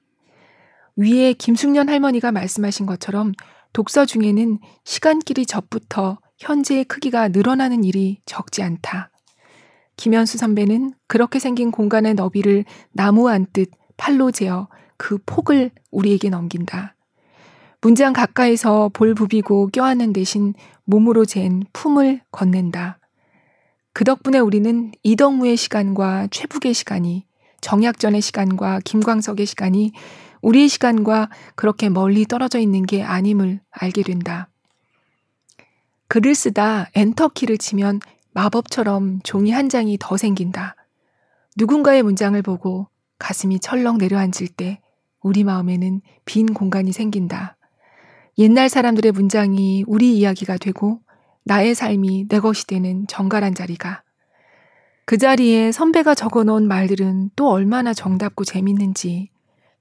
위에 0.95 1.33
김숙년 1.33 1.89
할머니가 1.89 2.31
말씀하신 2.31 2.85
것처럼 2.85 3.33
독서 3.73 4.05
중에는 4.05 4.59
시간길이 4.83 5.45
접부터 5.45 6.19
현재의 6.37 6.85
크기가 6.85 7.29
늘어나는 7.29 7.83
일이 7.83 8.19
적지 8.25 8.63
않다. 8.63 9.11
김현수 9.95 10.37
선배는 10.37 10.93
그렇게 11.07 11.39
생긴 11.39 11.71
공간의 11.71 12.15
너비를 12.15 12.65
나무 12.91 13.29
안듯 13.29 13.69
팔로 13.97 14.31
재어 14.31 14.67
그 14.97 15.19
폭을 15.25 15.71
우리에게 15.91 16.29
넘긴다. 16.29 16.95
문장 17.81 18.13
가까이서 18.13 18.89
볼 18.93 19.15
부비고 19.15 19.69
껴안는 19.69 20.13
대신 20.13 20.53
몸으로 20.85 21.25
잰 21.25 21.63
품을 21.73 22.21
건넨다. 22.31 22.99
그 23.93 24.03
덕분에 24.03 24.39
우리는 24.39 24.91
이덕무의 25.03 25.57
시간과 25.57 26.27
최북의 26.31 26.73
시간이 26.73 27.25
정약전의 27.61 28.21
시간과 28.21 28.79
김광석의 28.83 29.45
시간이 29.45 29.91
우리의 30.41 30.67
시간과 30.67 31.29
그렇게 31.55 31.89
멀리 31.89 32.25
떨어져 32.25 32.59
있는 32.59 32.83
게 32.83 33.03
아님을 33.03 33.61
알게 33.71 34.03
된다. 34.03 34.49
글을 36.07 36.35
쓰다 36.35 36.89
엔터키를 36.95 37.57
치면 37.57 38.01
마법처럼 38.33 39.21
종이 39.23 39.51
한 39.51 39.69
장이 39.69 39.97
더 39.99 40.17
생긴다. 40.17 40.75
누군가의 41.57 42.03
문장을 42.03 42.39
보고 42.41 42.87
가슴이 43.19 43.59
철렁 43.59 43.97
내려앉을 43.97 44.47
때 44.55 44.81
우리 45.21 45.43
마음에는 45.43 46.01
빈 46.25 46.53
공간이 46.53 46.91
생긴다. 46.91 47.57
옛날 48.37 48.69
사람들의 48.69 49.11
문장이 49.11 49.83
우리 49.87 50.17
이야기가 50.17 50.57
되고 50.57 50.99
나의 51.43 51.75
삶이 51.75 52.27
내 52.27 52.39
것이 52.39 52.67
되는 52.67 53.05
정갈한 53.07 53.55
자리가 53.55 54.03
그 55.05 55.17
자리에 55.17 55.71
선배가 55.71 56.15
적어 56.15 56.43
놓은 56.43 56.67
말들은 56.67 57.31
또 57.35 57.49
얼마나 57.49 57.93
정답고 57.93 58.45
재밌는지 58.45 59.30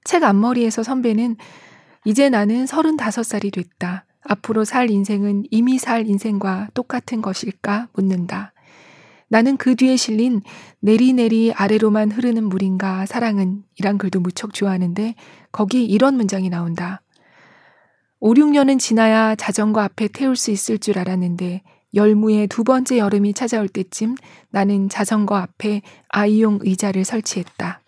책 0.03 0.23
앞머리에서 0.23 0.83
선배는 0.83 1.37
이제 2.05 2.29
나는 2.29 2.65
서른다섯 2.65 3.25
살이 3.25 3.51
됐다. 3.51 4.05
앞으로 4.23 4.65
살 4.65 4.89
인생은 4.89 5.43
이미 5.51 5.77
살 5.77 6.07
인생과 6.07 6.69
똑같은 6.73 7.21
것일까 7.21 7.89
묻는다. 7.93 8.53
나는 9.27 9.55
그 9.55 9.75
뒤에 9.75 9.95
실린 9.95 10.41
내리내리 10.81 11.53
아래로만 11.53 12.11
흐르는 12.11 12.43
물인가 12.43 13.05
사랑은 13.05 13.63
이란 13.77 13.97
글도 13.97 14.19
무척 14.19 14.53
좋아하는데 14.53 15.15
거기 15.51 15.85
이런 15.85 16.15
문장이 16.15 16.49
나온다. 16.49 17.01
5, 18.19 18.33
6년은 18.33 18.77
지나야 18.77 19.35
자전거 19.35 19.81
앞에 19.81 20.09
태울 20.09 20.35
수 20.35 20.51
있을 20.51 20.77
줄 20.77 20.99
알았는데 20.99 21.63
열무의 21.95 22.47
두 22.47 22.63
번째 22.63 22.97
여름이 22.97 23.33
찾아올 23.33 23.67
때쯤 23.67 24.15
나는 24.49 24.89
자전거 24.89 25.35
앞에 25.35 25.81
아이용 26.09 26.59
의자를 26.61 27.05
설치했다. 27.05 27.81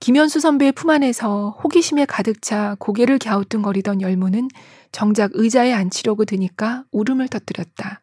김현수 0.00 0.40
선배의 0.40 0.72
품 0.72 0.88
안에서 0.88 1.58
호기심에 1.62 2.06
가득 2.06 2.40
차 2.40 2.74
고개를 2.78 3.18
갸우뚱거리던 3.18 4.00
열무는 4.00 4.48
정작 4.92 5.30
의자에 5.34 5.74
앉히려고 5.74 6.24
드니까 6.24 6.84
울음을 6.90 7.28
터뜨렸다. 7.28 8.00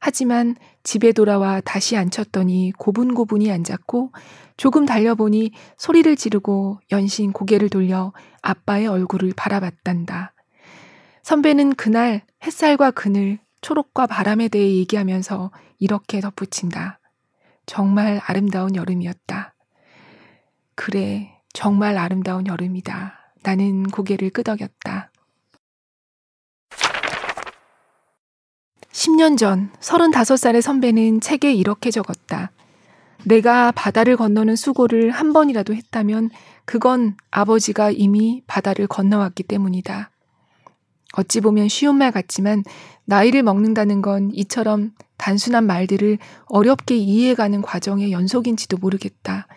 하지만 0.00 0.56
집에 0.82 1.12
돌아와 1.12 1.60
다시 1.60 1.96
앉혔더니 1.96 2.72
고분고분히 2.76 3.52
앉았고 3.52 4.12
조금 4.56 4.84
달려보니 4.84 5.52
소리를 5.76 6.16
지르고 6.16 6.80
연신 6.90 7.32
고개를 7.32 7.68
돌려 7.68 8.12
아빠의 8.42 8.88
얼굴을 8.88 9.32
바라봤단다. 9.36 10.34
선배는 11.22 11.76
그날 11.76 12.22
햇살과 12.44 12.90
그늘 12.90 13.38
초록과 13.60 14.08
바람에 14.08 14.48
대해 14.48 14.74
얘기하면서 14.74 15.52
이렇게 15.78 16.20
덧붙인다. 16.20 16.98
정말 17.64 18.20
아름다운 18.24 18.74
여름이었다. 18.74 19.54
그래, 20.80 21.32
정말 21.52 21.98
아름다운 21.98 22.46
여름이다. 22.46 23.32
나는 23.42 23.82
고개를 23.90 24.30
끄덕였다. 24.30 25.10
10년 28.92 29.36
전 29.36 29.72
35살의 29.80 30.62
선배는 30.62 31.20
책에 31.20 31.52
이렇게 31.52 31.90
적었다. 31.90 32.52
내가 33.24 33.72
바다를 33.72 34.16
건너는 34.16 34.54
수고를 34.54 35.10
한 35.10 35.32
번이라도 35.32 35.74
했다면 35.74 36.30
그건 36.64 37.16
아버지가 37.32 37.90
이미 37.90 38.44
바다를 38.46 38.86
건너왔기 38.86 39.42
때문이다. 39.42 40.12
어찌 41.14 41.40
보면 41.40 41.66
쉬운 41.66 41.96
말 41.96 42.12
같지만 42.12 42.62
나이를 43.04 43.42
먹는다는 43.42 44.00
건 44.00 44.30
이처럼 44.32 44.92
단순한 45.16 45.66
말들을 45.66 46.18
어렵게 46.46 46.94
이해해가는 46.94 47.62
과정의 47.62 48.12
연속인지도 48.12 48.76
모르겠다. 48.76 49.48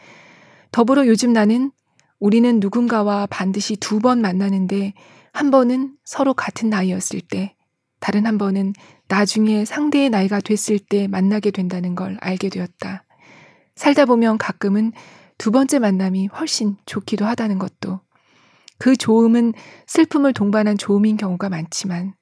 더불어 0.72 1.06
요즘 1.08 1.34
나는 1.34 1.72
우리는 2.20 2.60
누군가와 2.60 3.28
반드시 3.28 3.76
두 3.76 4.00
번 4.00 4.22
만나는데 4.22 4.94
한 5.34 5.52
번은 5.52 5.96
서로 6.04 6.34
같은 6.34 6.70
나이였을 6.70 7.22
때, 7.22 7.56
다른 8.00 8.26
한 8.26 8.38
번은 8.38 8.74
나중에 9.08 9.66
상대의 9.66 10.10
나이가 10.10 10.40
됐을 10.40 10.80
때 10.80 11.08
만나게 11.08 11.52
된다는 11.52 11.96
걸 11.96 12.18
알게 12.22 12.50
되었다. 12.50 13.06
살다 13.76 14.06
보면 14.06 14.38
가끔은 14.38 14.92
두 15.38 15.52
번째 15.52 15.80
만남이 15.80 16.28
훨씬 16.28 16.78
좋기도 16.86 17.26
하다는 17.26 17.60
것도. 17.60 18.02
그 18.78 18.96
좋음은 18.96 19.54
슬픔을 19.88 20.34
동반한 20.34 20.78
좋음인 20.78 21.18
경우가 21.18 21.50
많지만 21.50 22.14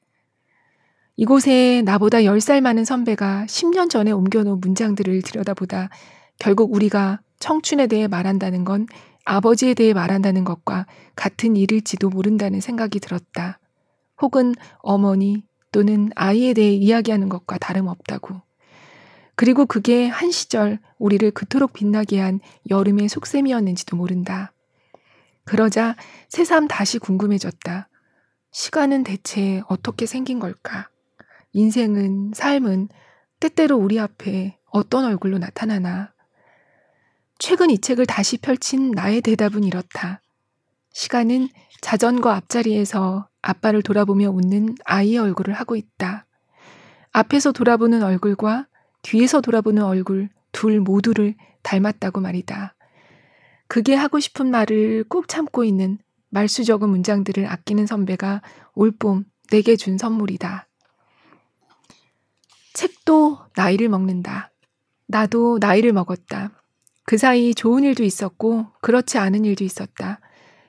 이곳에 1.15 1.81
나보다 1.85 2.19
10살 2.19 2.61
많은 2.61 2.83
선배가 2.85 3.45
10년 3.47 3.89
전에 3.89 4.11
옮겨놓은 4.11 4.59
문장들을 4.59 5.21
들여다보다 5.21 5.89
결국 6.37 6.73
우리가 6.73 7.21
청춘에 7.39 7.87
대해 7.87 8.07
말한다는 8.07 8.65
건 8.65 8.87
아버지에 9.25 9.73
대해 9.73 9.93
말한다는 9.93 10.43
것과 10.43 10.85
같은 11.15 11.55
일일지도 11.55 12.09
모른다는 12.09 12.61
생각이 12.61 12.99
들었다. 12.99 13.59
혹은 14.21 14.53
어머니 14.79 15.43
또는 15.71 16.09
아이에 16.15 16.53
대해 16.53 16.71
이야기하는 16.71 17.29
것과 17.29 17.57
다름없다고. 17.57 18.41
그리고 19.35 19.65
그게 19.65 20.07
한 20.07 20.31
시절 20.31 20.79
우리를 20.97 21.31
그토록 21.31 21.73
빛나게 21.73 22.19
한 22.19 22.39
여름의 22.69 23.07
속셈이었는지도 23.07 23.95
모른다. 23.95 24.51
그러자 25.45 25.95
새삼 26.27 26.67
다시 26.67 26.99
궁금해졌다. 26.99 27.87
시간은 28.51 29.03
대체 29.03 29.61
어떻게 29.67 30.05
생긴 30.05 30.39
걸까? 30.39 30.89
인생은, 31.53 32.33
삶은 32.33 32.89
때때로 33.39 33.77
우리 33.77 33.99
앞에 33.99 34.57
어떤 34.65 35.05
얼굴로 35.05 35.37
나타나나. 35.37 36.13
최근 37.39 37.69
이 37.69 37.79
책을 37.79 38.05
다시 38.05 38.37
펼친 38.37 38.91
나의 38.91 39.21
대답은 39.21 39.63
이렇다. 39.63 40.21
시간은 40.91 41.47
자전거 41.79 42.31
앞자리에서 42.31 43.29
아빠를 43.41 43.81
돌아보며 43.81 44.29
웃는 44.29 44.75
아이의 44.83 45.19
얼굴을 45.19 45.53
하고 45.53 45.77
있다. 45.77 46.25
앞에서 47.11 47.53
돌아보는 47.53 48.03
얼굴과 48.03 48.67
뒤에서 49.03 49.39
돌아보는 49.39 49.83
얼굴 49.83 50.27
둘 50.51 50.81
모두를 50.81 51.35
닮았다고 51.63 52.19
말이다. 52.19 52.75
그게 53.67 53.95
하고 53.95 54.19
싶은 54.19 54.51
말을 54.51 55.05
꾹 55.05 55.29
참고 55.29 55.63
있는 55.63 55.97
말수 56.29 56.65
적은 56.65 56.89
문장들을 56.89 57.47
아끼는 57.47 57.87
선배가 57.87 58.41
올봄 58.73 59.23
내게 59.49 59.77
준 59.77 59.97
선물이다. 59.97 60.67
책도 62.73 63.39
나이를 63.55 63.87
먹는다. 63.87 64.51
나도 65.07 65.57
나이를 65.59 65.93
먹었다. 65.93 66.58
그 67.09 67.17
사이 67.17 67.55
좋은 67.55 67.83
일도 67.85 68.03
있었고 68.03 68.67
그렇지 68.81 69.17
않은 69.17 69.43
일도 69.43 69.63
있었다. 69.63 70.19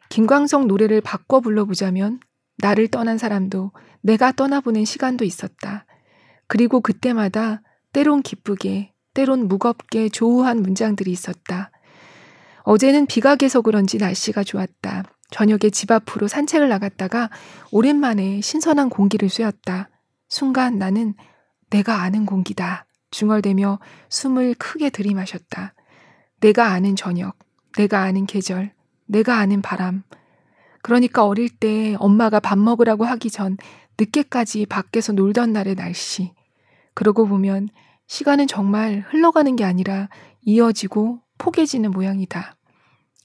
김광석 0.08 0.68
노래를 0.68 1.02
바꿔 1.02 1.40
불러보자면 1.40 2.18
나를 2.56 2.88
떠난 2.88 3.18
사람도 3.18 3.72
내가 4.00 4.32
떠나보낸 4.32 4.86
시간도 4.86 5.26
있었다. 5.26 5.84
그리고 6.46 6.80
그때마다 6.80 7.60
때론 7.92 8.22
기쁘게, 8.22 8.94
때론 9.12 9.48
무겁게 9.48 10.08
조우한 10.08 10.62
문장들이 10.62 11.10
있었다. 11.10 11.72
어제는 12.62 13.04
비가 13.04 13.36
개서 13.36 13.60
그런지 13.60 13.98
날씨가 13.98 14.42
좋았다. 14.42 15.02
저녁에 15.30 15.68
집 15.70 15.90
앞으로 15.90 16.26
산책을 16.26 16.70
나갔다가 16.70 17.28
오랜만에 17.70 18.40
신선한 18.40 18.88
공기를 18.88 19.28
쐬었다. 19.28 19.90
순간 20.30 20.78
나는 20.78 21.12
내가 21.68 22.00
아는 22.00 22.24
공기다. 22.24 22.86
중얼대며 23.10 23.78
숨을 24.08 24.54
크게 24.54 24.88
들이마셨다. 24.88 25.74
내가 26.40 26.68
아는 26.72 26.96
저녁, 26.96 27.36
내가 27.76 28.02
아는 28.02 28.26
계절, 28.26 28.72
내가 29.06 29.38
아는 29.38 29.60
바람. 29.60 30.02
그러니까 30.82 31.26
어릴 31.26 31.50
때 31.50 31.96
엄마가 31.98 32.40
밥 32.40 32.58
먹으라고 32.58 33.04
하기 33.04 33.30
전 33.30 33.56
늦게까지 33.98 34.66
밖에서 34.66 35.12
놀던 35.12 35.52
날의 35.52 35.74
날씨. 35.74 36.32
그러고 36.94 37.26
보면 37.26 37.68
시간은 38.06 38.46
정말 38.46 39.04
흘러가는 39.10 39.54
게 39.54 39.64
아니라 39.64 40.08
이어지고 40.42 41.20
포개지는 41.38 41.90
모양이다. 41.90 42.56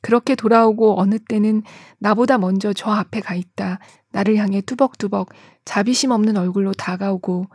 그렇게 0.02 0.36
돌아오고 0.36 1.00
어느 1.00 1.18
때는 1.18 1.64
나보다 1.98 2.38
먼저 2.38 2.74
저 2.74 2.92
앞에 2.92 3.22
가 3.22 3.34
있다. 3.34 3.80
나를 4.12 4.36
향해 4.36 4.62
뚜벅뚜벅 4.62 5.30
자비심 5.64 6.12
없는 6.12 6.38
얼굴로 6.38 6.74
다가오고 6.74 7.48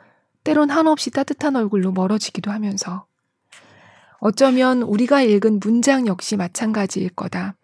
때론 0.42 0.70
한없이 0.70 1.10
따뜻한 1.10 1.54
얼굴로 1.54 1.92
멀어지기도 1.92 2.50
하면서 2.50 3.06
어쩌면 4.22 4.82
우리가 4.82 5.22
읽은 5.22 5.60
문장 5.60 6.06
역시 6.06 6.36
마찬가지일 6.36 7.08
거다. 7.10 7.54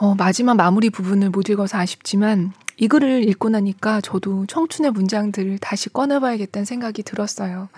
어, 0.00 0.14
마지막 0.14 0.56
마무리 0.56 0.88
부분을 0.88 1.28
못 1.28 1.50
읽어서 1.50 1.76
아쉽지만 1.76 2.52
이 2.78 2.88
글을 2.88 3.28
읽고 3.28 3.50
나니까 3.50 4.00
저도 4.00 4.46
청춘의 4.46 4.92
문장들을 4.92 5.58
다시 5.58 5.90
꺼내봐야겠다는 5.90 6.64
생각이 6.64 7.02
들었어요. 7.02 7.68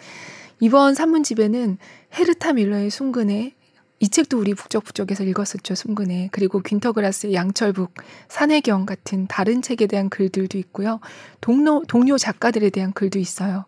이번 0.61 0.95
산문집에는 0.95 1.79
헤르타 2.15 2.53
밀러의 2.53 2.91
순근에 2.91 3.55
이 4.03 4.09
책도 4.09 4.39
우리 4.39 4.55
북적북적에서 4.55 5.25
읽었었죠, 5.25 5.75
순근에. 5.75 6.31
그리고 6.33 6.61
퀸터그라스의 6.61 7.35
양철북, 7.35 7.93
산해경 8.29 8.87
같은 8.87 9.27
다른 9.27 9.61
책에 9.61 9.87
대한 9.87 10.09
글들도 10.09 10.57
있고요. 10.57 11.01
동료, 11.43 11.83
동료 11.87 12.17
작가들에 12.17 12.71
대한 12.71 12.93
글도 12.93 13.19
있어요. 13.19 13.67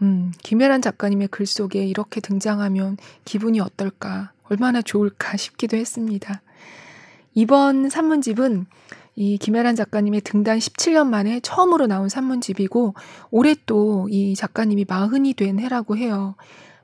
음, 0.00 0.32
김혜란 0.44 0.80
작가님의 0.80 1.28
글 1.28 1.44
속에 1.44 1.84
이렇게 1.84 2.20
등장하면 2.20 2.98
기분이 3.24 3.58
어떨까, 3.58 4.30
얼마나 4.44 4.80
좋을까 4.80 5.36
싶기도 5.36 5.76
했습니다. 5.76 6.40
이번 7.34 7.90
산문집은 7.90 8.66
이 9.20 9.36
김혜란 9.36 9.74
작가님의 9.74 10.20
등단 10.20 10.58
17년 10.58 11.08
만에 11.08 11.40
처음으로 11.40 11.88
나온 11.88 12.08
산문집이고 12.08 12.94
올해 13.32 13.56
또 13.66 14.06
이 14.10 14.34
작가님이 14.36 14.84
마흔이 14.88 15.34
된 15.34 15.58
해라고 15.58 15.96
해요. 15.96 16.36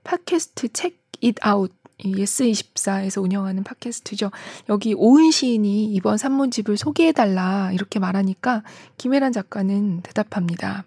팟캐스트 0.02 0.72
책읽아웃 0.72 1.72
예스24에서 2.00 3.22
운영하는 3.22 3.62
팟캐스트죠. 3.62 4.32
여기 4.68 4.94
오은 4.94 5.30
시인이 5.30 5.92
이번 5.94 6.18
산문집을 6.18 6.76
소개해달라 6.76 7.70
이렇게 7.72 8.00
말하니까 8.00 8.64
김애란 8.98 9.30
작가는 9.32 10.00
대답합니다. 10.02 10.84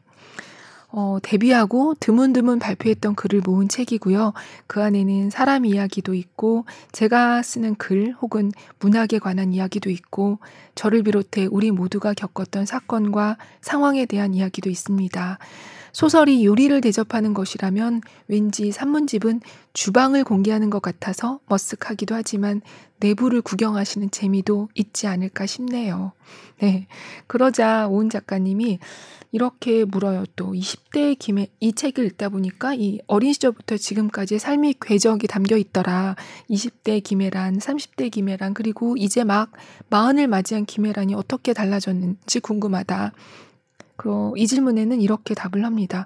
어, 0.89 1.17
데뷔하고 1.21 1.95
드문드문 1.99 2.59
발표했던 2.59 3.15
글을 3.15 3.41
모은 3.45 3.67
책이고요. 3.67 4.33
그 4.67 4.81
안에는 4.81 5.29
사람 5.29 5.65
이야기도 5.65 6.13
있고 6.13 6.65
제가 6.91 7.41
쓰는 7.41 7.75
글 7.75 8.15
혹은 8.21 8.51
문학에 8.79 9.19
관한 9.19 9.53
이야기도 9.53 9.89
있고 9.89 10.39
저를 10.75 11.03
비롯해 11.03 11.47
우리 11.51 11.71
모두가 11.71 12.13
겪었던 12.13 12.65
사건과 12.65 13.37
상황에 13.61 14.05
대한 14.05 14.33
이야기도 14.33 14.69
있습니다. 14.69 15.39
소설이 15.97 16.45
요리를 16.45 16.79
대접하는 16.81 17.33
것이라면 17.33 18.01
왠지 18.27 18.71
산문집은 18.71 19.41
주방을 19.73 20.23
공개하는 20.25 20.69
것 20.69 20.79
같아서 20.79 21.39
머쓱하기도 21.49 22.11
하지만 22.11 22.61
내부를 22.99 23.41
구경하시는 23.41 24.11
재미도 24.11 24.69
있지 24.75 25.07
않을까 25.07 25.47
싶네요. 25.47 26.11
네. 26.59 26.85
그러자 27.25 27.87
오은 27.87 28.11
작가님이 28.11 28.77
이렇게 29.31 29.85
물어요. 29.85 30.25
또 30.35 30.53
20대의 30.53 31.17
김에 31.17 31.47
이 31.59 31.73
책을 31.73 32.05
읽다 32.05 32.29
보니까 32.29 32.75
이 32.75 32.99
어린 33.07 33.33
시절부터 33.33 33.77
지금까지 33.77 34.37
삶의 34.37 34.75
궤적이 34.79 35.25
담겨 35.25 35.57
있더라. 35.57 36.15
20대 36.47 37.01
김혜란, 37.01 37.57
30대 37.57 38.11
김혜란, 38.11 38.53
그리고 38.53 38.95
이제 38.97 39.23
막 39.23 39.51
마흔을 39.89 40.27
맞이한 40.27 40.65
김혜란이 40.65 41.15
어떻게 41.15 41.53
달라졌는지 41.53 42.39
궁금하다. 42.39 43.13
그, 43.97 44.31
이 44.37 44.47
질문에는 44.47 45.01
이렇게 45.01 45.33
답을 45.33 45.65
합니다. 45.65 46.05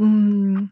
음, 0.00 0.70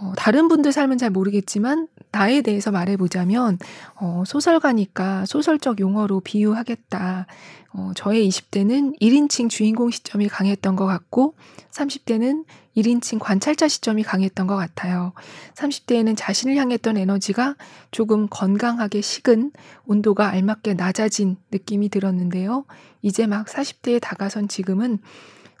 어, 0.00 0.12
다른 0.16 0.48
분들 0.48 0.72
삶은 0.72 0.96
잘 0.96 1.10
모르겠지만 1.10 1.86
나에 2.10 2.40
대해서 2.40 2.70
말해보자면 2.70 3.58
어, 3.96 4.22
소설가니까 4.26 5.26
소설적 5.26 5.78
용어로 5.78 6.20
비유하겠다. 6.20 7.26
어, 7.72 7.92
저의 7.94 8.28
20대는 8.28 8.98
1인칭 9.00 9.50
주인공 9.50 9.90
시점이 9.90 10.28
강했던 10.28 10.74
것 10.74 10.86
같고 10.86 11.34
30대는 11.70 12.44
1인칭 12.76 13.18
관찰자 13.20 13.68
시점이 13.68 14.02
강했던 14.02 14.46
것 14.46 14.56
같아요. 14.56 15.12
30대에는 15.54 16.16
자신을 16.16 16.56
향했던 16.56 16.96
에너지가 16.96 17.56
조금 17.90 18.26
건강하게 18.28 19.02
식은 19.02 19.52
온도가 19.86 20.28
알맞게 20.28 20.74
낮아진 20.74 21.36
느낌이 21.50 21.90
들었는데요. 21.90 22.64
이제 23.02 23.26
막 23.26 23.46
40대에 23.46 24.00
다가선 24.00 24.48
지금은 24.48 24.98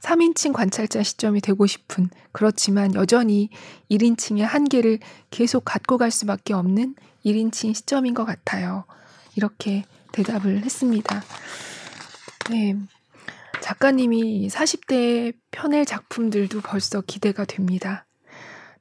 3인칭 0.02 0.52
관찰자 0.52 1.02
시점이 1.02 1.40
되고 1.40 1.66
싶은 1.66 2.10
그렇지만 2.32 2.94
여전히 2.94 3.50
1인칭의 3.90 4.40
한계를 4.40 4.98
계속 5.30 5.64
갖고 5.64 5.98
갈 5.98 6.10
수밖에 6.10 6.54
없는 6.54 6.94
1인칭 7.24 7.74
시점인 7.74 8.14
것 8.14 8.24
같아요. 8.24 8.84
이렇게 9.36 9.84
대답을 10.12 10.64
했습니다. 10.64 11.22
네. 12.50 12.76
작가님이 13.60 14.48
40대에 14.48 15.34
펴낼 15.50 15.84
작품들도 15.84 16.62
벌써 16.62 17.00
기대가 17.02 17.44
됩니다. 17.44 18.06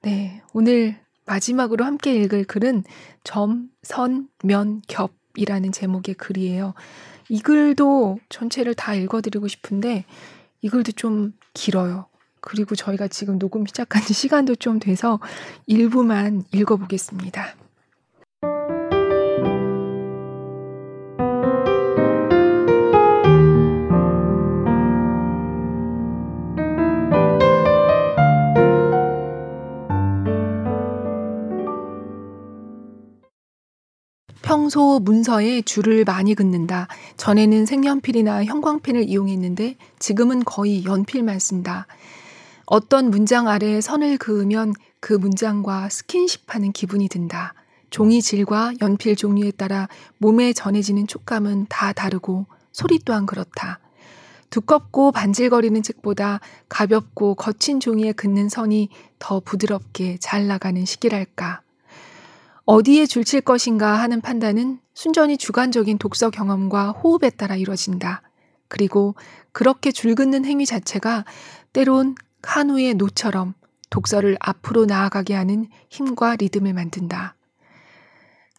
네. 0.01 0.41
오늘 0.53 0.97
마지막으로 1.26 1.86
함께 1.86 2.15
읽을 2.15 2.45
글은 2.45 2.84
점, 3.24 3.70
선, 3.84 4.30
면, 4.43 4.82
겹이라는 4.88 5.72
제목의 5.72 6.15
글이에요. 6.15 6.74
이 7.30 7.41
글도 7.41 8.20
전체를 8.30 8.74
다 8.74 8.95
읽어드리고 8.95 9.47
싶은데 9.47 10.05
이 10.62 10.70
글도 10.70 10.93
좀 10.93 11.34
길어요. 11.53 12.07
그리고 12.41 12.76
저희가 12.76 13.07
지금 13.07 13.38
녹음 13.38 13.66
시작한 13.66 14.01
지 14.03 14.14
시간도 14.14 14.55
좀 14.55 14.80
돼서 14.80 15.20
일부만 15.66 16.43
읽어보겠습니다. 16.53 17.55
평소 34.60 34.99
문서에 34.99 35.62
줄을 35.62 36.03
많이 36.03 36.36
긋는다. 36.36 36.89
전에는 37.16 37.66
색연필이나 37.66 38.43
형광펜을 38.43 39.07
이용했는데 39.07 39.78
지금은 39.99 40.43
거의 40.43 40.84
연필만 40.84 41.39
쓴다. 41.39 41.88
어떤 42.66 43.10
문장 43.10 43.47
아래에 43.47 43.80
선을 43.80 44.18
그으면 44.18 44.74
그 44.99 45.14
문장과 45.14 45.88
스킨십하는 45.88 46.74
기분이 46.74 47.07
든다. 47.07 47.53
종이 47.89 48.22
질과 48.22 48.74
연필 48.82 49.16
종류에 49.16 49.51
따라 49.51 49.88
몸에 50.18 50.51
전해지는 50.51 51.07
촉감은 51.07 51.68
다 51.70 51.93
다르고 51.93 52.45
소리 52.74 52.99
또한 52.99 53.26
그렇다. 53.26 53.80
두껍고 54.49 55.14
반질거리는 55.14 55.82
책보다 55.82 56.41
가볍고 56.68 57.36
거친 57.36 57.80
종이에 57.80 58.12
긋는 58.12 58.49
선이 58.49 58.89
더 59.20 59.39
부드럽게 59.39 60.18
잘 60.20 60.47
나가는 60.47 60.84
시기랄까. 60.84 61.62
어디에 62.72 63.07
줄칠 63.07 63.41
것인가 63.41 63.95
하는 63.95 64.22
판단은 64.22 64.80
순전히 64.93 65.38
주관적인 65.38 65.97
독서 65.97 66.30
경험과 66.30 66.91
호흡에 66.91 67.32
따라 67.32 67.55
이뤄진다. 67.55 68.22
그리고 68.67 69.15
그렇게 69.51 69.91
줄 69.91 70.13
긋는 70.13 70.45
행위 70.45 70.67
자체가 70.67 71.26
때론 71.74 72.13
카누의 72.43 72.93
노처럼 72.93 73.55
독서를 73.89 74.38
앞으로 74.39 74.86
나아가게 74.86 75.34
하는 75.34 75.67
힘과 75.89 76.36
리듬을 76.36 76.74
만든다. 76.74 77.36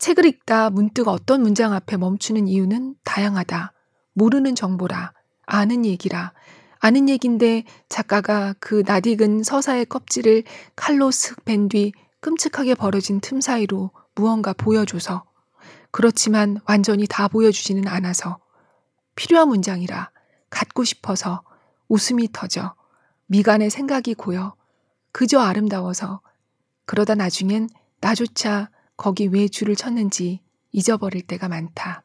책을 0.01 0.25
읽다 0.25 0.71
문득 0.71 1.07
어떤 1.07 1.43
문장 1.43 1.73
앞에 1.73 1.97
멈추는 1.97 2.49
이유는 2.49 2.97
다양하다. 3.05 3.73
모르는 4.15 4.57
정보라, 4.57 5.13
아는 5.47 5.87
얘기라, 5.87 6.33
아는 6.81 7.09
얘긴데 7.09 7.63
작가가 7.89 8.57
그 8.59 8.83
낯익은 8.85 9.45
서사의 9.45 9.87
껍질을 9.87 10.43
칼로 10.75 11.13
슥벤뒤 11.13 11.93
끔찍하게 12.21 12.75
벌어진 12.75 13.21
틈 13.21 13.41
사이로 13.41 13.93
무언가 14.15 14.53
보여줘서 14.53 15.25
그렇지만 15.91 16.61
완전히 16.67 17.07
다 17.07 17.29
보여주지는 17.29 17.89
않아서 17.89 18.39
필요한 19.15 19.49
문장이라 19.49 20.11
갖고 20.51 20.85
싶어서 20.85 21.43
웃음이 21.89 22.29
터져 22.33 22.75
미간에 23.27 23.69
생각이 23.69 24.15
고여 24.15 24.55
그저 25.13 25.41
아름다워서 25.41 26.21
그러다 26.87 27.15
나중엔 27.15 27.69
나조차 28.01 28.71
거기 28.97 29.27
왜 29.27 29.49
줄을 29.49 29.77
쳤는지 29.77 30.41
잊어버릴 30.73 31.27
때가 31.27 31.49
많다. 31.49 32.03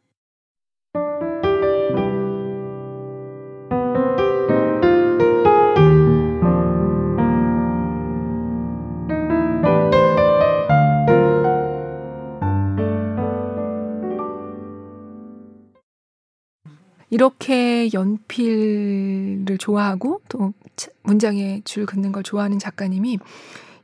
이렇게 17.15 17.89
연필을 17.93 19.57
좋아하고 19.57 20.19
또 20.27 20.53
문장에 21.03 21.61
줄 21.63 21.85
긋는 21.85 22.11
걸 22.11 22.23
좋아하는 22.23 22.59
작가님이 22.59 23.19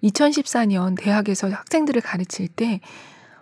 2014년 0.03 0.97
대학에서 1.01 1.47
학생들을 1.47 2.01
가르칠 2.01 2.49
때 2.49 2.81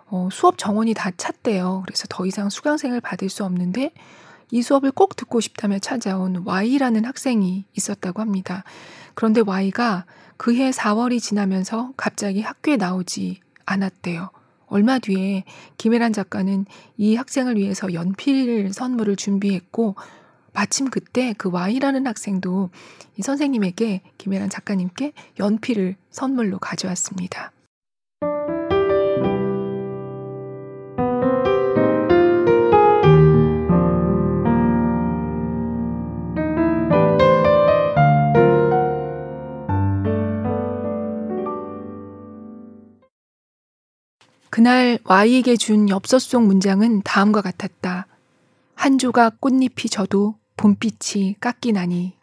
어, 0.06 0.28
수업 0.30 0.58
정원이 0.58 0.94
다 0.94 1.10
찼대요. 1.16 1.82
그래서 1.84 2.06
더 2.08 2.24
이상 2.24 2.50
수강생을 2.50 3.00
받을 3.00 3.28
수 3.28 3.44
없는데 3.44 3.90
이 4.52 4.62
수업을 4.62 4.92
꼭 4.92 5.16
듣고 5.16 5.40
싶다며 5.40 5.80
찾아온 5.80 6.44
Y라는 6.46 7.04
학생이 7.04 7.64
있었다고 7.76 8.20
합니다. 8.20 8.62
그런데 9.14 9.40
Y가 9.40 10.04
그해 10.36 10.70
4월이 10.70 11.20
지나면서 11.20 11.94
갑자기 11.96 12.42
학교에 12.42 12.76
나오지 12.76 13.40
않았대요. 13.66 14.30
얼마 14.70 14.98
뒤에 14.98 15.44
김혜란 15.76 16.12
작가는 16.12 16.64
이 16.96 17.16
학생을 17.16 17.56
위해서 17.56 17.92
연필 17.92 18.72
선물을 18.72 19.16
준비했고 19.16 19.96
마침 20.52 20.90
그때 20.90 21.34
그 21.36 21.50
Y라는 21.50 22.06
학생도 22.06 22.70
이 23.16 23.22
선생님에게 23.22 24.02
김혜란 24.16 24.48
작가님께 24.48 25.12
연필을 25.38 25.96
선물로 26.10 26.58
가져왔습니다. 26.58 27.52
그날 44.50 44.98
Y에게 45.04 45.56
준 45.56 45.88
엽서 45.88 46.18
속 46.18 46.42
문장은 46.42 47.02
다음과 47.02 47.40
같았다. 47.40 48.08
한 48.74 48.98
조각 48.98 49.40
꽃잎이 49.40 49.88
져도 49.88 50.34
봄빛이 50.56 51.36
깎이나니. 51.40 52.14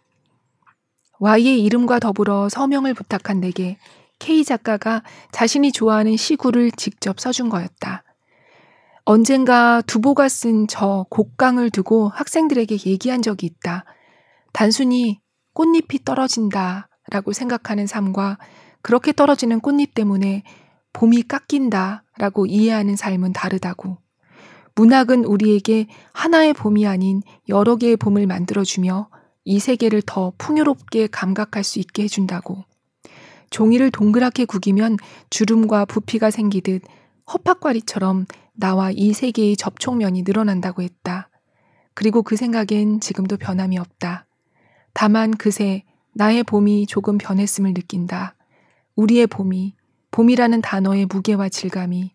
Y의 1.20 1.64
이름과 1.64 2.00
더불어 2.00 2.50
서명을 2.50 2.94
부탁한 2.94 3.40
내게 3.40 3.78
K 4.20 4.44
작가가 4.44 5.04
자신이 5.32 5.72
좋아하는 5.72 6.18
시구를 6.18 6.72
직접 6.72 7.20
써준 7.20 7.48
거였다. 7.48 8.04
언젠가 9.06 9.82
두보가 9.82 10.28
쓴 10.28 10.68
저 10.68 11.06
곡강을 11.10 11.70
두고 11.70 12.10
학생들에게 12.10 12.78
얘기한 12.86 13.22
적이 13.22 13.46
있다. 13.46 13.86
단순히 14.52 15.22
꽃잎이 15.54 16.04
떨어진다 16.04 16.90
라고 17.10 17.32
생각하는 17.32 17.88
삶과 17.88 18.38
그렇게 18.82 19.14
떨어지는 19.14 19.62
꽃잎 19.62 19.94
때문에 19.94 20.44
봄이 20.92 21.24
깎인다 21.24 22.04
라고 22.18 22.46
이해하는 22.46 22.96
삶은 22.96 23.34
다르다고. 23.34 23.98
문학은 24.76 25.26
우리에게 25.26 25.88
하나의 26.14 26.54
봄이 26.54 26.86
아닌 26.86 27.22
여러 27.50 27.76
개의 27.78 27.98
봄을 27.98 28.28
만들어주며 28.28 29.10
이 29.46 29.60
세계를 29.60 30.04
더 30.06 30.34
풍요롭게 30.38 31.08
감각할 31.08 31.64
수 31.64 31.80
있게 31.80 32.04
해준다고. 32.04 32.64
종이를 33.50 33.92
동그랗게 33.92 34.46
구기면 34.46 34.98
주름과 35.30 35.86
부피가 35.86 36.32
생기듯 36.32 36.84
허팝과리처럼 37.32 38.26
나와 38.54 38.92
이 38.92 39.14
세계의 39.14 39.56
접촉면이 39.56 40.24
늘어난다고 40.24 40.82
했다. 40.82 41.30
그리고 41.94 42.22
그 42.24 42.36
생각엔 42.36 43.00
지금도 43.00 43.38
변함이 43.38 43.78
없다. 43.78 44.28
다만 44.94 45.32
그새 45.32 45.84
나의 46.14 46.44
봄이 46.44 46.88
조금 46.88 47.18
변했음을 47.18 47.74
느낀다. 47.74 48.36
우리의 48.96 49.28
봄이, 49.28 49.76
봄이라는 50.12 50.62
단어의 50.62 51.06
무게와 51.06 51.50
질감이 51.50 52.12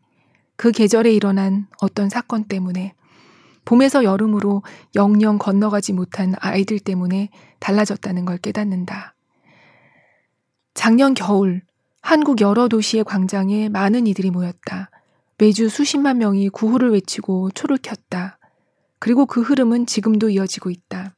그 0.56 0.70
계절에 0.70 1.12
일어난 1.12 1.66
어떤 1.80 2.08
사건 2.08 2.44
때문에 2.44 2.94
봄에서 3.64 4.04
여름으로 4.04 4.62
영영 4.94 5.38
건너가지 5.38 5.92
못한 5.92 6.34
아이들 6.38 6.78
때문에 6.78 7.30
달라졌다는 7.60 8.24
걸 8.24 8.38
깨닫는다. 8.38 9.14
작년 10.74 11.14
겨울 11.14 11.62
한국 12.00 12.40
여러 12.40 12.66
도시의 12.68 13.04
광장에 13.04 13.68
많은 13.68 14.06
이들이 14.06 14.30
모였다. 14.30 14.90
매주 15.38 15.68
수십만 15.68 16.18
명이 16.18 16.48
구호를 16.50 16.90
외치고 16.92 17.50
초를 17.50 17.78
켰다. 17.78 18.38
그리고 18.98 19.26
그 19.26 19.40
흐름은 19.40 19.86
지금도 19.86 20.30
이어지고 20.30 20.70
있다. 20.70 21.14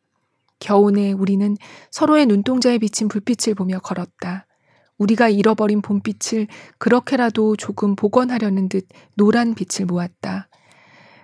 겨우내 0.59 1.12
우리는 1.12 1.57
서로의 1.91 2.27
눈동자에 2.27 2.79
비친 2.79 3.09
불빛을 3.09 3.55
보며 3.55 3.79
걸었다. 3.81 4.47
우리가 4.99 5.28
잃어버린 5.28 5.82
봄빛을 5.82 6.47
그렇게라도 6.78 7.57
조금 7.57 7.97
복원하려는 7.97 8.68
듯 8.68 8.86
노란 9.16 9.55
빛을 9.55 9.86
모았다. 9.86 10.49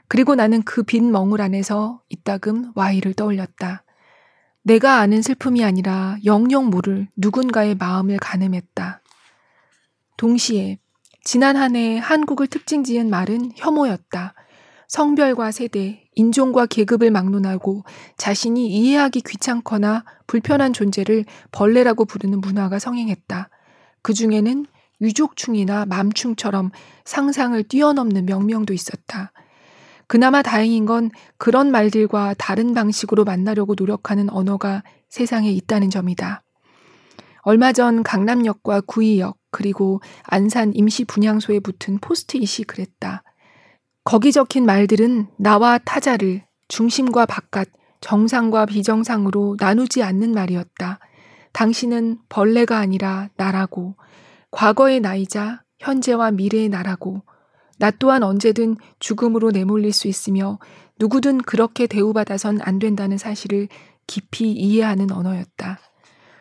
그리고 0.09 0.35
나는 0.35 0.63
그 0.63 0.83
빈 0.83 1.13
멍울 1.13 1.41
안에서 1.41 2.03
이따금 2.09 2.73
와이를 2.75 3.15
떠올렸다. 3.15 3.85
내가 4.63 4.99
아는 4.99 5.23
슬픔이 5.23 5.65
아니라 5.65 6.17
영영 6.25 6.67
모를 6.67 7.09
누군가의 7.17 7.77
마음을 7.77 8.19
가늠했다. 8.19 9.01
동시에 10.17 10.79
지난 11.25 11.57
한 11.57 11.77
해 11.77 11.99
한국을 11.99 12.47
특징 12.49 12.83
지은 12.85 13.09
말은 13.09 13.53
혐오였다. 13.57 14.35
성별과 14.89 15.53
세대, 15.53 16.03
인종과 16.17 16.67
계급을 16.67 17.11
막론하고 17.13 17.85
자신이 18.17 18.67
이해하기 18.69 19.21
귀찮거나 19.21 20.05
불편한 20.27 20.73
존재를 20.73 21.25
벌레라고 21.53 22.05
부르는 22.05 22.41
문화가 22.41 22.79
성행했다. 22.81 23.49
그 24.03 24.15
중에는 24.15 24.67
유족충이나 25.01 25.87
맘충처럼 25.87 26.71
상상을 27.05 27.63
뛰어넘는 27.65 28.27
명명도 28.27 28.75
있었다. 28.75 29.33
그나마 30.07 30.43
다행인 30.43 30.87
건 30.87 31.11
그런 31.39 31.71
말들과 31.71 32.35
다른 32.37 32.75
방식으로 32.75 33.25
만나려고 33.25 33.75
노력하는 33.77 34.29
언어가 34.31 34.83
세상에 35.09 35.51
있다는 35.53 35.89
점이다. 35.91 36.43
얼마 37.43 37.73
전 37.73 38.03
강남역과 38.03 38.83
구의역 38.83 39.37
그리고 39.51 40.01
안산 40.25 40.73
임시 40.75 41.05
분향소에 41.05 41.61
붙은 41.61 41.99
포스트잇이 41.99 42.65
그랬다. 42.67 43.23
거기 44.05 44.33
적힌 44.33 44.67
말들은 44.67 45.29
나와 45.37 45.79
타자를 45.79 46.45
중심과 46.69 47.27
바깥, 47.27 47.69
정상과 48.01 48.67
비정상으로 48.67 49.57
나누지 49.59 50.03
않는 50.03 50.33
말이었다. 50.33 50.99
당신은 51.53 52.19
벌레가 52.29 52.79
아니라 52.79 53.29
나라고, 53.37 53.97
과거의 54.51 55.01
나이자 55.01 55.63
현재와 55.79 56.33
미래의 56.33 56.69
나라고, 56.69 57.23
나 57.79 57.91
또한 57.91 58.23
언제든 58.23 58.77
죽음으로 58.99 59.51
내몰릴 59.51 59.93
수 59.93 60.07
있으며 60.07 60.59
누구든 60.99 61.39
그렇게 61.39 61.87
대우받아선 61.87 62.61
안 62.63 62.79
된다는 62.79 63.17
사실을 63.17 63.69
깊이 64.07 64.53
이해하는 64.53 65.11
언어였다. 65.11 65.79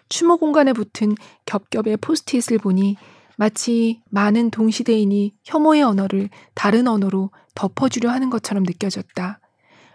추모 0.10 0.38
공간에 0.38 0.74
붙은 0.74 1.16
겹겹의 1.46 1.98
포스트잇을 1.98 2.58
보니 2.58 2.98
마치 3.38 4.02
많은 4.10 4.50
동시대인이 4.50 5.34
혐오의 5.46 5.84
언어를 5.84 6.30
다른 6.56 6.88
언어로 6.90 7.32
덮어주려 7.56 8.10
하는 8.10 8.30
것처럼 8.30 8.64
느껴졌다. 8.64 9.40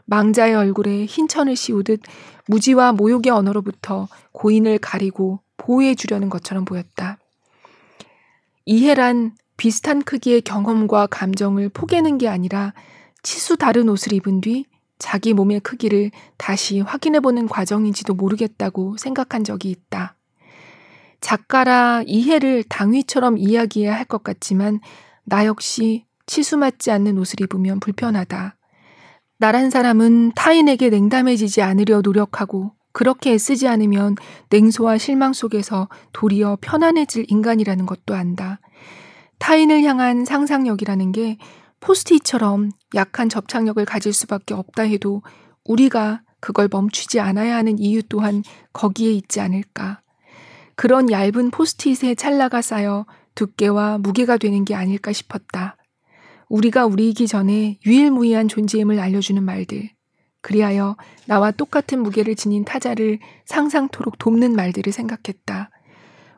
망자의 0.06 0.54
얼굴에 0.54 1.06
흰 1.06 1.28
천을 1.28 1.56
씌우듯 1.56 2.00
무지와 2.46 2.92
모욕의 2.92 3.32
언어로부터 3.32 4.08
고인을 4.32 4.78
가리고 4.78 5.40
보호해 5.56 5.94
주려는 5.94 6.28
것처럼 6.28 6.64
보였다. 6.64 7.18
이해란 8.66 9.36
비슷한 9.56 10.02
크기의 10.02 10.42
경험과 10.42 11.06
감정을 11.06 11.68
포개는 11.68 12.18
게 12.18 12.28
아니라 12.28 12.74
치수 13.22 13.56
다른 13.56 13.88
옷을 13.88 14.12
입은 14.12 14.40
뒤 14.40 14.66
자기 14.98 15.32
몸의 15.34 15.60
크기를 15.60 16.10
다시 16.36 16.80
확인해 16.80 17.20
보는 17.20 17.48
과정인지도 17.48 18.14
모르겠다고 18.14 18.96
생각한 18.96 19.44
적이 19.44 19.70
있다. 19.70 20.16
작가라 21.20 22.02
이해를 22.06 22.64
당위처럼 22.64 23.38
이야기해야 23.38 23.94
할 23.94 24.04
것 24.04 24.22
같지만 24.22 24.80
나 25.24 25.46
역시 25.46 26.04
치수 26.26 26.58
맞지 26.58 26.90
않는 26.90 27.16
옷을 27.18 27.40
입으면 27.40 27.80
불편하다. 27.80 28.56
나란 29.44 29.68
사람은 29.68 30.32
타인에게 30.34 30.88
냉담해지지 30.88 31.60
않으려 31.60 32.00
노력하고 32.00 32.72
그렇게 32.94 33.32
애쓰지 33.32 33.68
않으면 33.68 34.16
냉소와 34.48 34.96
실망 34.96 35.34
속에서 35.34 35.90
도리어 36.14 36.56
편안해질 36.62 37.26
인간이라는 37.28 37.84
것도 37.84 38.14
안다. 38.14 38.58
타인을 39.36 39.82
향한 39.82 40.24
상상력이라는 40.24 41.12
게 41.12 41.36
포스트잇처럼 41.80 42.70
약한 42.94 43.28
접착력을 43.28 43.84
가질 43.84 44.14
수밖에 44.14 44.54
없다 44.54 44.84
해도 44.84 45.22
우리가 45.66 46.22
그걸 46.40 46.70
멈추지 46.72 47.20
않아야 47.20 47.56
하는 47.56 47.78
이유 47.78 48.02
또한 48.02 48.42
거기에 48.72 49.12
있지 49.12 49.42
않을까. 49.42 50.00
그런 50.74 51.10
얇은 51.10 51.50
포스트잇에 51.50 52.14
찰나가 52.14 52.62
쌓여 52.62 53.04
두께와 53.34 53.98
무게가 53.98 54.38
되는 54.38 54.64
게 54.64 54.74
아닐까 54.74 55.12
싶었다. 55.12 55.76
우리가 56.48 56.86
우리이기 56.86 57.26
전에 57.26 57.78
유일무이한 57.86 58.48
존재임을 58.48 58.98
알려주는 59.00 59.42
말들. 59.42 59.90
그리하여 60.40 60.96
나와 61.26 61.50
똑같은 61.50 62.02
무게를 62.02 62.34
지닌 62.36 62.64
타자를 62.64 63.18
상상토록 63.46 64.18
돕는 64.18 64.54
말들을 64.54 64.92
생각했다. 64.92 65.70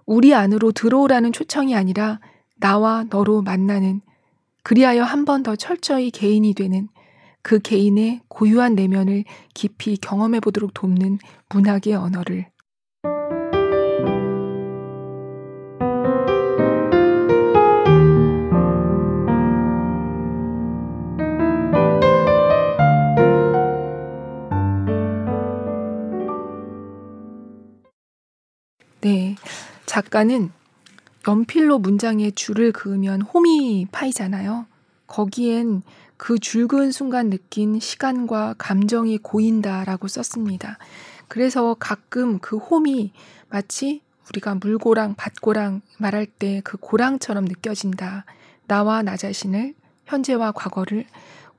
우리 0.07 0.33
안으로 0.35 0.71
들어오라는 0.73 1.33
초청이 1.33 1.75
아니라 1.75 2.21
나와 2.61 3.05
너로 3.11 3.43
만나는, 3.43 4.01
그리하여 4.63 5.03
한 5.03 5.25
번 5.25 5.43
더 5.43 5.57
철저히 5.57 6.11
개인이 6.11 6.53
되는 6.55 6.89
그 7.43 7.59
개인의 7.59 8.23
고유한 8.29 8.75
내면을 8.75 9.25
깊이 9.55 9.97
경험해 9.97 10.41
보도록 10.41 10.75
돕는 10.75 11.19
문학의 11.51 11.95
언어를 11.95 12.47
네. 29.07 29.37
작가는 29.87 30.51
연필로 31.29 31.79
문장에 31.79 32.33
줄을 32.33 32.73
그으면 32.73 33.23
홈이 33.23 33.87
파이잖아요. 33.93 34.67
거기엔 35.07 35.83
그 36.17 36.41
줄그은 36.41 36.91
순간 36.91 37.31
느낀 37.31 37.79
시간과 37.79 38.57
감정이 38.59 39.19
고인다라고 39.19 40.09
썼습니다. 40.09 40.79
그래서 41.29 41.77
가끔 41.79 42.41
그 42.41 42.57
홈이 42.57 43.13
마치 43.49 44.03
우리가 44.29 44.57
물고랑 44.57 45.15
밭고랑 45.17 45.83
말할 45.99 46.27
때 46.27 46.61
그 46.65 46.77
고랑처럼 46.77 47.45
느껴진다. 47.45 48.25
나와 48.67 49.03
나 49.03 49.17
자신을, 49.17 49.75
현재와 50.07 50.51
과거를, 50.51 51.05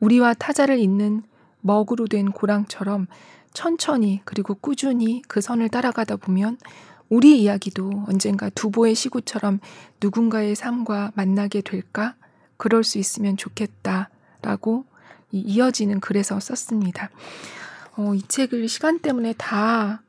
우리와 0.02 0.34
타자를 0.34 0.80
잇는 0.80 1.24
먹으로 1.62 2.08
된 2.08 2.30
고랑처럼 2.30 3.08
천천히 3.54 4.22
그리고 4.26 4.54
꾸준히 4.54 5.22
그 5.28 5.40
선을 5.42 5.70
따라가다 5.70 6.18
보면 6.18 6.58
우리 7.10 7.42
이야기도 7.42 8.06
언젠가 8.08 8.50
두보의 8.50 8.96
시구처럼 8.96 9.60
누군가의 10.02 10.56
삶과 10.56 11.12
만나게 11.16 11.62
될까? 11.62 12.16
그럴 12.58 12.84
수 12.84 12.98
있으면 12.98 13.38
좋겠다. 13.38 14.10
라고 14.42 14.86
이어지는 15.32 16.00
글에서 16.00 16.40
썼습니다. 16.40 17.10
어, 17.96 18.14
이 18.14 18.22
책을 18.28 18.68
시간 18.68 19.00
때문에 19.00 19.34
다 19.38 20.02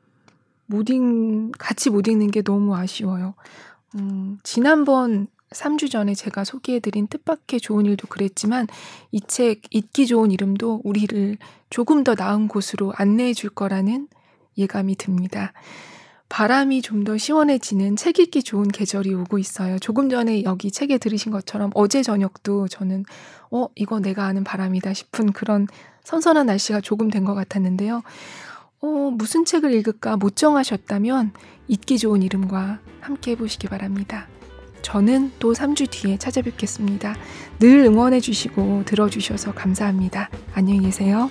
못 0.69 0.89
읽, 0.91 1.51
같이 1.57 1.89
못 1.89 2.07
읽는 2.07 2.29
게 2.29 2.43
너무 2.43 2.75
아쉬워요. 2.75 3.33
음, 3.95 4.37
지난번 4.43 5.27
3주 5.49 5.89
전에 5.89 6.13
제가 6.13 6.43
소개해드린 6.43 7.07
뜻밖의 7.07 7.59
좋은 7.59 7.87
일도 7.87 8.07
그랬지만 8.07 8.67
이책 9.11 9.63
잊기 9.71 10.05
좋은 10.05 10.29
이름도 10.29 10.81
우리를 10.83 11.37
조금 11.71 12.03
더 12.03 12.13
나은 12.13 12.47
곳으로 12.47 12.93
안내해 12.95 13.33
줄 13.33 13.49
거라는 13.49 14.07
예감이 14.59 14.95
듭니다. 14.95 15.53
바람이 16.29 16.81
좀 16.83 17.03
더 17.03 17.17
시원해지는 17.17 17.95
책 17.95 18.19
읽기 18.19 18.43
좋은 18.43 18.67
계절이 18.67 19.13
오고 19.13 19.39
있어요. 19.39 19.79
조금 19.79 20.09
전에 20.09 20.43
여기 20.43 20.69
책에 20.71 20.97
들으신 20.97 21.31
것처럼 21.31 21.71
어제 21.73 22.03
저녁도 22.03 22.67
저는 22.67 23.03
어, 23.51 23.67
이거 23.75 23.99
내가 23.99 24.25
아는 24.25 24.43
바람이다 24.43 24.93
싶은 24.93 25.31
그런 25.33 25.67
선선한 26.03 26.45
날씨가 26.45 26.81
조금 26.81 27.09
된 27.09 27.25
것 27.25 27.33
같았는데요. 27.35 28.03
어, 28.81 28.87
무슨 28.87 29.43
책을 29.45 29.73
읽을까 29.73 30.17
못 30.17 30.35
정하셨다면 30.35 31.31
잊기 31.67 31.97
좋은 31.97 32.21
이름과 32.21 32.79
함께 33.01 33.31
해보시기 33.31 33.67
바랍니다. 33.67 34.27
저는 34.81 35.31
또 35.39 35.53
3주 35.53 35.89
뒤에 35.89 36.17
찾아뵙겠습니다. 36.17 37.15
늘 37.59 37.79
응원해주시고 37.85 38.83
들어주셔서 38.85 39.53
감사합니다. 39.53 40.29
안녕히 40.53 40.81
계세요. 40.81 41.29